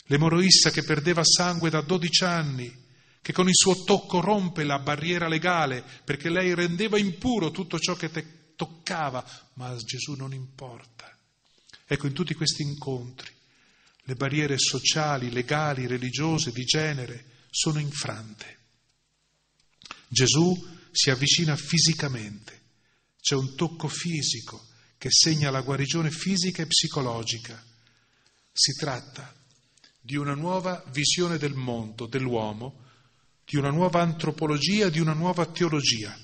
L'emoroissa 0.08 0.70
che 0.70 0.84
perdeva 0.84 1.24
sangue 1.24 1.70
da 1.70 1.80
12 1.80 2.24
anni, 2.26 2.81
che 3.22 3.34
con 3.34 3.48
il 3.48 3.56
suo 3.56 3.84
tocco 3.84 4.20
rompe 4.20 4.64
la 4.64 4.80
barriera 4.80 5.28
legale 5.28 5.84
perché 6.04 6.30
lei 6.30 6.56
rendeva 6.56 6.98
impuro 6.98 7.52
tutto 7.52 7.78
ciò 7.80 7.96
che 7.96 8.10
te 8.10 8.54
toccava, 8.56 9.24
ma 9.54 9.68
a 9.68 9.78
Gesù 9.78 10.14
non 10.14 10.34
importa. 10.34 11.16
Ecco, 11.86 12.08
in 12.08 12.14
tutti 12.14 12.34
questi 12.34 12.64
incontri 12.64 13.30
le 14.06 14.16
barriere 14.16 14.58
sociali, 14.58 15.32
legali, 15.32 15.86
religiose, 15.86 16.52
di 16.52 16.64
genere 16.64 17.26
sono 17.50 17.80
infrante. 17.80 18.58
Gesù 20.08 20.54
si 20.92 21.10
avvicina 21.10 21.56
fisicamente, 21.56 22.60
c'è 23.22 23.36
un 23.36 23.56
tocco 23.56 23.88
fisico 23.88 24.68
che 24.98 25.10
segna 25.12 25.52
la 25.52 25.62
guarigione 25.62 26.12
fisica 26.12 26.64
e 26.64 26.68
psicologica. 26.68 27.64
Si 28.52 28.74
tratta 28.74 29.34
di 30.00 30.16
una 30.16 30.34
nuova 30.34 30.84
visione 30.92 31.38
del 31.38 31.54
mondo, 31.54 32.08
dell'uomo, 32.08 32.81
di 33.46 33.58
una 33.58 33.70
nuova 33.70 34.02
antropologia, 34.02 34.90
di 34.90 35.00
una 35.00 35.14
nuova 35.14 35.46
teologia, 35.46 36.18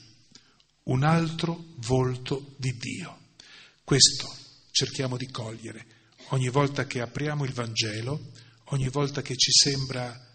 un 0.84 1.04
altro 1.04 1.74
volto 1.78 2.56
di 2.58 2.72
Dio. 2.78 3.26
Questo 3.84 4.34
cerchiamo 4.72 5.18
di 5.18 5.30
cogliere 5.30 5.86
ogni 6.30 6.50
volta 6.50 6.86
che 6.86 7.02
apriamo 7.02 7.46
il 7.46 7.54
Vangelo, 7.54 8.32
ogni 8.66 8.90
volta 8.90 9.22
che 9.22 9.36
ci 9.36 9.52
sembra 9.52 10.26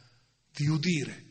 di 0.51 0.67
udire 0.67 1.25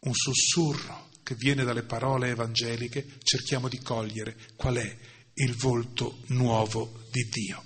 un 0.00 0.12
sussurro 0.14 1.08
che 1.22 1.34
viene 1.34 1.64
dalle 1.64 1.82
parole 1.82 2.30
evangeliche, 2.30 3.18
cerchiamo 3.22 3.68
di 3.68 3.78
cogliere 3.78 4.36
qual 4.56 4.76
è 4.76 4.98
il 5.34 5.54
volto 5.56 6.22
nuovo 6.28 7.04
di 7.10 7.28
Dio. 7.30 7.64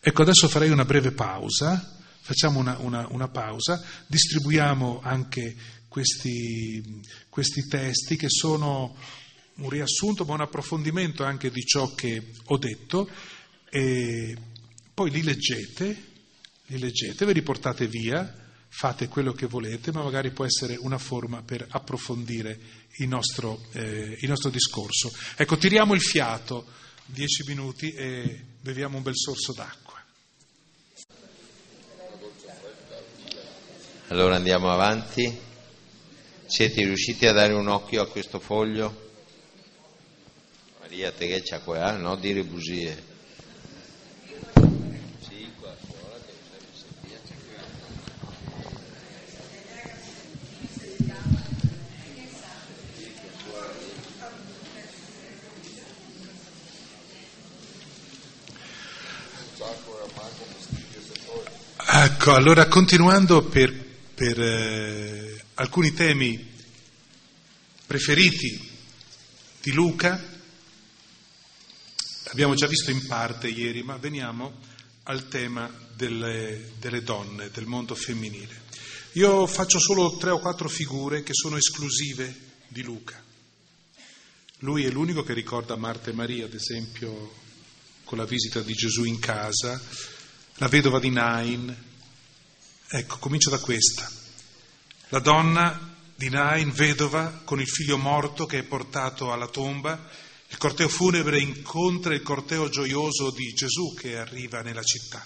Ecco, 0.00 0.22
adesso 0.22 0.48
farei 0.48 0.70
una 0.70 0.84
breve 0.84 1.12
pausa 1.12 1.97
Facciamo 2.28 2.58
una, 2.58 2.76
una, 2.80 3.06
una 3.08 3.28
pausa, 3.28 3.82
distribuiamo 4.06 5.00
anche 5.02 5.56
questi, 5.88 7.00
questi 7.30 7.66
testi 7.66 8.16
che 8.16 8.28
sono 8.28 8.94
un 9.54 9.70
riassunto 9.70 10.26
ma 10.26 10.34
un 10.34 10.42
approfondimento 10.42 11.24
anche 11.24 11.50
di 11.50 11.62
ciò 11.62 11.94
che 11.94 12.32
ho 12.44 12.58
detto 12.58 13.08
e 13.70 14.36
poi 14.92 15.10
li 15.10 15.22
leggete, 15.22 16.02
li 16.66 16.78
leggete, 16.78 17.24
ve 17.24 17.32
li 17.32 17.40
portate 17.40 17.86
via, 17.86 18.30
fate 18.68 19.08
quello 19.08 19.32
che 19.32 19.46
volete, 19.46 19.90
ma 19.90 20.02
magari 20.02 20.30
può 20.30 20.44
essere 20.44 20.76
una 20.78 20.98
forma 20.98 21.40
per 21.40 21.64
approfondire 21.66 22.60
il 22.98 23.08
nostro, 23.08 23.64
eh, 23.72 24.18
il 24.20 24.28
nostro 24.28 24.50
discorso. 24.50 25.10
Ecco, 25.34 25.56
tiriamo 25.56 25.94
il 25.94 26.02
fiato 26.02 26.66
dieci 27.06 27.42
minuti 27.46 27.90
e 27.92 28.44
beviamo 28.60 28.98
un 28.98 29.02
bel 29.02 29.16
sorso 29.16 29.54
d'acqua. 29.54 29.87
Allora 34.10 34.36
andiamo 34.36 34.72
avanti. 34.72 35.38
Siete 36.46 36.82
riusciti 36.82 37.26
a 37.26 37.32
dare 37.32 37.52
un 37.52 37.68
occhio 37.68 38.00
a 38.00 38.08
questo 38.08 38.40
foglio? 38.40 39.10
Maria, 40.80 41.12
te 41.12 41.26
che 41.26 41.42
c'ha 41.42 41.58
qua, 41.58 41.90
no? 41.92 42.16
Dire 42.16 42.42
bugie. 42.42 43.04
Eh, 61.90 62.04
ecco, 62.04 62.32
allora 62.32 62.66
continuando 62.68 63.42
per 63.42 63.87
per 64.18 64.40
eh, 64.40 65.44
alcuni 65.54 65.92
temi 65.92 66.44
preferiti 67.86 68.68
di 69.62 69.70
Luca, 69.70 70.20
abbiamo 72.24 72.56
già 72.56 72.66
visto 72.66 72.90
in 72.90 73.06
parte 73.06 73.46
ieri, 73.46 73.84
ma 73.84 73.96
veniamo 73.96 74.58
al 75.04 75.28
tema 75.28 75.72
delle, 75.94 76.72
delle 76.80 77.04
donne, 77.04 77.50
del 77.50 77.66
mondo 77.66 77.94
femminile. 77.94 78.62
Io 79.12 79.46
faccio 79.46 79.78
solo 79.78 80.16
tre 80.16 80.30
o 80.30 80.40
quattro 80.40 80.68
figure 80.68 81.22
che 81.22 81.32
sono 81.32 81.56
esclusive 81.56 82.34
di 82.66 82.82
Luca. 82.82 83.22
Lui 84.62 84.84
è 84.84 84.90
l'unico 84.90 85.22
che 85.22 85.32
ricorda 85.32 85.76
Marta 85.76 86.10
e 86.10 86.14
Maria, 86.14 86.46
ad 86.46 86.54
esempio, 86.54 87.34
con 88.02 88.18
la 88.18 88.24
visita 88.24 88.62
di 88.62 88.72
Gesù 88.72 89.04
in 89.04 89.20
casa, 89.20 89.80
la 90.54 90.66
vedova 90.66 90.98
di 90.98 91.10
Nain. 91.10 91.86
Ecco, 92.90 93.18
comincio 93.18 93.50
da 93.50 93.58
questa. 93.58 94.10
La 95.10 95.18
donna 95.18 95.94
di 96.14 96.30
Nain, 96.30 96.72
vedova, 96.72 97.42
con 97.44 97.60
il 97.60 97.68
figlio 97.68 97.98
morto 97.98 98.46
che 98.46 98.60
è 98.60 98.62
portato 98.62 99.30
alla 99.30 99.46
tomba, 99.46 100.08
il 100.48 100.56
corteo 100.56 100.88
funebre 100.88 101.38
incontra 101.38 102.14
il 102.14 102.22
corteo 102.22 102.70
gioioso 102.70 103.30
di 103.30 103.52
Gesù 103.52 103.92
che 103.92 104.16
arriva 104.16 104.62
nella 104.62 104.82
città. 104.82 105.22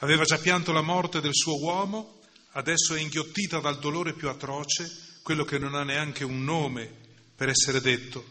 Aveva 0.00 0.24
già 0.24 0.36
pianto 0.36 0.72
la 0.72 0.82
morte 0.82 1.22
del 1.22 1.34
suo 1.34 1.58
uomo, 1.58 2.20
adesso 2.50 2.94
è 2.94 3.00
inghiottita 3.00 3.60
dal 3.60 3.78
dolore 3.78 4.12
più 4.12 4.28
atroce, 4.28 5.20
quello 5.22 5.44
che 5.44 5.58
non 5.58 5.74
ha 5.74 5.82
neanche 5.82 6.24
un 6.24 6.44
nome 6.44 6.94
per 7.34 7.48
essere 7.48 7.80
detto, 7.80 8.22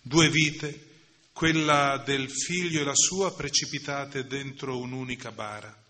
due 0.00 0.28
vite, 0.28 0.90
quella 1.32 2.00
del 2.06 2.30
figlio 2.30 2.80
e 2.80 2.84
la 2.84 2.94
sua 2.94 3.34
precipitate 3.34 4.24
dentro 4.24 4.78
un'unica 4.78 5.32
bara. 5.32 5.82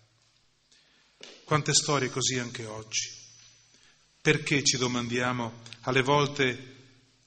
Quante 1.45 1.75
storie 1.75 2.09
così 2.09 2.39
anche 2.39 2.65
oggi. 2.65 3.07
Perché 4.19 4.63
ci 4.63 4.77
domandiamo 4.77 5.61
alle 5.81 6.01
volte 6.01 6.73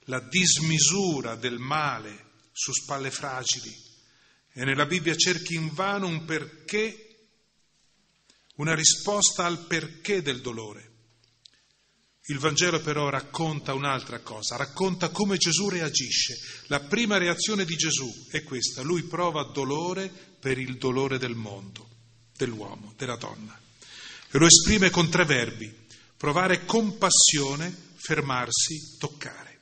la 0.01 0.19
dismisura 0.19 1.35
del 1.35 1.57
male 1.57 2.27
su 2.51 2.73
spalle 2.73 3.11
fragili 3.11 3.73
e 4.51 4.65
nella 4.65 4.85
Bibbia 4.85 5.15
cerchi 5.15 5.53
invano 5.53 6.07
un 6.07 6.25
perché 6.25 7.05
una 8.55 8.75
risposta 8.75 9.45
al 9.45 9.65
perché 9.67 10.21
del 10.21 10.41
dolore. 10.41 10.87
Il 12.25 12.39
Vangelo 12.39 12.81
però 12.81 13.07
racconta 13.07 13.73
un'altra 13.73 14.19
cosa, 14.19 14.57
racconta 14.57 15.09
come 15.09 15.37
Gesù 15.37 15.69
reagisce. 15.69 16.37
La 16.67 16.81
prima 16.81 17.17
reazione 17.17 17.63
di 17.63 17.75
Gesù 17.75 18.27
è 18.29 18.43
questa, 18.43 18.81
lui 18.81 19.03
prova 19.03 19.43
dolore 19.43 20.09
per 20.09 20.57
il 20.57 20.77
dolore 20.77 21.17
del 21.17 21.35
mondo, 21.35 21.87
dell'uomo, 22.35 22.93
della 22.97 23.15
donna. 23.15 23.58
E 24.31 24.37
lo 24.37 24.45
esprime 24.45 24.91
con 24.91 25.09
tre 25.09 25.25
verbi, 25.25 25.73
provare 26.15 26.63
compassione, 26.65 27.75
fermarsi, 27.95 28.97
toccare. 28.99 29.57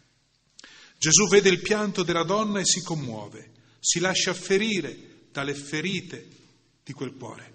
Gesù 0.98 1.28
vede 1.30 1.48
il 1.48 1.62
pianto 1.62 2.04
della 2.04 2.24
donna 2.24 2.60
e 2.60 2.66
si 2.66 2.82
commuove, 2.82 3.52
si 3.80 4.00
lascia 4.00 4.34
ferire 4.34 5.28
dalle 5.32 5.54
ferite 5.54 6.28
di 6.84 6.92
quel 6.92 7.16
cuore. 7.16 7.54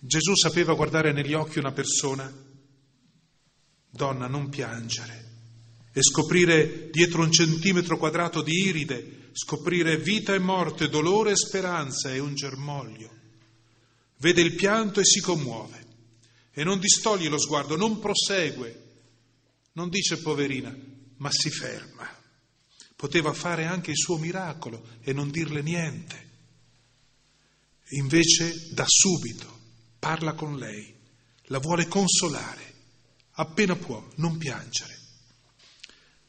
Gesù 0.00 0.34
sapeva 0.34 0.74
guardare 0.74 1.12
negli 1.12 1.32
occhi 1.32 1.60
una 1.60 1.72
persona, 1.72 2.32
donna, 3.88 4.26
non 4.26 4.48
piangere, 4.48 5.24
e 5.92 6.02
scoprire 6.02 6.90
dietro 6.90 7.22
un 7.22 7.30
centimetro 7.30 7.98
quadrato 7.98 8.42
di 8.42 8.66
iride, 8.66 9.30
scoprire 9.32 9.96
vita 9.96 10.34
e 10.34 10.40
morte, 10.40 10.88
dolore 10.88 11.30
e 11.30 11.36
speranza 11.36 12.12
e 12.12 12.18
un 12.18 12.34
germoglio. 12.34 13.14
Vede 14.16 14.40
il 14.40 14.54
pianto 14.54 14.98
e 14.98 15.04
si 15.04 15.20
commuove 15.20 15.85
e 16.58 16.64
non 16.64 16.80
distoglie 16.80 17.28
lo 17.28 17.38
sguardo, 17.38 17.76
non 17.76 17.98
prosegue, 17.98 18.84
non 19.72 19.90
dice 19.90 20.22
poverina, 20.22 20.74
ma 21.18 21.30
si 21.30 21.50
ferma. 21.50 22.10
Poteva 22.96 23.34
fare 23.34 23.66
anche 23.66 23.90
il 23.90 23.98
suo 23.98 24.16
miracolo 24.16 24.88
e 25.02 25.12
non 25.12 25.30
dirle 25.30 25.60
niente. 25.60 26.30
Invece 27.90 28.72
da 28.72 28.86
subito 28.86 29.60
parla 29.98 30.32
con 30.32 30.56
lei, 30.56 30.94
la 31.48 31.58
vuole 31.58 31.88
consolare, 31.88 32.74
appena 33.32 33.76
può, 33.76 34.08
non 34.14 34.38
piangere. 34.38 34.98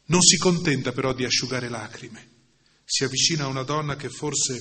Non 0.07 0.21
si 0.21 0.36
contenta 0.36 0.91
però 0.91 1.13
di 1.13 1.23
asciugare 1.23 1.69
lacrime, 1.69 2.32
si 2.84 3.05
avvicina 3.05 3.45
a 3.45 3.47
una 3.47 3.63
donna 3.63 3.95
che 3.95 4.09
forse 4.09 4.57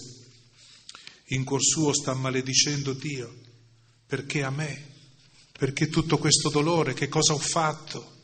in 1.31 1.43
cuor 1.43 1.61
suo 1.61 1.93
sta 1.93 2.15
maledicendo 2.15 2.93
Dio, 2.93 3.37
perché 4.07 4.45
a 4.45 4.51
me, 4.51 4.95
perché 5.57 5.89
tutto 5.89 6.19
questo 6.19 6.51
dolore, 6.51 6.93
che 6.93 7.09
cosa 7.09 7.33
ho 7.33 7.39
fatto? 7.39 8.15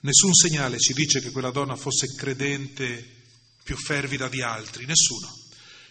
Nessun 0.00 0.34
segnale 0.34 0.78
ci 0.78 0.92
dice 0.92 1.20
che 1.20 1.30
quella 1.30 1.50
donna 1.50 1.76
fosse 1.76 2.14
credente 2.14 3.22
più 3.62 3.74
fervida 3.76 4.28
di 4.28 4.42
altri, 4.42 4.84
nessuno. 4.84 5.32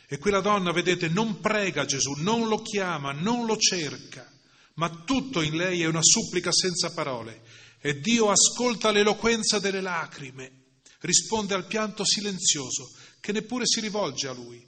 E 0.07 0.19
quella 0.19 0.41
donna, 0.41 0.71
vedete, 0.71 1.07
non 1.07 1.39
prega 1.39 1.85
Gesù, 1.85 2.11
non 2.17 2.47
lo 2.47 2.61
chiama, 2.61 3.11
non 3.11 3.47
lo 3.47 3.57
cerca, 3.57 4.31
ma 4.75 4.89
tutto 5.03 5.41
in 5.41 5.55
lei 5.55 5.81
è 5.81 5.87
una 5.87 6.03
supplica 6.03 6.51
senza 6.51 6.91
parole. 6.91 7.41
E 7.81 7.99
Dio 7.99 8.29
ascolta 8.29 8.91
l'eloquenza 8.91 9.57
delle 9.57 9.81
lacrime, 9.81 10.51
risponde 10.99 11.55
al 11.55 11.65
pianto 11.65 12.05
silenzioso, 12.05 12.91
che 13.19 13.31
neppure 13.31 13.65
si 13.65 13.79
rivolge 13.79 14.27
a 14.27 14.33
lui. 14.33 14.63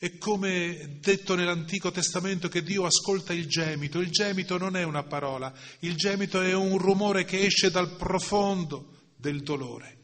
È 0.00 0.16
come 0.16 0.98
detto 1.00 1.34
nell'Antico 1.34 1.90
Testamento 1.90 2.48
che 2.48 2.62
Dio 2.62 2.84
ascolta 2.84 3.32
il 3.32 3.48
gemito. 3.48 3.98
Il 3.98 4.10
gemito 4.10 4.56
non 4.56 4.76
è 4.76 4.84
una 4.84 5.02
parola, 5.02 5.52
il 5.80 5.96
gemito 5.96 6.40
è 6.40 6.54
un 6.54 6.78
rumore 6.78 7.24
che 7.24 7.40
esce 7.40 7.68
dal 7.72 7.96
profondo 7.96 9.14
del 9.16 9.42
dolore. 9.42 9.96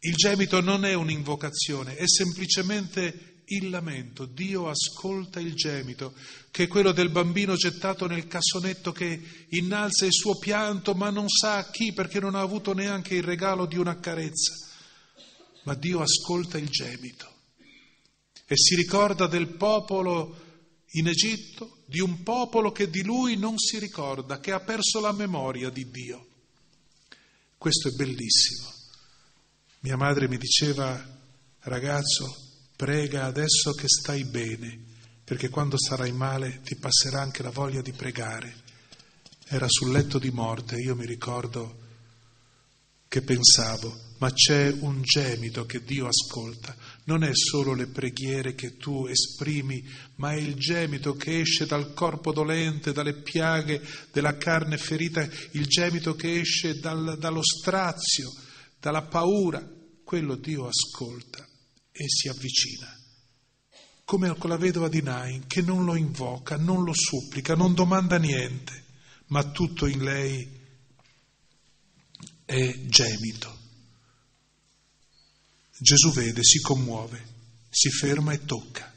Il 0.00 0.12
gemito 0.12 0.60
non 0.60 0.84
è 0.84 0.92
un'invocazione, 0.92 1.96
è 1.96 2.06
semplicemente 2.06 3.44
il 3.46 3.70
lamento, 3.70 4.26
Dio 4.26 4.68
ascolta 4.68 5.40
il 5.40 5.54
gemito, 5.54 6.12
che 6.50 6.64
è 6.64 6.68
quello 6.68 6.92
del 6.92 7.08
bambino 7.08 7.54
gettato 7.56 8.06
nel 8.06 8.26
cassonetto 8.26 8.92
che 8.92 9.46
innalza 9.48 10.04
il 10.04 10.12
suo 10.12 10.36
pianto 10.36 10.92
ma 10.92 11.08
non 11.08 11.30
sa 11.30 11.56
a 11.56 11.70
chi 11.70 11.94
perché 11.94 12.20
non 12.20 12.34
ha 12.34 12.40
avuto 12.40 12.74
neanche 12.74 13.14
il 13.14 13.22
regalo 13.22 13.64
di 13.64 13.78
una 13.78 13.98
carezza. 13.98 14.52
Ma 15.62 15.72
Dio 15.72 16.02
ascolta 16.02 16.58
il 16.58 16.68
gemito 16.68 17.33
e 18.46 18.56
si 18.56 18.74
ricorda 18.74 19.26
del 19.26 19.48
popolo 19.48 20.42
in 20.92 21.08
Egitto, 21.08 21.82
di 21.86 22.00
un 22.00 22.22
popolo 22.22 22.72
che 22.72 22.88
di 22.88 23.02
lui 23.02 23.36
non 23.36 23.58
si 23.58 23.78
ricorda, 23.78 24.40
che 24.40 24.52
ha 24.52 24.60
perso 24.60 25.00
la 25.00 25.12
memoria 25.12 25.70
di 25.70 25.90
Dio. 25.90 26.26
Questo 27.56 27.88
è 27.88 27.92
bellissimo. 27.92 28.72
Mia 29.80 29.96
madre 29.96 30.28
mi 30.28 30.38
diceva, 30.38 31.02
ragazzo, 31.60 32.44
Prega 32.76 33.26
adesso 33.26 33.70
che 33.72 33.86
stai 33.86 34.24
bene, 34.24 34.78
perché 35.22 35.48
quando 35.48 35.78
sarai 35.78 36.10
male 36.10 36.60
ti 36.64 36.74
passerà 36.74 37.20
anche 37.20 37.44
la 37.44 37.50
voglia 37.50 37.80
di 37.80 37.92
pregare. 37.92 38.62
Era 39.46 39.66
sul 39.68 39.92
letto 39.92 40.18
di 40.18 40.30
morte, 40.30 40.76
io 40.76 40.96
mi 40.96 41.06
ricordo 41.06 41.82
che 43.06 43.22
pensavo, 43.22 43.96
ma 44.18 44.32
c'è 44.32 44.74
un 44.80 45.02
gemito 45.02 45.64
che 45.66 45.84
Dio 45.84 46.08
ascolta. 46.08 46.76
Non 47.04 47.22
è 47.22 47.30
solo 47.34 47.74
le 47.74 47.86
preghiere 47.86 48.54
che 48.54 48.76
tu 48.76 49.06
esprimi, 49.06 49.86
ma 50.16 50.32
è 50.32 50.36
il 50.36 50.54
gemito 50.54 51.14
che 51.14 51.40
esce 51.40 51.66
dal 51.66 51.92
corpo 51.92 52.32
dolente, 52.32 52.92
dalle 52.92 53.14
piaghe 53.14 53.82
della 54.10 54.36
carne 54.38 54.78
ferita, 54.78 55.28
il 55.52 55.66
gemito 55.66 56.14
che 56.14 56.40
esce 56.40 56.78
dal, 56.78 57.18
dallo 57.18 57.42
strazio, 57.42 58.32
dalla 58.80 59.02
paura. 59.02 59.62
Quello 60.02 60.36
Dio 60.36 60.66
ascolta 60.66 61.46
e 61.92 62.04
si 62.08 62.28
avvicina. 62.28 62.88
Come 64.04 64.34
con 64.36 64.50
la 64.50 64.56
vedova 64.56 64.88
di 64.88 65.02
Nain, 65.02 65.46
che 65.46 65.62
non 65.62 65.84
lo 65.84 65.96
invoca, 65.96 66.56
non 66.56 66.84
lo 66.84 66.92
supplica, 66.94 67.54
non 67.54 67.74
domanda 67.74 68.18
niente, 68.18 68.84
ma 69.26 69.50
tutto 69.50 69.86
in 69.86 70.02
lei 70.02 70.60
è 72.44 72.80
gemito. 72.86 73.63
Gesù 75.78 76.12
vede, 76.12 76.42
si 76.44 76.60
commuove, 76.60 77.22
si 77.68 77.90
ferma 77.90 78.32
e 78.32 78.44
tocca. 78.44 78.92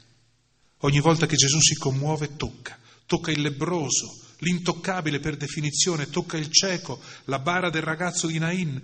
Ogni 0.82 1.00
volta 1.00 1.26
che 1.26 1.36
Gesù 1.36 1.58
si 1.60 1.74
commuove, 1.74 2.36
tocca. 2.36 2.78
Tocca 3.04 3.30
il 3.30 3.40
lebroso, 3.40 4.16
l'intoccabile 4.38 5.18
per 5.18 5.36
definizione, 5.36 6.08
tocca 6.08 6.36
il 6.36 6.50
cieco, 6.50 7.00
la 7.24 7.40
bara 7.40 7.70
del 7.70 7.82
ragazzo 7.82 8.26
di 8.26 8.38
Nain. 8.38 8.80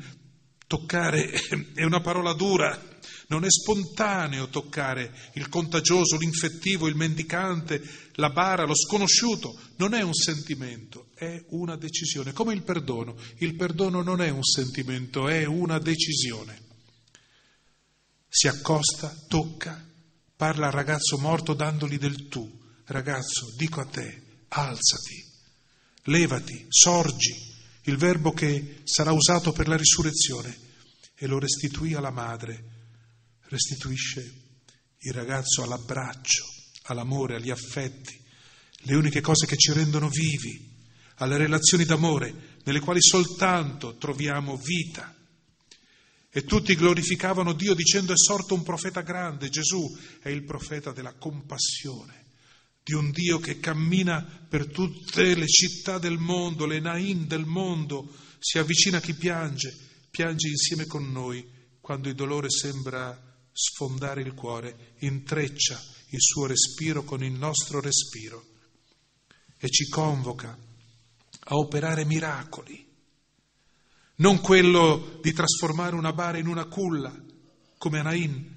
Toccare 0.67 1.31
è 1.75 1.85
una 1.85 2.01
parola 2.01 2.33
dura, 2.33 2.77
non 3.29 3.45
è 3.45 3.51
spontaneo 3.51 4.49
toccare 4.49 5.31
il 5.35 5.49
contagioso, 5.49 6.17
l'infettivo, 6.17 6.89
il 6.89 6.97
mendicante, 6.97 7.81
la 8.15 8.31
bara, 8.31 8.65
lo 8.65 8.75
sconosciuto. 8.75 9.57
Non 9.77 9.95
è 9.95 10.03
un 10.03 10.15
sentimento, 10.15 11.09
è 11.15 11.45
una 11.51 11.77
decisione. 11.77 12.33
Come 12.33 12.55
il 12.55 12.63
perdono. 12.63 13.17
Il 13.39 13.55
perdono 13.55 14.03
non 14.03 14.21
è 14.21 14.31
un 14.31 14.43
sentimento, 14.43 15.29
è 15.29 15.45
una 15.45 15.79
decisione. 15.79 16.64
Si 18.37 18.49
accosta, 18.49 19.15
tocca, 19.29 19.81
parla 20.35 20.67
al 20.67 20.73
ragazzo 20.73 21.19
morto 21.19 21.55
dandogli 21.55 21.99
del 21.99 22.27
tu. 22.27 22.63
Ragazzo, 22.87 23.55
dico 23.57 23.81
a 23.81 23.85
te, 23.85 24.47
alzati, 24.49 25.25
levati, 26.07 26.67
sorgi, 26.69 27.33
il 27.83 27.97
verbo 27.97 28.33
che 28.33 28.81
sarà 28.83 29.13
usato 29.13 29.53
per 29.53 29.69
la 29.69 29.77
risurrezione, 29.77 30.59
e 31.15 31.29
lo 31.29 31.39
restituì 31.39 31.95
alla 31.95 32.11
madre. 32.11 32.65
Restituisce 33.43 34.21
il 34.99 35.13
ragazzo 35.13 35.63
all'abbraccio, 35.63 36.43
all'amore, 36.87 37.37
agli 37.37 37.51
affetti, 37.51 38.21
le 38.79 38.97
uniche 38.97 39.21
cose 39.21 39.47
che 39.47 39.57
ci 39.57 39.73
rendono 39.73 40.09
vivi, 40.09 40.73
alle 41.19 41.37
relazioni 41.37 41.85
d'amore, 41.85 42.59
nelle 42.65 42.81
quali 42.81 43.01
soltanto 43.01 43.97
troviamo 43.97 44.57
vita. 44.57 45.15
E 46.37 46.43
tutti 46.43 46.75
glorificavano 46.75 47.53
Dio 47.53 47.75
dicendo 47.75 48.13
è 48.13 48.17
sorto 48.17 48.55
un 48.55 48.65
profeta 48.65 49.03
grande, 49.03 49.51
Gesù 49.51 49.97
è 50.21 50.31
il 50.31 50.43
profeta 50.43 50.91
della 50.91 51.13
compassione, 51.13 52.25
di 52.83 52.93
un 52.93 53.13
Dio 53.13 53.39
che 53.39 53.61
cammina 53.61 54.21
per 54.49 54.67
tutte 54.67 55.37
le 55.37 55.47
città 55.47 55.99
del 55.99 56.19
mondo, 56.19 56.67
le 56.67 56.81
Nain 56.81 57.29
del 57.29 57.45
mondo, 57.45 58.13
si 58.41 58.59
avvicina 58.59 58.97
a 58.97 59.01
chi 59.01 59.15
piange, 59.15 59.77
piange 60.11 60.49
insieme 60.49 60.87
con 60.87 61.09
noi, 61.13 61.49
quando 61.81 62.09
il 62.09 62.17
dolore 62.17 62.51
sembra 62.51 63.17
sfondare 63.53 64.23
il 64.23 64.35
cuore, 64.35 64.97
intreccia 65.03 65.81
il 66.09 66.21
suo 66.21 66.47
respiro 66.47 67.05
con 67.05 67.23
il 67.23 67.31
nostro 67.31 67.81
respiro 67.81 68.45
e 69.57 69.69
ci 69.69 69.89
convoca 69.89 70.59
a 71.45 71.55
operare 71.55 72.05
miracoli 72.05 72.84
non 74.17 74.41
quello 74.41 75.19
di 75.23 75.33
trasformare 75.33 75.95
una 75.95 76.13
bara 76.13 76.39
in 76.39 76.47
una 76.47 76.65
culla, 76.67 77.15
come 77.79 77.99
Anain, 77.99 78.53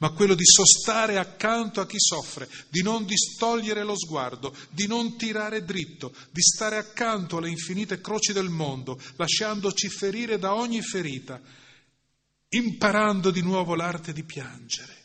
ma 0.00 0.10
quello 0.10 0.34
di 0.34 0.46
sostare 0.46 1.18
accanto 1.18 1.80
a 1.80 1.86
chi 1.86 1.98
soffre, 1.98 2.48
di 2.70 2.82
non 2.82 3.04
distogliere 3.04 3.84
lo 3.84 3.96
sguardo, 3.96 4.56
di 4.70 4.86
non 4.86 5.16
tirare 5.16 5.62
dritto, 5.62 6.14
di 6.30 6.40
stare 6.40 6.76
accanto 6.76 7.36
alle 7.36 7.50
infinite 7.50 8.00
croci 8.00 8.32
del 8.32 8.48
mondo, 8.48 8.98
lasciandoci 9.16 9.88
ferire 9.88 10.38
da 10.38 10.54
ogni 10.54 10.80
ferita, 10.80 11.40
imparando 12.48 13.30
di 13.30 13.42
nuovo 13.42 13.74
l'arte 13.74 14.14
di 14.14 14.24
piangere, 14.24 14.96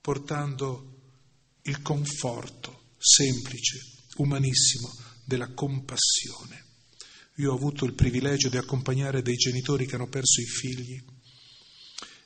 portando 0.00 0.94
il 1.62 1.82
conforto 1.82 2.94
semplice, 2.96 3.78
umanissimo 4.16 4.90
della 5.24 5.52
compassione. 5.52 6.64
Io 7.38 7.52
ho 7.52 7.54
avuto 7.54 7.84
il 7.84 7.94
privilegio 7.94 8.48
di 8.48 8.56
accompagnare 8.56 9.22
dei 9.22 9.36
genitori 9.36 9.86
che 9.86 9.94
hanno 9.94 10.08
perso 10.08 10.40
i 10.40 10.44
figli 10.44 11.00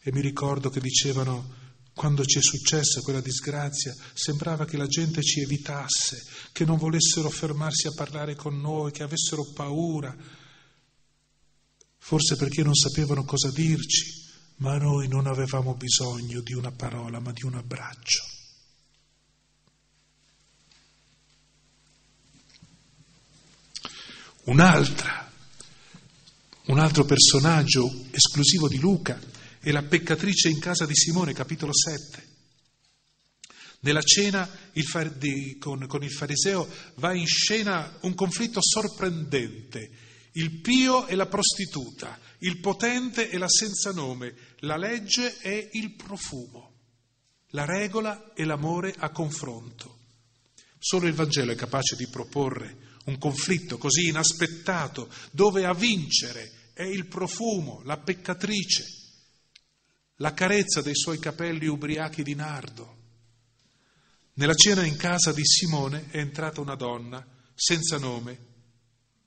e 0.00 0.10
mi 0.10 0.20
ricordo 0.20 0.70
che 0.70 0.80
dicevano 0.80 1.60
quando 1.94 2.24
ci 2.24 2.38
è 2.38 2.42
successa 2.42 3.02
quella 3.02 3.20
disgrazia 3.20 3.94
sembrava 4.14 4.64
che 4.64 4.78
la 4.78 4.86
gente 4.86 5.22
ci 5.22 5.40
evitasse, 5.40 6.24
che 6.52 6.64
non 6.64 6.78
volessero 6.78 7.28
fermarsi 7.28 7.86
a 7.86 7.92
parlare 7.94 8.34
con 8.34 8.58
noi, 8.58 8.90
che 8.90 9.02
avessero 9.02 9.52
paura, 9.52 10.16
forse 11.98 12.36
perché 12.36 12.62
non 12.62 12.74
sapevano 12.74 13.24
cosa 13.24 13.50
dirci, 13.50 14.20
ma 14.56 14.78
noi 14.78 15.08
non 15.08 15.26
avevamo 15.26 15.74
bisogno 15.74 16.40
di 16.40 16.54
una 16.54 16.72
parola, 16.72 17.20
ma 17.20 17.32
di 17.32 17.44
un 17.44 17.54
abbraccio. 17.54 18.31
Un'altra, 24.44 25.30
un 26.66 26.78
altro 26.80 27.04
personaggio 27.04 28.06
esclusivo 28.10 28.66
di 28.66 28.80
Luca 28.80 29.20
è 29.60 29.70
la 29.70 29.84
peccatrice 29.84 30.48
in 30.48 30.58
casa 30.58 30.84
di 30.84 30.96
Simone, 30.96 31.32
capitolo 31.32 31.70
7. 31.72 32.30
Nella 33.82 34.02
cena 34.02 34.48
il 34.72 34.84
far, 34.84 35.10
di, 35.10 35.56
con, 35.58 35.86
con 35.86 36.02
il 36.02 36.10
fariseo 36.10 36.68
va 36.96 37.14
in 37.14 37.26
scena 37.26 37.98
un 38.00 38.14
conflitto 38.14 38.58
sorprendente, 38.60 39.90
il 40.32 40.60
pio 40.60 41.06
e 41.06 41.14
la 41.14 41.26
prostituta, 41.26 42.18
il 42.38 42.58
potente 42.58 43.30
e 43.30 43.38
la 43.38 43.48
senza 43.48 43.92
nome, 43.92 44.34
la 44.60 44.76
legge 44.76 45.38
e 45.40 45.68
il 45.74 45.94
profumo, 45.94 46.72
la 47.50 47.64
regola 47.64 48.32
e 48.34 48.44
l'amore 48.44 48.92
a 48.98 49.10
confronto. 49.10 49.98
Solo 50.80 51.06
il 51.06 51.14
Vangelo 51.14 51.52
è 51.52 51.54
capace 51.54 51.94
di 51.94 52.08
proporre 52.08 52.90
un 53.04 53.18
conflitto 53.18 53.78
così 53.78 54.08
inaspettato, 54.08 55.08
dove 55.32 55.64
a 55.64 55.74
vincere 55.74 56.70
è 56.72 56.82
il 56.82 57.06
profumo, 57.06 57.82
la 57.84 57.98
peccatrice, 57.98 58.84
la 60.16 60.32
carezza 60.32 60.82
dei 60.82 60.94
suoi 60.94 61.18
capelli 61.18 61.66
ubriachi 61.66 62.22
di 62.22 62.34
nardo. 62.34 63.00
Nella 64.34 64.54
cena 64.54 64.84
in 64.84 64.96
casa 64.96 65.32
di 65.32 65.44
Simone 65.44 66.08
è 66.10 66.18
entrata 66.18 66.60
una 66.60 66.74
donna 66.74 67.24
senza 67.54 67.98
nome, 67.98 68.50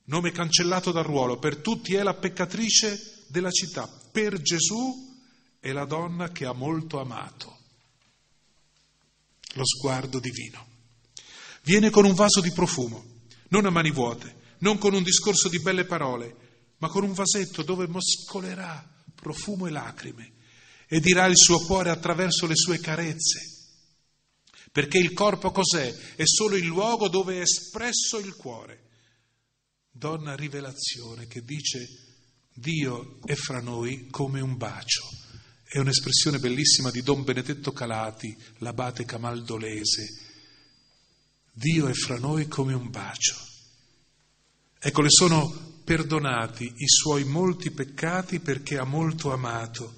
nome 0.04 0.32
cancellato 0.32 0.90
dal 0.90 1.04
ruolo, 1.04 1.38
per 1.38 1.58
tutti 1.58 1.94
è 1.94 2.02
la 2.02 2.14
peccatrice 2.14 3.24
della 3.28 3.50
città, 3.50 3.88
per 4.10 4.40
Gesù 4.40 5.14
è 5.60 5.70
la 5.72 5.84
donna 5.84 6.30
che 6.32 6.44
ha 6.44 6.52
molto 6.52 7.00
amato. 7.00 7.54
Lo 9.54 9.64
sguardo 9.64 10.18
divino. 10.18 10.74
Viene 11.62 11.90
con 11.90 12.04
un 12.04 12.14
vaso 12.14 12.40
di 12.40 12.52
profumo 12.52 13.15
non 13.48 13.66
a 13.66 13.70
mani 13.70 13.90
vuote, 13.90 14.44
non 14.58 14.78
con 14.78 14.94
un 14.94 15.02
discorso 15.02 15.48
di 15.48 15.60
belle 15.60 15.84
parole, 15.84 16.74
ma 16.78 16.88
con 16.88 17.04
un 17.04 17.12
vasetto 17.12 17.62
dove 17.62 17.86
moscolerà 17.86 18.94
profumo 19.14 19.66
e 19.66 19.70
lacrime 19.70 20.32
e 20.88 21.00
dirà 21.00 21.26
il 21.26 21.36
suo 21.36 21.58
cuore 21.60 21.90
attraverso 21.90 22.46
le 22.46 22.54
sue 22.54 22.78
carezze. 22.78 23.54
Perché 24.70 24.98
il 24.98 25.12
corpo 25.12 25.50
cos'è? 25.50 25.92
È 26.14 26.24
solo 26.24 26.56
il 26.56 26.66
luogo 26.66 27.08
dove 27.08 27.38
è 27.38 27.40
espresso 27.40 28.18
il 28.18 28.34
cuore. 28.36 28.84
Donna 29.90 30.36
rivelazione 30.36 31.26
che 31.26 31.42
dice 31.42 31.86
Dio 32.52 33.18
è 33.24 33.34
fra 33.34 33.60
noi 33.60 34.08
come 34.10 34.40
un 34.40 34.56
bacio. 34.56 35.02
È 35.64 35.78
un'espressione 35.78 36.38
bellissima 36.38 36.90
di 36.90 37.02
Don 37.02 37.24
Benedetto 37.24 37.72
Calati, 37.72 38.36
l'abate 38.58 39.04
camaldolese 39.04 40.25
Dio 41.58 41.88
è 41.88 41.94
fra 41.94 42.18
noi 42.18 42.48
come 42.48 42.74
un 42.74 42.90
bacio. 42.90 43.34
Ecco, 44.78 45.00
le 45.00 45.08
sono 45.08 45.80
perdonati 45.84 46.70
i 46.76 46.86
suoi 46.86 47.24
molti 47.24 47.70
peccati 47.70 48.40
perché 48.40 48.76
ha 48.76 48.84
molto 48.84 49.32
amato. 49.32 49.94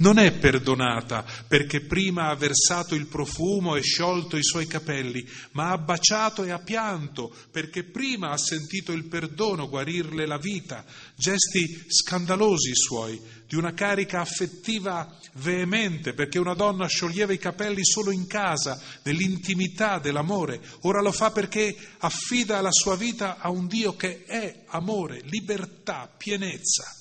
Non 0.00 0.18
è 0.18 0.32
perdonata 0.32 1.24
perché 1.48 1.80
prima 1.80 2.28
ha 2.28 2.34
versato 2.34 2.94
il 2.94 3.06
profumo 3.06 3.74
e 3.74 3.80
sciolto 3.80 4.36
i 4.36 4.44
suoi 4.44 4.66
capelli, 4.66 5.26
ma 5.52 5.70
ha 5.70 5.78
baciato 5.78 6.44
e 6.44 6.50
ha 6.50 6.58
pianto 6.58 7.34
perché 7.50 7.84
prima 7.84 8.28
ha 8.28 8.36
sentito 8.36 8.92
il 8.92 9.06
perdono 9.06 9.66
guarirle 9.66 10.26
la 10.26 10.36
vita, 10.38 10.84
gesti 11.16 11.86
scandalosi 11.88 12.74
suoi, 12.74 13.18
di 13.48 13.56
una 13.56 13.72
carica 13.72 14.20
affettiva 14.20 15.10
veemente, 15.36 16.12
perché 16.12 16.38
una 16.38 16.52
donna 16.52 16.86
scioglieva 16.86 17.32
i 17.32 17.38
capelli 17.38 17.82
solo 17.82 18.10
in 18.10 18.26
casa, 18.26 18.78
nell'intimità 19.04 19.98
dell'amore, 19.98 20.60
ora 20.82 21.00
lo 21.00 21.12
fa 21.12 21.30
perché 21.30 21.74
affida 22.00 22.60
la 22.60 22.70
sua 22.70 22.94
vita 22.94 23.38
a 23.38 23.48
un 23.48 23.66
Dio 23.66 23.96
che 23.96 24.24
è 24.24 24.64
amore, 24.66 25.22
libertà, 25.24 26.12
pienezza. 26.14 26.94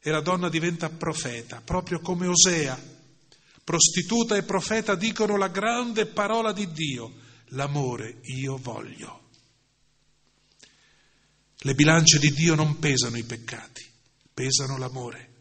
E 0.00 0.10
la 0.10 0.22
donna 0.22 0.48
diventa 0.48 0.88
profeta, 0.88 1.60
proprio 1.62 2.00
come 2.00 2.28
Osea. 2.28 2.92
Prostituta 3.62 4.36
e 4.36 4.42
profeta 4.42 4.94
dicono 4.94 5.36
la 5.36 5.48
grande 5.48 6.06
parola 6.06 6.52
di 6.52 6.72
Dio, 6.72 7.12
l'amore 7.48 8.20
io 8.22 8.56
voglio. 8.56 9.28
Le 11.58 11.74
bilance 11.74 12.18
di 12.18 12.30
Dio 12.32 12.54
non 12.54 12.78
pesano 12.78 13.18
i 13.18 13.24
peccati, 13.24 13.86
pesano 14.32 14.78
l'amore. 14.78 15.32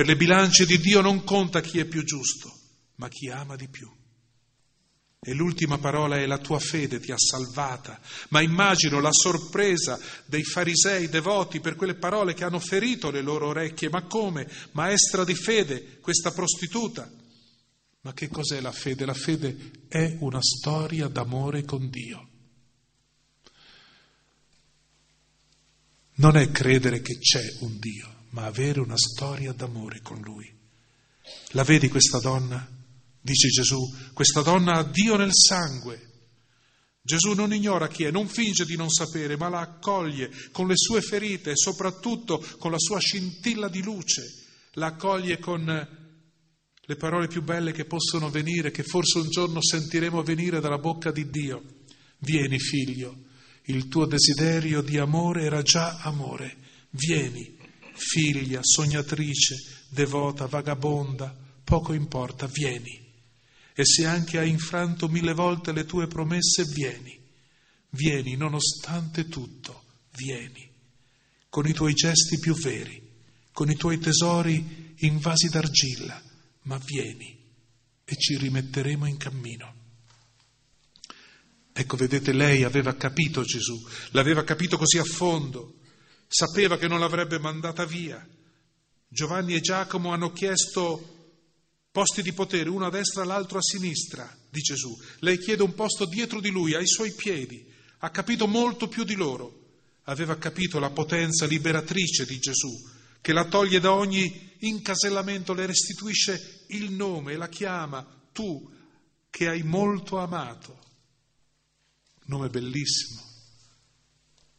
Per 0.00 0.08
le 0.08 0.16
bilance 0.16 0.64
di 0.64 0.78
Dio 0.78 1.02
non 1.02 1.24
conta 1.24 1.60
chi 1.60 1.78
è 1.78 1.84
più 1.84 2.02
giusto, 2.04 2.50
ma 2.94 3.08
chi 3.08 3.28
ama 3.28 3.54
di 3.54 3.68
più. 3.68 3.86
E 5.20 5.34
l'ultima 5.34 5.76
parola 5.76 6.16
è 6.16 6.24
la 6.24 6.38
tua 6.38 6.58
fede 6.58 7.00
ti 7.00 7.12
ha 7.12 7.18
salvata, 7.18 8.00
ma 8.30 8.40
immagino 8.40 8.98
la 8.98 9.12
sorpresa 9.12 10.00
dei 10.24 10.42
farisei 10.42 11.10
devoti 11.10 11.60
per 11.60 11.76
quelle 11.76 11.96
parole 11.96 12.32
che 12.32 12.44
hanno 12.44 12.60
ferito 12.60 13.10
le 13.10 13.20
loro 13.20 13.48
orecchie. 13.48 13.90
Ma 13.90 14.04
come? 14.04 14.50
Maestra 14.72 15.22
di 15.22 15.34
fede, 15.34 15.98
questa 16.00 16.30
prostituta. 16.30 17.06
Ma 18.00 18.14
che 18.14 18.28
cos'è 18.28 18.62
la 18.62 18.72
fede? 18.72 19.04
La 19.04 19.12
fede 19.12 19.84
è 19.86 20.16
una 20.20 20.40
storia 20.40 21.08
d'amore 21.08 21.66
con 21.66 21.90
Dio. 21.90 22.28
Non 26.14 26.38
è 26.38 26.50
credere 26.50 27.02
che 27.02 27.18
c'è 27.18 27.42
un 27.60 27.78
Dio 27.78 28.19
ma 28.30 28.44
avere 28.44 28.80
una 28.80 28.96
storia 28.96 29.52
d'amore 29.52 30.00
con 30.02 30.20
Lui. 30.20 30.50
La 31.50 31.64
vedi 31.64 31.88
questa 31.88 32.18
donna? 32.18 32.66
Dice 33.20 33.48
Gesù, 33.48 33.78
questa 34.12 34.42
donna 34.42 34.74
ha 34.74 34.84
Dio 34.84 35.16
nel 35.16 35.32
sangue. 35.34 36.08
Gesù 37.02 37.32
non 37.32 37.52
ignora 37.52 37.88
chi 37.88 38.04
è, 38.04 38.10
non 38.10 38.28
finge 38.28 38.64
di 38.64 38.76
non 38.76 38.90
sapere, 38.90 39.36
ma 39.36 39.48
la 39.48 39.60
accoglie 39.60 40.30
con 40.52 40.66
le 40.66 40.76
sue 40.76 41.00
ferite 41.00 41.50
e 41.50 41.56
soprattutto 41.56 42.44
con 42.58 42.70
la 42.70 42.78
sua 42.78 42.98
scintilla 42.98 43.68
di 43.68 43.82
luce, 43.82 44.22
la 44.74 44.86
accoglie 44.86 45.38
con 45.38 45.98
le 46.90 46.96
parole 46.96 47.26
più 47.26 47.42
belle 47.42 47.72
che 47.72 47.84
possono 47.84 48.30
venire, 48.30 48.70
che 48.70 48.82
forse 48.82 49.18
un 49.18 49.28
giorno 49.28 49.62
sentiremo 49.62 50.22
venire 50.22 50.60
dalla 50.60 50.78
bocca 50.78 51.10
di 51.10 51.30
Dio. 51.30 51.62
Vieni 52.18 52.58
figlio, 52.58 53.16
il 53.64 53.88
tuo 53.88 54.06
desiderio 54.06 54.82
di 54.82 54.98
amore 54.98 55.44
era 55.44 55.62
già 55.62 55.98
amore. 55.98 56.56
Vieni, 56.90 57.56
figlia, 58.00 58.60
sognatrice, 58.62 59.56
devota, 59.90 60.46
vagabonda, 60.46 61.36
poco 61.62 61.92
importa, 61.92 62.46
vieni. 62.46 63.08
E 63.74 63.84
se 63.84 64.06
anche 64.06 64.38
hai 64.38 64.48
infranto 64.48 65.08
mille 65.08 65.34
volte 65.34 65.72
le 65.72 65.84
tue 65.84 66.06
promesse, 66.06 66.64
vieni. 66.64 67.18
Vieni, 67.90 68.36
nonostante 68.36 69.28
tutto, 69.28 69.84
vieni, 70.16 70.68
con 71.48 71.66
i 71.66 71.72
tuoi 71.72 71.92
gesti 71.92 72.38
più 72.38 72.54
veri, 72.54 73.02
con 73.52 73.70
i 73.70 73.76
tuoi 73.76 73.98
tesori 73.98 74.94
in 74.98 75.18
vasi 75.18 75.48
d'argilla, 75.48 76.22
ma 76.62 76.80
vieni 76.84 77.38
e 78.04 78.16
ci 78.16 78.36
rimetteremo 78.36 79.06
in 79.06 79.16
cammino. 79.16 79.74
Ecco, 81.72 81.96
vedete, 81.96 82.32
lei 82.32 82.62
aveva 82.62 82.94
capito 82.94 83.42
Gesù, 83.42 83.80
l'aveva 84.10 84.44
capito 84.44 84.76
così 84.76 84.98
a 84.98 85.04
fondo, 85.04 85.79
sapeva 86.32 86.78
che 86.78 86.86
non 86.86 87.00
l'avrebbe 87.00 87.40
mandata 87.40 87.84
via. 87.84 88.24
Giovanni 89.08 89.54
e 89.54 89.60
Giacomo 89.60 90.12
hanno 90.12 90.30
chiesto 90.30 91.34
posti 91.90 92.22
di 92.22 92.32
potere, 92.32 92.68
uno 92.68 92.86
a 92.86 92.90
destra, 92.90 93.24
l'altro 93.24 93.58
a 93.58 93.62
sinistra 93.62 94.32
di 94.48 94.60
Gesù. 94.60 94.96
Lei 95.18 95.38
chiede 95.38 95.64
un 95.64 95.74
posto 95.74 96.04
dietro 96.04 96.40
di 96.40 96.50
lui, 96.50 96.74
ai 96.74 96.86
suoi 96.86 97.12
piedi. 97.12 97.66
Ha 97.98 98.10
capito 98.10 98.46
molto 98.46 98.86
più 98.86 99.02
di 99.02 99.16
loro. 99.16 99.58
Aveva 100.04 100.38
capito 100.38 100.78
la 100.78 100.90
potenza 100.90 101.46
liberatrice 101.46 102.24
di 102.24 102.38
Gesù, 102.38 102.70
che 103.20 103.32
la 103.32 103.46
toglie 103.46 103.80
da 103.80 103.92
ogni 103.92 104.52
incasellamento, 104.60 105.52
le 105.52 105.66
restituisce 105.66 106.64
il 106.68 106.92
nome, 106.92 107.36
la 107.36 107.48
chiama 107.48 108.06
tu 108.32 108.70
che 109.28 109.48
hai 109.48 109.64
molto 109.64 110.18
amato. 110.18 110.78
Nome 112.26 112.48
bellissimo. 112.48 113.29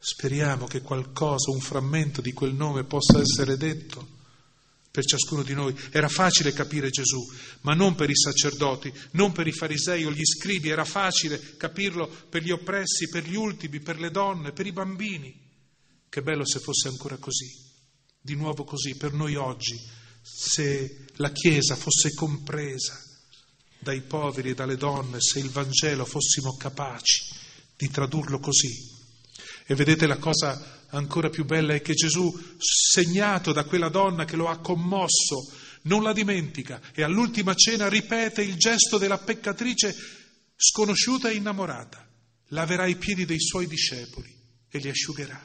Speriamo 0.04 0.66
che 0.66 0.82
qualcosa, 0.82 1.52
un 1.52 1.60
frammento 1.60 2.22
di 2.22 2.34
quel 2.34 2.56
nome 2.56 2.86
possa 2.86 3.20
essere 3.20 3.56
detto 3.56 4.18
per 4.90 5.06
ciascuno 5.06 5.44
di 5.44 5.54
noi. 5.54 5.78
Era 5.92 6.10
facile 6.10 6.54
capire 6.54 6.90
Gesù, 6.90 7.24
ma 7.62 7.76
non 7.76 7.94
per 7.94 8.10
i 8.10 8.16
sacerdoti, 8.16 8.92
non 9.12 9.32
per 9.32 9.46
i 9.46 9.52
farisei 9.52 10.04
o 10.04 10.12
gli 10.12 10.26
scribi, 10.26 10.70
era 10.70 10.86
facile 10.86 11.56
capirlo 11.56 12.08
per 12.08 12.42
gli 12.42 12.50
oppressi, 12.50 13.10
per 13.10 13.30
gli 13.30 13.36
ultimi, 13.36 13.80
per 13.80 14.00
le 14.00 14.10
donne, 14.10 14.54
per 14.54 14.66
i 14.66 14.72
bambini. 14.72 15.40
Che 16.10 16.22
bello 16.24 16.48
se 16.48 16.58
fosse 16.58 16.88
ancora 16.88 17.18
così, 17.18 17.48
di 18.20 18.34
nuovo 18.34 18.64
così, 18.64 18.96
per 18.96 19.14
noi 19.14 19.36
oggi, 19.36 19.80
se 20.20 21.06
la 21.18 21.32
Chiesa 21.32 21.76
fosse 21.76 22.16
compresa 22.16 23.00
dai 23.78 24.02
poveri 24.02 24.50
e 24.50 24.54
dalle 24.56 24.78
donne, 24.78 25.22
se 25.22 25.38
il 25.38 25.52
Vangelo 25.52 26.06
fossimo 26.06 26.58
capaci 26.58 27.22
di 27.78 27.88
tradurlo 27.88 28.40
così. 28.40 28.91
E 29.72 29.76
vedete 29.76 30.06
la 30.06 30.18
cosa 30.18 30.86
ancora 30.90 31.30
più 31.30 31.46
bella 31.46 31.74
è 31.74 31.82
che 31.82 31.94
Gesù, 31.94 32.30
segnato 32.58 33.54
da 33.54 33.64
quella 33.64 33.88
donna 33.88 34.26
che 34.26 34.36
lo 34.36 34.50
ha 34.50 34.60
commosso, 34.60 35.50
non 35.84 36.04
la 36.04 36.12
dimentica 36.12 36.82
e 36.94 37.04
all'ultima 37.04 37.54
cena 37.54 37.88
ripete 37.88 38.44
il 38.44 38.58
gesto 38.58 38.98
della 38.98 39.18
peccatrice 39.18 39.96
sconosciuta 40.58 41.30
e 41.30 41.36
innamorata. 41.36 42.06
Laverà 42.48 42.86
i 42.86 42.98
piedi 42.98 43.24
dei 43.24 43.40
suoi 43.40 43.66
discepoli 43.66 44.30
e 44.68 44.78
li 44.80 44.90
asciugherà. 44.90 45.42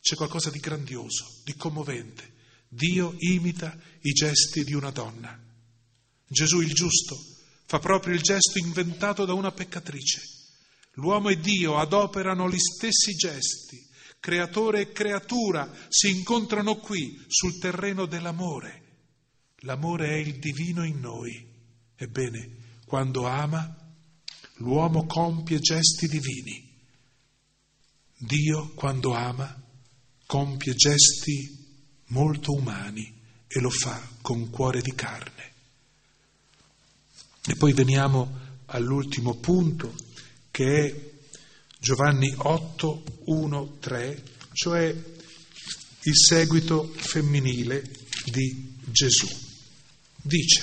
C'è 0.00 0.14
qualcosa 0.14 0.50
di 0.50 0.60
grandioso, 0.60 1.40
di 1.42 1.56
commovente. 1.56 2.34
Dio 2.68 3.16
imita 3.18 3.76
i 4.02 4.12
gesti 4.12 4.62
di 4.62 4.74
una 4.74 4.92
donna. 4.92 5.36
Gesù 6.24 6.60
il 6.60 6.72
giusto 6.72 7.18
fa 7.66 7.80
proprio 7.80 8.14
il 8.14 8.22
gesto 8.22 8.58
inventato 8.58 9.24
da 9.24 9.32
una 9.32 9.50
peccatrice. 9.50 10.38
L'uomo 10.94 11.28
e 11.28 11.38
Dio 11.38 11.76
adoperano 11.78 12.48
gli 12.48 12.58
stessi 12.58 13.12
gesti 13.14 13.88
creatore 14.20 14.80
e 14.80 14.92
creatura 14.92 15.72
si 15.88 16.10
incontrano 16.10 16.76
qui 16.76 17.24
sul 17.26 17.58
terreno 17.58 18.04
dell'amore. 18.04 18.78
L'amore 19.60 20.10
è 20.10 20.16
il 20.16 20.38
divino 20.38 20.84
in 20.84 21.00
noi. 21.00 21.48
Ebbene, 21.96 22.56
quando 22.84 23.26
ama, 23.26 23.76
l'uomo 24.56 25.06
compie 25.06 25.58
gesti 25.58 26.06
divini. 26.06 26.68
Dio, 28.16 28.72
quando 28.74 29.14
ama, 29.14 29.58
compie 30.26 30.74
gesti 30.74 31.58
molto 32.08 32.52
umani 32.52 33.18
e 33.46 33.60
lo 33.60 33.70
fa 33.70 34.00
con 34.20 34.50
cuore 34.50 34.82
di 34.82 34.94
carne. 34.94 35.52
E 37.46 37.56
poi 37.56 37.72
veniamo 37.72 38.38
all'ultimo 38.66 39.36
punto, 39.36 39.94
che 40.50 40.86
è 40.86 41.10
Giovanni 41.78 42.32
8, 42.36 43.02
1, 43.24 43.76
3, 43.80 44.22
cioè 44.52 44.88
il 46.02 46.16
seguito 46.16 46.92
femminile 46.94 47.82
di 48.24 48.76
Gesù. 48.84 49.28
Dice, 50.22 50.62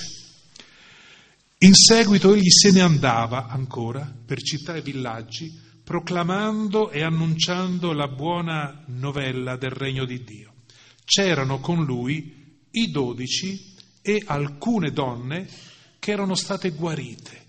in 1.58 1.74
seguito 1.74 2.34
egli 2.34 2.50
se 2.50 2.70
ne 2.70 2.82
andava 2.82 3.48
ancora 3.48 4.14
per 4.24 4.40
città 4.40 4.76
e 4.76 4.82
villaggi, 4.82 5.66
proclamando 5.82 6.90
e 6.90 7.02
annunciando 7.02 7.92
la 7.92 8.08
buona 8.08 8.84
novella 8.86 9.56
del 9.56 9.70
regno 9.70 10.04
di 10.04 10.22
Dio. 10.22 10.54
C'erano 11.04 11.58
con 11.58 11.84
lui 11.84 12.60
i 12.70 12.90
dodici 12.90 13.74
e 14.02 14.22
alcune 14.26 14.92
donne 14.92 15.48
che 15.98 16.12
erano 16.12 16.34
state 16.34 16.70
guarite. 16.70 17.46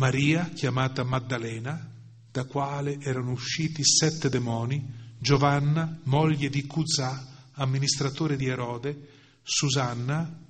Maria, 0.00 0.48
chiamata 0.54 1.04
Maddalena, 1.04 1.92
da 2.32 2.46
quale 2.46 2.98
erano 3.00 3.32
usciti 3.32 3.84
sette 3.84 4.30
demoni, 4.30 4.82
Giovanna, 5.18 6.00
moglie 6.04 6.48
di 6.48 6.64
Cuzà, 6.64 7.50
amministratore 7.52 8.36
di 8.36 8.46
Erode, 8.46 9.08
Susanna 9.42 10.42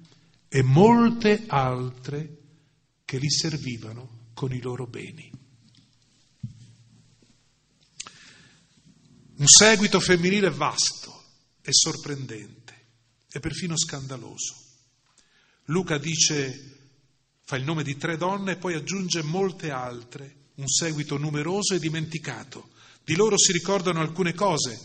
e 0.46 0.62
molte 0.62 1.46
altre 1.48 2.38
che 3.04 3.18
li 3.18 3.28
servivano 3.28 4.28
con 4.34 4.52
i 4.52 4.60
loro 4.60 4.86
beni. 4.86 5.28
Un 9.34 9.46
seguito 9.48 9.98
femminile 9.98 10.50
vasto 10.50 11.24
e 11.60 11.72
sorprendente 11.72 12.86
e 13.28 13.40
perfino 13.40 13.76
scandaloso. 13.76 14.54
Luca 15.64 15.98
dice, 15.98 16.79
fa 17.50 17.56
il 17.56 17.64
nome 17.64 17.82
di 17.82 17.96
tre 17.96 18.16
donne 18.16 18.52
e 18.52 18.56
poi 18.58 18.74
aggiunge 18.74 19.24
molte 19.24 19.72
altre 19.72 20.36
un 20.54 20.68
seguito 20.68 21.16
numeroso 21.16 21.74
e 21.74 21.80
dimenticato. 21.80 22.68
Di 23.02 23.16
loro 23.16 23.36
si 23.36 23.50
ricordano 23.50 23.98
alcune 23.98 24.34
cose, 24.34 24.78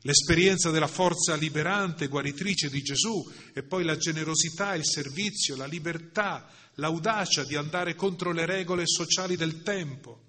l'esperienza 0.00 0.72
della 0.72 0.88
forza 0.88 1.36
liberante, 1.36 2.08
guaritrice 2.08 2.70
di 2.70 2.82
Gesù 2.82 3.24
e 3.54 3.62
poi 3.62 3.84
la 3.84 3.96
generosità, 3.96 4.74
il 4.74 4.84
servizio, 4.84 5.54
la 5.54 5.66
libertà, 5.66 6.50
l'audacia 6.74 7.44
di 7.44 7.54
andare 7.54 7.94
contro 7.94 8.32
le 8.32 8.46
regole 8.46 8.82
sociali 8.84 9.36
del 9.36 9.62
tempo 9.62 10.24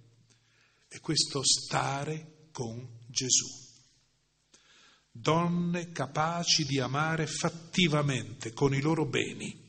e 0.87 0.99
questo 0.99 1.43
stare 1.43 2.49
con 2.51 2.87
Gesù. 3.07 3.47
Donne 5.09 5.91
capaci 5.91 6.65
di 6.65 6.79
amare 6.79 7.25
fattivamente 7.25 8.53
con 8.53 8.75
i 8.75 8.79
loro 8.79 9.07
beni 9.07 9.68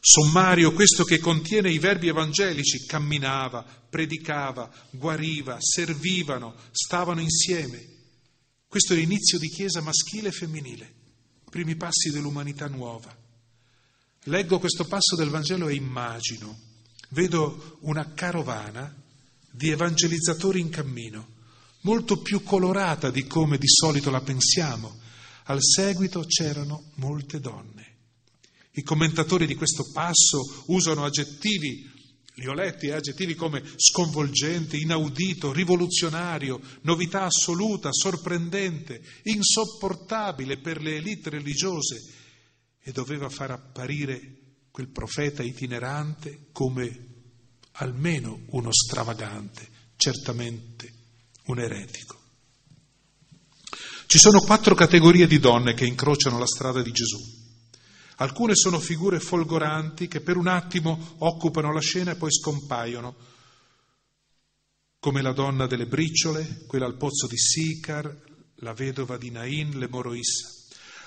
Sommario 0.00 0.72
questo 0.72 1.04
che 1.04 1.18
contiene 1.18 1.70
i 1.70 1.78
verbi 1.78 2.08
evangelici, 2.08 2.86
camminava, 2.86 3.62
predicava, 3.62 4.70
guariva, 4.90 5.56
servivano, 5.60 6.54
stavano 6.70 7.20
insieme. 7.20 7.96
Questo 8.66 8.92
è 8.92 8.96
l'inizio 8.96 9.38
di 9.38 9.48
chiesa 9.48 9.80
maschile 9.80 10.28
e 10.28 10.32
femminile, 10.32 10.94
primi 11.50 11.74
passi 11.74 12.10
dell'umanità 12.10 12.68
nuova. 12.68 13.16
Leggo 14.24 14.58
questo 14.58 14.84
passo 14.84 15.16
del 15.16 15.30
Vangelo 15.30 15.68
e 15.68 15.74
immagino, 15.74 16.58
vedo 17.10 17.78
una 17.80 18.12
carovana 18.12 18.94
di 19.50 19.70
evangelizzatori 19.70 20.60
in 20.60 20.68
cammino, 20.68 21.36
molto 21.80 22.18
più 22.18 22.42
colorata 22.42 23.10
di 23.10 23.26
come 23.26 23.58
di 23.58 23.68
solito 23.68 24.10
la 24.10 24.20
pensiamo. 24.20 25.00
Al 25.44 25.62
seguito 25.62 26.24
c'erano 26.26 26.90
molte 26.96 27.40
donne. 27.40 27.77
I 28.78 28.82
commentatori 28.82 29.44
di 29.44 29.56
questo 29.56 29.90
passo 29.92 30.62
usano 30.66 31.04
aggettivi, 31.04 31.84
li 32.34 32.46
ho 32.46 32.54
letti, 32.54 32.86
eh, 32.86 32.92
aggettivi 32.92 33.34
come 33.34 33.60
sconvolgente, 33.74 34.76
inaudito, 34.76 35.52
rivoluzionario, 35.52 36.60
novità 36.82 37.24
assoluta, 37.24 37.88
sorprendente, 37.90 39.02
insopportabile 39.24 40.58
per 40.58 40.80
le 40.80 40.94
elite 40.94 41.28
religiose 41.28 41.96
e 42.80 42.92
doveva 42.92 43.28
far 43.28 43.50
apparire 43.50 44.20
quel 44.70 44.90
profeta 44.90 45.42
itinerante 45.42 46.50
come 46.52 47.06
almeno 47.72 48.42
uno 48.50 48.72
stravagante, 48.72 49.68
certamente 49.96 50.92
un 51.46 51.58
eretico. 51.58 52.16
Ci 54.06 54.18
sono 54.18 54.38
quattro 54.38 54.76
categorie 54.76 55.26
di 55.26 55.40
donne 55.40 55.74
che 55.74 55.84
incrociano 55.84 56.38
la 56.38 56.46
strada 56.46 56.80
di 56.80 56.92
Gesù. 56.92 57.37
Alcune 58.20 58.56
sono 58.56 58.80
figure 58.80 59.20
folgoranti 59.20 60.08
che 60.08 60.20
per 60.20 60.36
un 60.36 60.48
attimo 60.48 61.14
occupano 61.18 61.72
la 61.72 61.80
scena 61.80 62.12
e 62.12 62.16
poi 62.16 62.32
scompaiono, 62.32 63.16
come 64.98 65.22
la 65.22 65.32
donna 65.32 65.68
delle 65.68 65.86
briciole, 65.86 66.64
quella 66.66 66.86
al 66.86 66.96
pozzo 66.96 67.28
di 67.28 67.38
Sicar, 67.38 68.12
la 68.56 68.72
vedova 68.72 69.16
di 69.16 69.30
Nain, 69.30 69.78
le 69.78 69.88
Moroissa. 69.88 70.48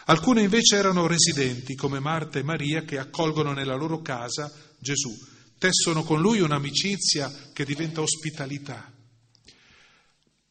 Alcune 0.05 0.43
invece 0.43 0.77
erano 0.77 1.05
residenti, 1.05 1.75
come 1.75 1.99
Marta 1.99 2.39
e 2.39 2.43
Maria, 2.43 2.83
che 2.83 2.97
accolgono 2.97 3.51
nella 3.51 3.75
loro 3.75 4.01
casa 4.01 4.49
Gesù, 4.79 5.13
tessono 5.57 6.03
con 6.03 6.21
lui 6.21 6.39
un'amicizia 6.39 7.49
che 7.51 7.65
diventa 7.65 8.01
ospitalità. 8.01 8.89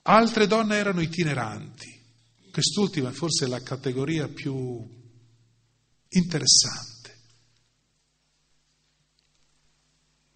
Altre 0.02 0.46
donne 0.46 0.76
erano 0.76 1.00
itineranti. 1.00 1.98
Quest'ultima 2.52 3.08
è 3.08 3.12
forse 3.12 3.46
la 3.46 3.62
categoria 3.62 4.28
più 4.28 4.99
interessante, 6.10 7.18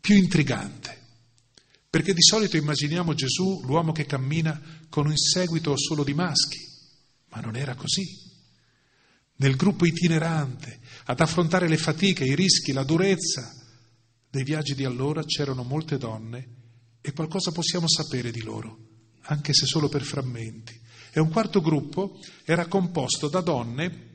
più 0.01 0.17
intrigante, 0.17 1.03
perché 1.89 2.13
di 2.13 2.23
solito 2.23 2.57
immaginiamo 2.57 3.15
Gesù 3.15 3.63
l'uomo 3.65 3.93
che 3.93 4.07
cammina 4.07 4.61
con 4.89 5.07
un 5.07 5.17
seguito 5.17 5.77
solo 5.77 6.05
di 6.05 6.15
maschi, 6.15 6.59
ma 7.31 7.41
non 7.41 7.57
era 7.57 7.75
così. 7.75 8.03
Nel 9.37 9.57
gruppo 9.57 9.85
itinerante, 9.85 10.81
ad 11.05 11.21
affrontare 11.21 11.69
le 11.69 11.77
fatiche, 11.77 12.25
i 12.25 12.35
rischi, 12.37 12.73
la 12.73 12.85
durezza 12.85 13.53
dei 14.31 14.45
viaggi 14.45 14.75
di 14.75 14.85
allora 14.85 15.25
c'erano 15.25 15.65
molte 15.65 15.99
donne 15.99 16.49
e 17.01 17.13
qualcosa 17.13 17.51
possiamo 17.51 17.89
sapere 17.89 18.31
di 18.31 18.43
loro, 18.43 18.79
anche 19.23 19.53
se 19.53 19.67
solo 19.67 19.89
per 19.89 20.03
frammenti. 20.03 20.81
E 21.13 21.21
un 21.21 21.31
quarto 21.31 21.61
gruppo 21.61 22.19
era 22.45 22.67
composto 22.67 23.29
da 23.29 23.41
donne 23.41 24.14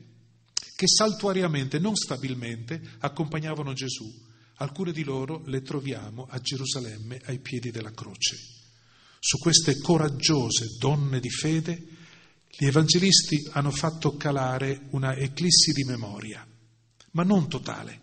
che 0.80 0.88
saltuariamente, 0.88 1.78
non 1.78 1.94
stabilmente, 1.94 2.80
accompagnavano 3.00 3.74
Gesù. 3.74 4.10
Alcune 4.54 4.92
di 4.92 5.04
loro 5.04 5.42
le 5.44 5.60
troviamo 5.60 6.26
a 6.26 6.38
Gerusalemme 6.38 7.20
ai 7.26 7.38
piedi 7.38 7.70
della 7.70 7.92
croce. 7.92 8.38
Su 9.18 9.36
queste 9.36 9.78
coraggiose 9.78 10.68
donne 10.78 11.20
di 11.20 11.28
fede 11.28 11.86
gli 12.48 12.64
evangelisti 12.64 13.46
hanno 13.50 13.70
fatto 13.70 14.16
calare 14.16 14.86
una 14.92 15.14
eclissi 15.14 15.72
di 15.72 15.84
memoria, 15.84 16.48
ma 17.10 17.24
non 17.24 17.46
totale. 17.46 18.00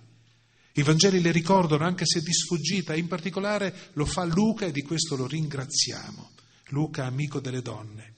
I 0.74 0.84
Vangeli 0.84 1.20
le 1.20 1.32
ricordano 1.32 1.84
anche 1.84 2.06
se 2.06 2.22
di 2.22 2.32
sfuggita, 2.32 2.94
in 2.94 3.08
particolare 3.08 3.90
lo 3.94 4.06
fa 4.06 4.24
Luca 4.24 4.68
e 4.68 4.72
di 4.72 4.84
questo 4.84 5.16
lo 5.16 5.26
ringraziamo. 5.26 6.30
Luca, 6.68 7.06
amico 7.06 7.40
delle 7.40 7.64
donne. 7.64 8.14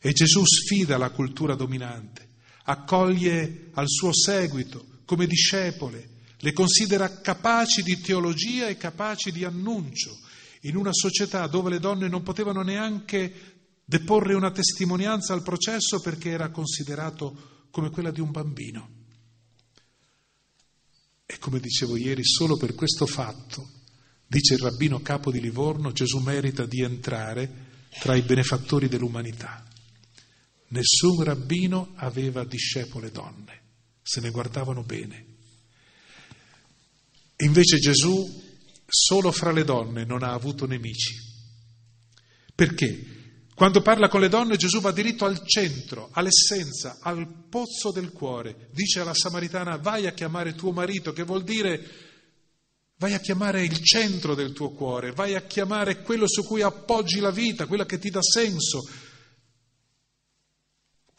E 0.00 0.12
Gesù 0.12 0.42
sfida 0.42 0.96
la 0.96 1.10
cultura 1.10 1.54
dominante, 1.54 2.31
accoglie 2.64 3.70
al 3.74 3.88
suo 3.88 4.12
seguito 4.12 5.00
come 5.04 5.26
discepole, 5.26 6.08
le 6.38 6.52
considera 6.52 7.20
capaci 7.20 7.82
di 7.82 8.00
teologia 8.00 8.68
e 8.68 8.76
capaci 8.76 9.30
di 9.30 9.44
annuncio, 9.44 10.18
in 10.62 10.76
una 10.76 10.92
società 10.92 11.46
dove 11.46 11.70
le 11.70 11.78
donne 11.78 12.08
non 12.08 12.22
potevano 12.22 12.62
neanche 12.62 13.52
deporre 13.84 14.34
una 14.34 14.50
testimonianza 14.50 15.34
al 15.34 15.42
processo 15.42 16.00
perché 16.00 16.30
era 16.30 16.50
considerato 16.50 17.66
come 17.70 17.90
quella 17.90 18.10
di 18.10 18.20
un 18.20 18.30
bambino. 18.30 19.00
E 21.26 21.38
come 21.38 21.60
dicevo 21.60 21.96
ieri, 21.96 22.24
solo 22.24 22.56
per 22.56 22.74
questo 22.74 23.06
fatto, 23.06 23.68
dice 24.26 24.54
il 24.54 24.60
rabbino 24.60 25.00
capo 25.00 25.30
di 25.30 25.40
Livorno, 25.40 25.92
Gesù 25.92 26.18
merita 26.18 26.66
di 26.66 26.82
entrare 26.82 27.70
tra 28.00 28.14
i 28.14 28.22
benefattori 28.22 28.88
dell'umanità. 28.88 29.64
Nessun 30.72 31.22
rabbino 31.22 31.92
aveva 31.96 32.44
discepole 32.44 33.10
donne, 33.10 33.60
se 34.02 34.20
ne 34.20 34.30
guardavano 34.30 34.82
bene. 34.82 35.26
Invece 37.36 37.78
Gesù 37.78 38.40
solo 38.86 39.32
fra 39.32 39.52
le 39.52 39.64
donne 39.64 40.04
non 40.04 40.22
ha 40.22 40.32
avuto 40.32 40.66
nemici. 40.66 41.14
Perché? 42.54 43.20
Quando 43.54 43.82
parla 43.82 44.08
con 44.08 44.20
le 44.20 44.28
donne 44.28 44.56
Gesù 44.56 44.80
va 44.80 44.92
diritto 44.92 45.26
al 45.26 45.46
centro, 45.46 46.08
all'essenza, 46.12 46.98
al 47.00 47.26
pozzo 47.50 47.90
del 47.90 48.10
cuore. 48.10 48.68
Dice 48.72 49.00
alla 49.00 49.14
Samaritana 49.14 49.76
vai 49.76 50.06
a 50.06 50.12
chiamare 50.12 50.54
tuo 50.54 50.72
marito, 50.72 51.12
che 51.12 51.22
vuol 51.22 51.44
dire 51.44 52.10
vai 52.96 53.12
a 53.12 53.20
chiamare 53.20 53.62
il 53.62 53.78
centro 53.82 54.34
del 54.34 54.52
tuo 54.52 54.70
cuore, 54.70 55.12
vai 55.12 55.34
a 55.34 55.42
chiamare 55.42 56.02
quello 56.02 56.26
su 56.28 56.44
cui 56.44 56.62
appoggi 56.62 57.18
la 57.18 57.32
vita, 57.32 57.66
quella 57.66 57.84
che 57.84 57.98
ti 57.98 58.10
dà 58.10 58.22
senso, 58.22 58.88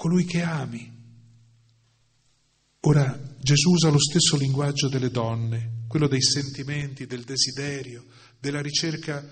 colui 0.03 0.25
che 0.25 0.41
ami. 0.41 0.91
Ora 2.81 3.35
Gesù 3.39 3.69
usa 3.69 3.87
lo 3.87 4.01
stesso 4.01 4.35
linguaggio 4.35 4.89
delle 4.89 5.09
donne, 5.09 5.85
quello 5.87 6.09
dei 6.09 6.21
sentimenti, 6.21 7.05
del 7.05 7.23
desiderio, 7.23 8.03
della 8.37 8.61
ricerca 8.61 9.25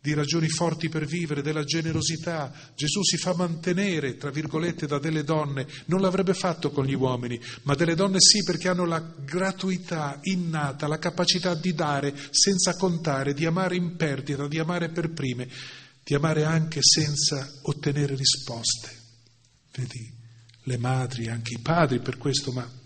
di 0.00 0.14
ragioni 0.14 0.48
forti 0.48 0.88
per 0.88 1.06
vivere, 1.06 1.42
della 1.42 1.64
generosità. 1.64 2.52
Gesù 2.76 3.02
si 3.02 3.16
fa 3.16 3.34
mantenere, 3.34 4.16
tra 4.16 4.30
virgolette, 4.30 4.86
da 4.86 5.00
delle 5.00 5.24
donne. 5.24 5.66
Non 5.86 6.00
l'avrebbe 6.00 6.34
fatto 6.34 6.70
con 6.70 6.84
gli 6.84 6.94
uomini, 6.94 7.40
ma 7.62 7.74
delle 7.74 7.96
donne 7.96 8.20
sì 8.20 8.44
perché 8.44 8.68
hanno 8.68 8.84
la 8.84 9.00
gratuità 9.00 10.20
innata, 10.22 10.86
la 10.86 11.00
capacità 11.00 11.56
di 11.56 11.74
dare 11.74 12.14
senza 12.30 12.76
contare, 12.76 13.34
di 13.34 13.44
amare 13.44 13.74
in 13.74 13.96
perdita, 13.96 14.46
di 14.46 14.60
amare 14.60 14.88
per 14.90 15.10
prime, 15.10 15.48
di 16.04 16.14
amare 16.14 16.44
anche 16.44 16.78
senza 16.80 17.58
ottenere 17.62 18.14
risposte. 18.14 19.00
Vedi, 19.72 20.12
le 20.64 20.76
madri, 20.76 21.28
anche 21.28 21.54
i 21.54 21.60
padri 21.60 22.00
per 22.00 22.18
questo, 22.18 22.52
ma... 22.52 22.80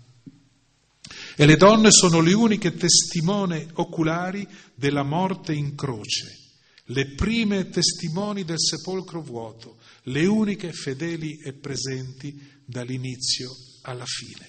E 1.35 1.45
le 1.45 1.55
donne 1.55 1.91
sono 1.91 2.19
le 2.19 2.33
uniche 2.33 2.73
testimone 2.75 3.69
oculari 3.73 4.47
della 4.73 5.03
morte 5.03 5.53
in 5.53 5.75
croce, 5.75 6.35
le 6.85 7.13
prime 7.13 7.69
testimoni 7.69 8.43
del 8.43 8.59
sepolcro 8.59 9.21
vuoto, 9.21 9.77
le 10.03 10.25
uniche 10.25 10.71
fedeli 10.73 11.37
e 11.39 11.53
presenti 11.53 12.61
dall'inizio 12.65 13.55
alla 13.83 14.05
fine. 14.05 14.47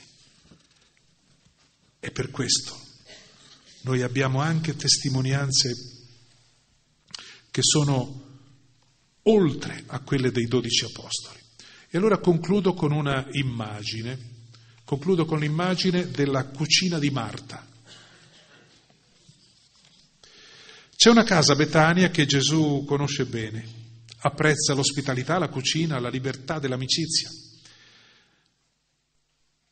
E 2.00 2.10
per 2.10 2.30
questo 2.30 2.80
noi 3.82 4.02
abbiamo 4.02 4.40
anche 4.40 4.74
testimonianze 4.74 5.72
che 7.50 7.62
sono 7.62 8.26
oltre 9.22 9.84
a 9.86 10.00
quelle 10.00 10.30
dei 10.30 10.46
dodici 10.46 10.84
apostoli. 10.84 11.37
E 11.90 11.96
allora 11.96 12.18
concludo 12.18 12.74
con 12.74 12.92
una 12.92 13.26
immagine, 13.32 14.18
concludo 14.84 15.24
con 15.24 15.38
l'immagine 15.38 16.10
della 16.10 16.44
cucina 16.44 16.98
di 16.98 17.08
Marta. 17.08 17.66
C'è 20.94 21.08
una 21.08 21.24
casa 21.24 21.54
a 21.54 21.56
Betania 21.56 22.10
che 22.10 22.26
Gesù 22.26 22.84
conosce 22.86 23.24
bene, 23.24 23.66
apprezza 24.18 24.74
l'ospitalità, 24.74 25.38
la 25.38 25.48
cucina, 25.48 25.98
la 25.98 26.10
libertà 26.10 26.58
dell'amicizia. 26.58 27.30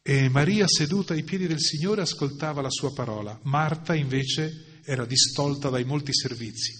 E 0.01 0.28
Maria, 0.30 0.66
seduta 0.68 1.12
ai 1.12 1.24
piedi 1.24 1.47
del 1.47 1.60
Signore, 1.60 2.01
ascoltava 2.01 2.62
la 2.62 2.70
sua 2.70 2.93
parola. 2.93 3.38
Marta, 3.43 3.94
invece, 3.94 4.80
era 4.84 5.05
distolta 5.05 5.68
dai 5.68 5.84
molti 5.84 6.14
servizi. 6.14 6.72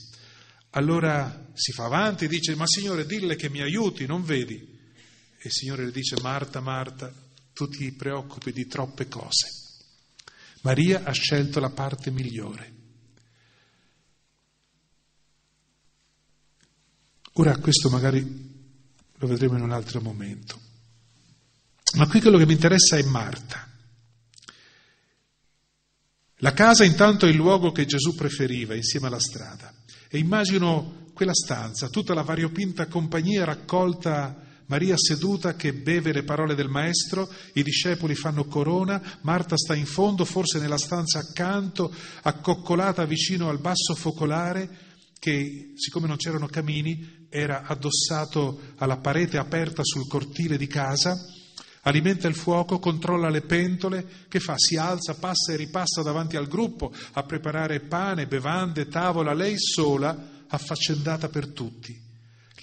Allora 0.71 1.51
si 1.53 1.73
fa 1.73 1.87
avanti 1.87 2.25
e 2.25 2.29
dice, 2.29 2.55
ma 2.55 2.67
Signore, 2.67 3.05
dille 3.05 3.37
che 3.37 3.51
mi 3.51 3.61
aiuti, 3.61 4.07
non 4.07 4.25
vedi? 4.25 4.76
E 5.39 5.47
il 5.47 5.53
Signore 5.53 5.85
le 5.85 5.93
dice, 5.93 6.17
Marta, 6.21 6.61
Marta, 6.61 7.13
tu 7.53 7.69
ti 7.69 7.93
preoccupi 7.93 8.53
di 8.53 8.67
troppe 8.67 9.09
cose. 9.09 9.49
Maria 10.63 11.05
ha 11.05 11.13
scelto 11.13 11.61
la 11.61 11.71
parte 11.71 12.11
migliore. 12.11 12.75
Ora 17.35 17.57
questo 17.59 17.91
magari 17.91 18.25
lo 19.15 19.27
vedremo 19.27 19.57
in 19.57 19.63
un 19.63 19.73
altro 19.73 20.01
momento. 20.01 20.61
Ma 21.95 22.07
qui 22.09 22.21
quello 22.21 22.39
che 22.39 22.47
mi 22.47 22.55
interessa 22.55 22.97
è 22.97 23.03
Marta. 23.05 23.67
La 26.41 26.53
casa 26.53 26.85
intanto 26.85 27.27
è 27.27 27.31
il 27.31 27.37
luogo 27.37 27.73
che 27.73 27.87
Gesù 27.87 28.15
preferiva 28.15 28.75
insieme 28.75 29.07
alla 29.07 29.21
strada. 29.21 29.73
E 30.09 30.19
immagino 30.19 31.11
quella 31.15 31.33
stanza, 31.33 31.89
tutta 31.89 32.13
la 32.13 32.23
variopinta 32.23 32.87
compagnia 32.87 33.45
raccolta 33.45 34.46
Maria 34.67 34.97
seduta 34.97 35.55
che 35.55 35.73
beve 35.73 36.13
le 36.13 36.25
parole 36.25 36.55
del 36.55 36.69
Maestro, 36.69 37.31
i 37.55 37.63
discepoli 37.63 38.15
fanno 38.15 38.45
corona, 38.45 39.01
Marta 39.23 39.57
sta 39.57 39.75
in 39.75 39.87
fondo, 39.87 40.25
forse 40.25 40.59
nella 40.59 40.79
stanza 40.79 41.21
accanto, 41.21 41.95
accoccolata 42.23 43.05
vicino 43.05 43.49
al 43.49 43.61
basso 43.61 43.95
focolare 43.95 44.85
che, 45.19 45.73
siccome 45.77 46.07
non 46.07 46.17
c'erano 46.17 46.47
camini, 46.47 47.27
era 47.29 47.63
addossato 47.65 48.73
alla 48.77 48.99
parete 48.99 49.39
aperta 49.39 49.83
sul 49.85 50.09
cortile 50.09 50.57
di 50.57 50.67
casa, 50.67 51.17
alimenta 51.83 52.27
il 52.27 52.35
fuoco, 52.35 52.79
controlla 52.79 53.29
le 53.29 53.43
pentole, 53.43 54.07
che 54.29 54.41
fa? 54.41 54.55
Si 54.57 54.77
alza, 54.77 55.15
passa 55.15 55.53
e 55.53 55.57
ripassa 55.57 56.03
davanti 56.03 56.37
al 56.37 56.49
gruppo 56.49 56.93
a 57.13 57.23
preparare 57.23 57.81
pane, 57.81 58.27
bevande, 58.27 58.89
tavola, 58.89 59.33
lei 59.33 59.55
sola, 59.59 60.45
affaccendata 60.49 61.29
per 61.29 61.49
tutti. 61.49 62.06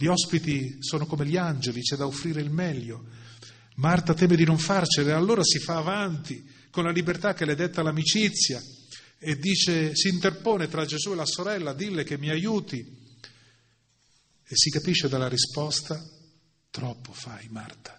Gli 0.04 0.08
ospiti 0.08 0.80
sono 0.82 1.06
come 1.06 1.26
gli 1.26 1.38
angeli, 1.38 1.80
c'è 1.80 1.96
da 1.96 2.06
offrire 2.06 2.42
il 2.42 2.50
meglio. 2.50 3.06
Marta 3.76 4.14
teme 4.14 4.36
di 4.36 4.44
non 4.44 4.58
farcela, 4.58 5.16
allora 5.16 5.46
si 5.46 5.60
fa 5.60 5.78
avanti 5.78 6.46
con 6.72 6.84
la 6.84 6.92
libertà 6.92 7.34
che 7.34 7.46
le 7.46 7.54
è 7.54 7.56
detta 7.56 7.82
l'amicizia 7.82 8.62
e 9.18 9.38
dice, 9.38 9.96
si 9.96 10.10
interpone 10.10 10.68
tra 10.68 10.84
Gesù 10.84 11.14
e 11.14 11.16
la 11.16 11.26
sorella, 11.26 11.72
dille 11.72 12.04
che 12.04 12.18
mi 12.18 12.30
aiuti. 12.30 12.80
E 14.44 14.56
si 14.58 14.70
capisce 14.72 15.08
dalla 15.08 15.30
risposta, 15.30 16.06
troppo 16.70 17.14
fai 17.14 17.48
Marta, 17.48 17.98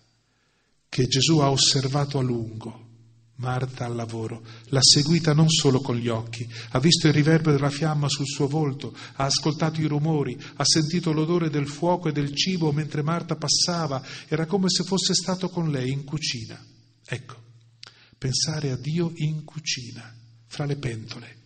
che 0.86 1.06
Gesù 1.06 1.38
ha 1.38 1.50
osservato 1.50 2.18
a 2.18 2.22
lungo 2.22 2.83
Marta 3.36 3.84
al 3.84 3.96
lavoro, 3.96 4.44
l'ha 4.66 4.80
seguita 4.80 5.32
non 5.32 5.48
solo 5.48 5.80
con 5.80 5.96
gli 5.96 6.06
occhi, 6.06 6.48
ha 6.70 6.78
visto 6.78 7.08
il 7.08 7.12
riverbero 7.12 7.56
della 7.56 7.70
fiamma 7.70 8.08
sul 8.08 8.26
suo 8.26 8.46
volto, 8.46 8.96
ha 9.14 9.24
ascoltato 9.24 9.80
i 9.80 9.86
rumori, 9.86 10.40
ha 10.56 10.64
sentito 10.64 11.12
l'odore 11.12 11.50
del 11.50 11.66
fuoco 11.66 12.08
e 12.08 12.12
del 12.12 12.32
cibo 12.32 12.70
mentre 12.70 13.02
Marta 13.02 13.34
passava, 13.34 14.00
era 14.28 14.46
come 14.46 14.68
se 14.70 14.84
fosse 14.84 15.14
stato 15.14 15.48
con 15.48 15.72
lei 15.72 15.90
in 15.90 16.04
cucina. 16.04 16.64
Ecco, 17.04 17.34
pensare 18.16 18.70
a 18.70 18.76
Dio 18.76 19.10
in 19.16 19.42
cucina, 19.42 20.14
fra 20.46 20.64
le 20.64 20.76
pentole. 20.76 21.42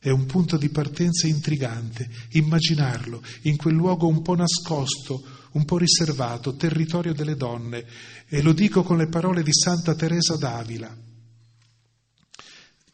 È 0.00 0.10
un 0.10 0.26
punto 0.26 0.56
di 0.56 0.68
partenza 0.70 1.28
intrigante, 1.28 2.10
immaginarlo 2.30 3.22
in 3.42 3.56
quel 3.56 3.74
luogo 3.74 4.08
un 4.08 4.20
po' 4.22 4.34
nascosto, 4.34 5.22
un 5.52 5.64
po' 5.64 5.78
riservato, 5.78 6.56
territorio 6.56 7.14
delle 7.14 7.36
donne, 7.36 7.84
e 8.26 8.42
lo 8.42 8.52
dico 8.52 8.82
con 8.82 8.96
le 8.96 9.06
parole 9.06 9.44
di 9.44 9.52
Santa 9.52 9.94
Teresa 9.94 10.36
d'Avila 10.36 11.08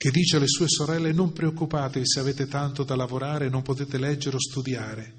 che 0.07 0.13
dice 0.13 0.37
alle 0.37 0.47
sue 0.47 0.69
sorelle 0.69 1.13
non 1.13 1.33
preoccupatevi 1.33 2.07
se 2.07 2.21
avete 2.21 2.47
tanto 2.47 2.85
da 2.85 2.95
lavorare 2.95 3.47
e 3.47 3.49
non 3.49 3.63
potete 3.63 3.99
leggere 3.99 4.37
o 4.37 4.39
studiare. 4.39 5.15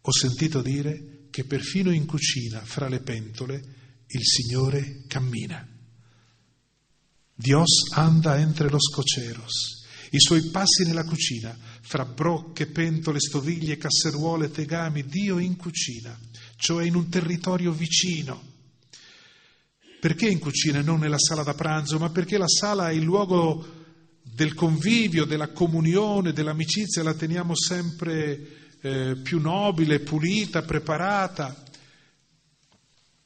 Ho 0.00 0.12
sentito 0.12 0.62
dire 0.62 1.26
che 1.28 1.42
perfino 1.42 1.90
in 1.90 2.06
cucina, 2.06 2.60
fra 2.60 2.86
le 2.86 3.00
pentole, 3.00 3.60
il 4.06 4.24
Signore 4.24 5.02
cammina. 5.08 5.66
Dios 7.34 7.90
anda 7.94 8.38
entre 8.38 8.70
los 8.70 8.88
coceros. 8.92 9.84
I 10.10 10.20
suoi 10.20 10.50
passi 10.50 10.84
nella 10.84 11.02
cucina, 11.02 11.58
fra 11.80 12.04
brocche, 12.04 12.66
pentole, 12.66 13.18
stoviglie, 13.18 13.76
casseruole, 13.76 14.52
tegami, 14.52 15.04
Dio 15.04 15.38
in 15.38 15.56
cucina, 15.56 16.16
cioè 16.54 16.84
in 16.84 16.94
un 16.94 17.08
territorio 17.08 17.72
vicino. 17.72 18.54
Perché 19.98 20.28
in 20.28 20.38
cucina 20.38 20.78
e 20.78 20.82
non 20.82 21.00
nella 21.00 21.18
sala 21.18 21.42
da 21.42 21.54
pranzo? 21.54 21.98
Ma 21.98 22.10
perché 22.10 22.38
la 22.38 22.46
sala 22.46 22.90
è 22.90 22.92
il 22.92 23.02
luogo 23.02 23.75
del 24.32 24.54
convivio, 24.54 25.24
della 25.24 25.48
comunione, 25.48 26.32
dell'amicizia 26.32 27.02
la 27.02 27.14
teniamo 27.14 27.54
sempre 27.56 28.76
eh, 28.80 29.16
più 29.22 29.40
nobile, 29.40 30.00
pulita, 30.00 30.62
preparata, 30.62 31.64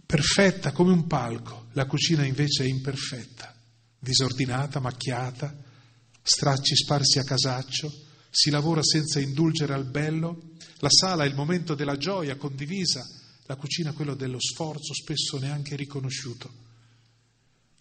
perfetta 0.06 0.72
come 0.72 0.92
un 0.92 1.06
palco. 1.06 1.68
La 1.72 1.86
cucina 1.86 2.24
invece 2.24 2.64
è 2.64 2.68
imperfetta, 2.68 3.54
disordinata, 3.98 4.78
macchiata, 4.78 5.56
stracci 6.22 6.76
sparsi 6.76 7.18
a 7.18 7.24
casaccio, 7.24 7.92
si 8.30 8.50
lavora 8.50 8.82
senza 8.82 9.18
indulgere 9.18 9.74
al 9.74 9.86
bello, 9.86 10.52
la 10.78 10.90
sala 10.90 11.24
è 11.24 11.26
il 11.26 11.34
momento 11.34 11.74
della 11.74 11.96
gioia 11.96 12.36
condivisa, 12.36 13.04
la 13.46 13.56
cucina 13.56 13.92
quello 13.92 14.14
dello 14.14 14.38
sforzo 14.40 14.94
spesso 14.94 15.38
neanche 15.38 15.74
riconosciuto. 15.74 16.68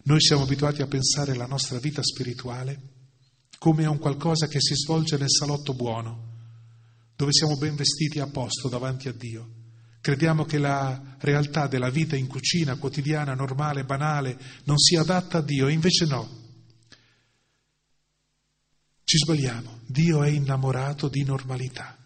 Noi 0.03 0.19
siamo 0.19 0.43
abituati 0.43 0.81
a 0.81 0.87
pensare 0.87 1.35
la 1.35 1.45
nostra 1.45 1.77
vita 1.77 2.01
spirituale 2.01 2.97
come 3.59 3.83
a 3.83 3.89
un 3.89 3.99
qualcosa 3.99 4.47
che 4.47 4.59
si 4.61 4.73
svolge 4.73 5.17
nel 5.17 5.29
salotto 5.29 5.73
buono, 5.73 6.27
dove 7.15 7.33
siamo 7.33 7.57
ben 7.57 7.75
vestiti 7.75 8.19
a 8.19 8.27
posto 8.27 8.69
davanti 8.69 9.09
a 9.09 9.13
Dio. 9.13 9.57
Crediamo 9.99 10.45
che 10.45 10.57
la 10.57 11.17
realtà 11.19 11.67
della 11.67 11.89
vita 11.89 12.15
in 12.15 12.27
cucina 12.27 12.77
quotidiana, 12.77 13.33
normale, 13.33 13.83
banale, 13.83 14.39
non 14.63 14.77
sia 14.77 15.01
adatta 15.01 15.39
a 15.39 15.41
Dio, 15.41 15.67
invece 15.67 16.05
no. 16.05 16.37
Ci 19.03 19.17
sbagliamo, 19.17 19.81
Dio 19.85 20.23
è 20.23 20.29
innamorato 20.29 21.09
di 21.09 21.23
normalità, 21.23 21.97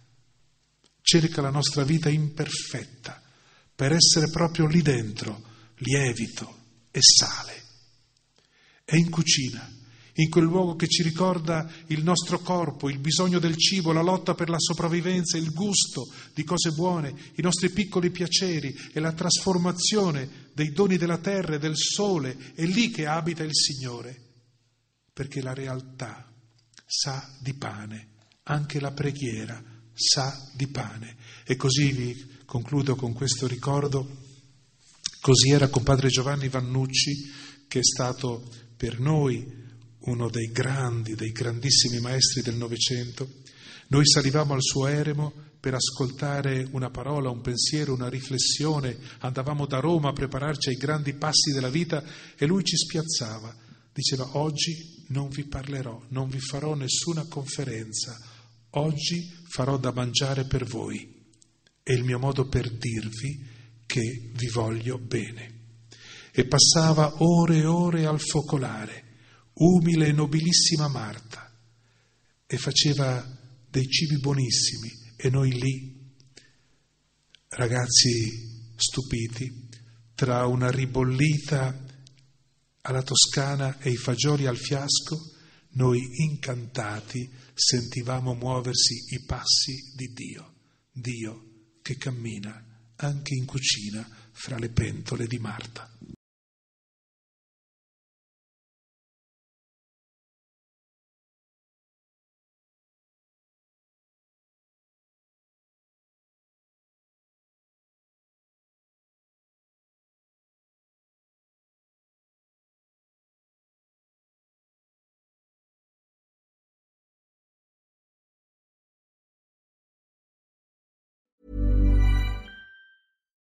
cerca 1.02 1.42
la 1.42 1.52
nostra 1.52 1.84
vita 1.84 2.10
imperfetta 2.10 3.22
per 3.76 3.92
essere 3.92 4.30
proprio 4.32 4.66
lì 4.66 4.82
dentro, 4.82 5.44
lievito 5.78 6.62
e 6.90 7.00
sale. 7.02 7.62
È 8.84 8.96
in 8.96 9.10
cucina 9.12 9.73
in 10.16 10.30
quel 10.30 10.44
luogo 10.44 10.76
che 10.76 10.88
ci 10.88 11.02
ricorda 11.02 11.70
il 11.88 12.04
nostro 12.04 12.40
corpo, 12.40 12.90
il 12.90 13.00
bisogno 13.00 13.40
del 13.40 13.58
cibo, 13.58 13.92
la 13.92 14.02
lotta 14.02 14.36
per 14.36 14.50
la 14.50 14.60
sopravvivenza, 14.60 15.38
il 15.38 15.52
gusto 15.52 16.08
di 16.34 16.44
cose 16.44 16.72
buone, 16.72 17.14
i 17.36 17.42
nostri 17.42 17.72
piccoli 17.72 18.12
piaceri 18.12 18.76
e 18.92 19.00
la 19.00 19.14
trasformazione 19.14 20.52
dei 20.54 20.72
doni 20.72 20.98
della 20.98 21.18
terra 21.18 21.56
e 21.56 21.60
del 21.60 21.76
sole, 21.76 22.54
è 22.54 22.64
lì 22.66 22.92
che 22.92 23.08
abita 23.08 23.44
il 23.44 23.56
Signore, 23.56 24.20
perché 25.12 25.42
la 25.42 25.54
realtà 25.54 26.32
sa 26.86 27.28
di 27.42 27.54
pane, 27.56 28.10
anche 28.44 28.80
la 28.80 28.92
preghiera 28.92 29.64
sa 29.94 30.52
di 30.54 30.68
pane. 30.68 31.16
E 31.44 31.56
così 31.56 31.92
vi 31.92 32.28
concludo 32.46 32.96
con 32.96 33.14
questo 33.14 33.48
ricordo, 33.48 34.22
così 35.22 35.50
era 35.50 35.70
con 35.70 35.82
padre 35.82 36.10
Giovanni 36.10 36.50
Vannucci, 36.50 37.32
che 37.68 37.80
è 37.80 37.84
stato 37.84 38.48
per 38.78 39.00
noi 39.00 39.62
uno 40.06 40.30
dei 40.30 40.52
grandi, 40.52 41.16
dei 41.16 41.32
grandissimi 41.32 42.00
maestri 42.00 42.42
del 42.42 42.56
Novecento, 42.56 43.28
noi 43.88 44.08
salivamo 44.08 44.54
al 44.54 44.62
suo 44.62 44.88
eremo 44.88 45.32
per 45.60 45.76
ascoltare 45.76 46.68
una 46.72 46.90
parola, 46.90 47.30
un 47.30 47.42
pensiero, 47.42 47.94
una 47.94 48.10
riflessione, 48.10 48.98
andavamo 49.20 49.66
da 49.66 49.80
Roma 49.80 50.10
a 50.10 50.14
prepararci 50.14 50.70
ai 50.70 50.76
grandi 50.76 51.14
passi 51.14 51.52
della 51.54 51.70
vita 51.70 52.04
e 52.36 52.46
lui 52.46 52.64
ci 52.64 52.76
spiazzava. 52.76 53.56
Diceva 53.94 54.38
oggi 54.38 55.06
non 55.10 55.30
vi 55.30 55.46
parlerò, 55.46 56.06
non 56.10 56.28
vi 56.28 56.40
farò 56.40 56.74
nessuna 56.74 57.26
conferenza, 57.28 58.18
oggi 58.72 59.32
farò 59.48 59.78
da 59.78 59.94
mangiare 59.94 60.46
per 60.46 60.66
voi. 60.66 61.22
È 61.82 61.92
il 61.92 62.04
mio 62.04 62.20
modo 62.20 62.48
per 62.48 62.70
dirvi 62.70 63.48
che 63.86 64.32
vi 64.34 64.48
voglio 64.48 64.98
bene. 64.98 65.62
E 66.32 66.46
passava 66.46 67.14
ore 67.20 67.58
e 67.58 67.66
ore 67.66 68.06
al 68.06 68.20
focolare 68.20 69.03
umile 69.64 70.08
e 70.08 70.12
nobilissima 70.12 70.88
Marta 70.88 71.52
e 72.46 72.58
faceva 72.58 73.26
dei 73.70 73.88
cibi 73.88 74.20
buonissimi 74.20 74.90
e 75.16 75.30
noi 75.30 75.52
lì, 75.52 76.14
ragazzi 77.50 78.74
stupiti, 78.76 79.70
tra 80.14 80.46
una 80.46 80.70
ribollita 80.70 81.86
alla 82.82 83.02
toscana 83.02 83.80
e 83.80 83.92
i 83.92 83.96
fagioli 83.96 84.46
al 84.46 84.58
fiasco, 84.58 85.32
noi 85.76 86.02
incantati 86.24 87.30
sentivamo 87.54 88.34
muoversi 88.34 89.16
i 89.16 89.24
passi 89.26 89.74
di 89.96 90.08
Dio, 90.14 90.54
Dio 90.92 91.52
che 91.82 91.98
cammina 91.98 92.92
anche 92.98 93.34
in 93.34 93.46
cucina 93.46 94.08
fra 94.32 94.58
le 94.58 94.70
pentole 94.70 95.26
di 95.26 95.38
Marta. 95.38 95.90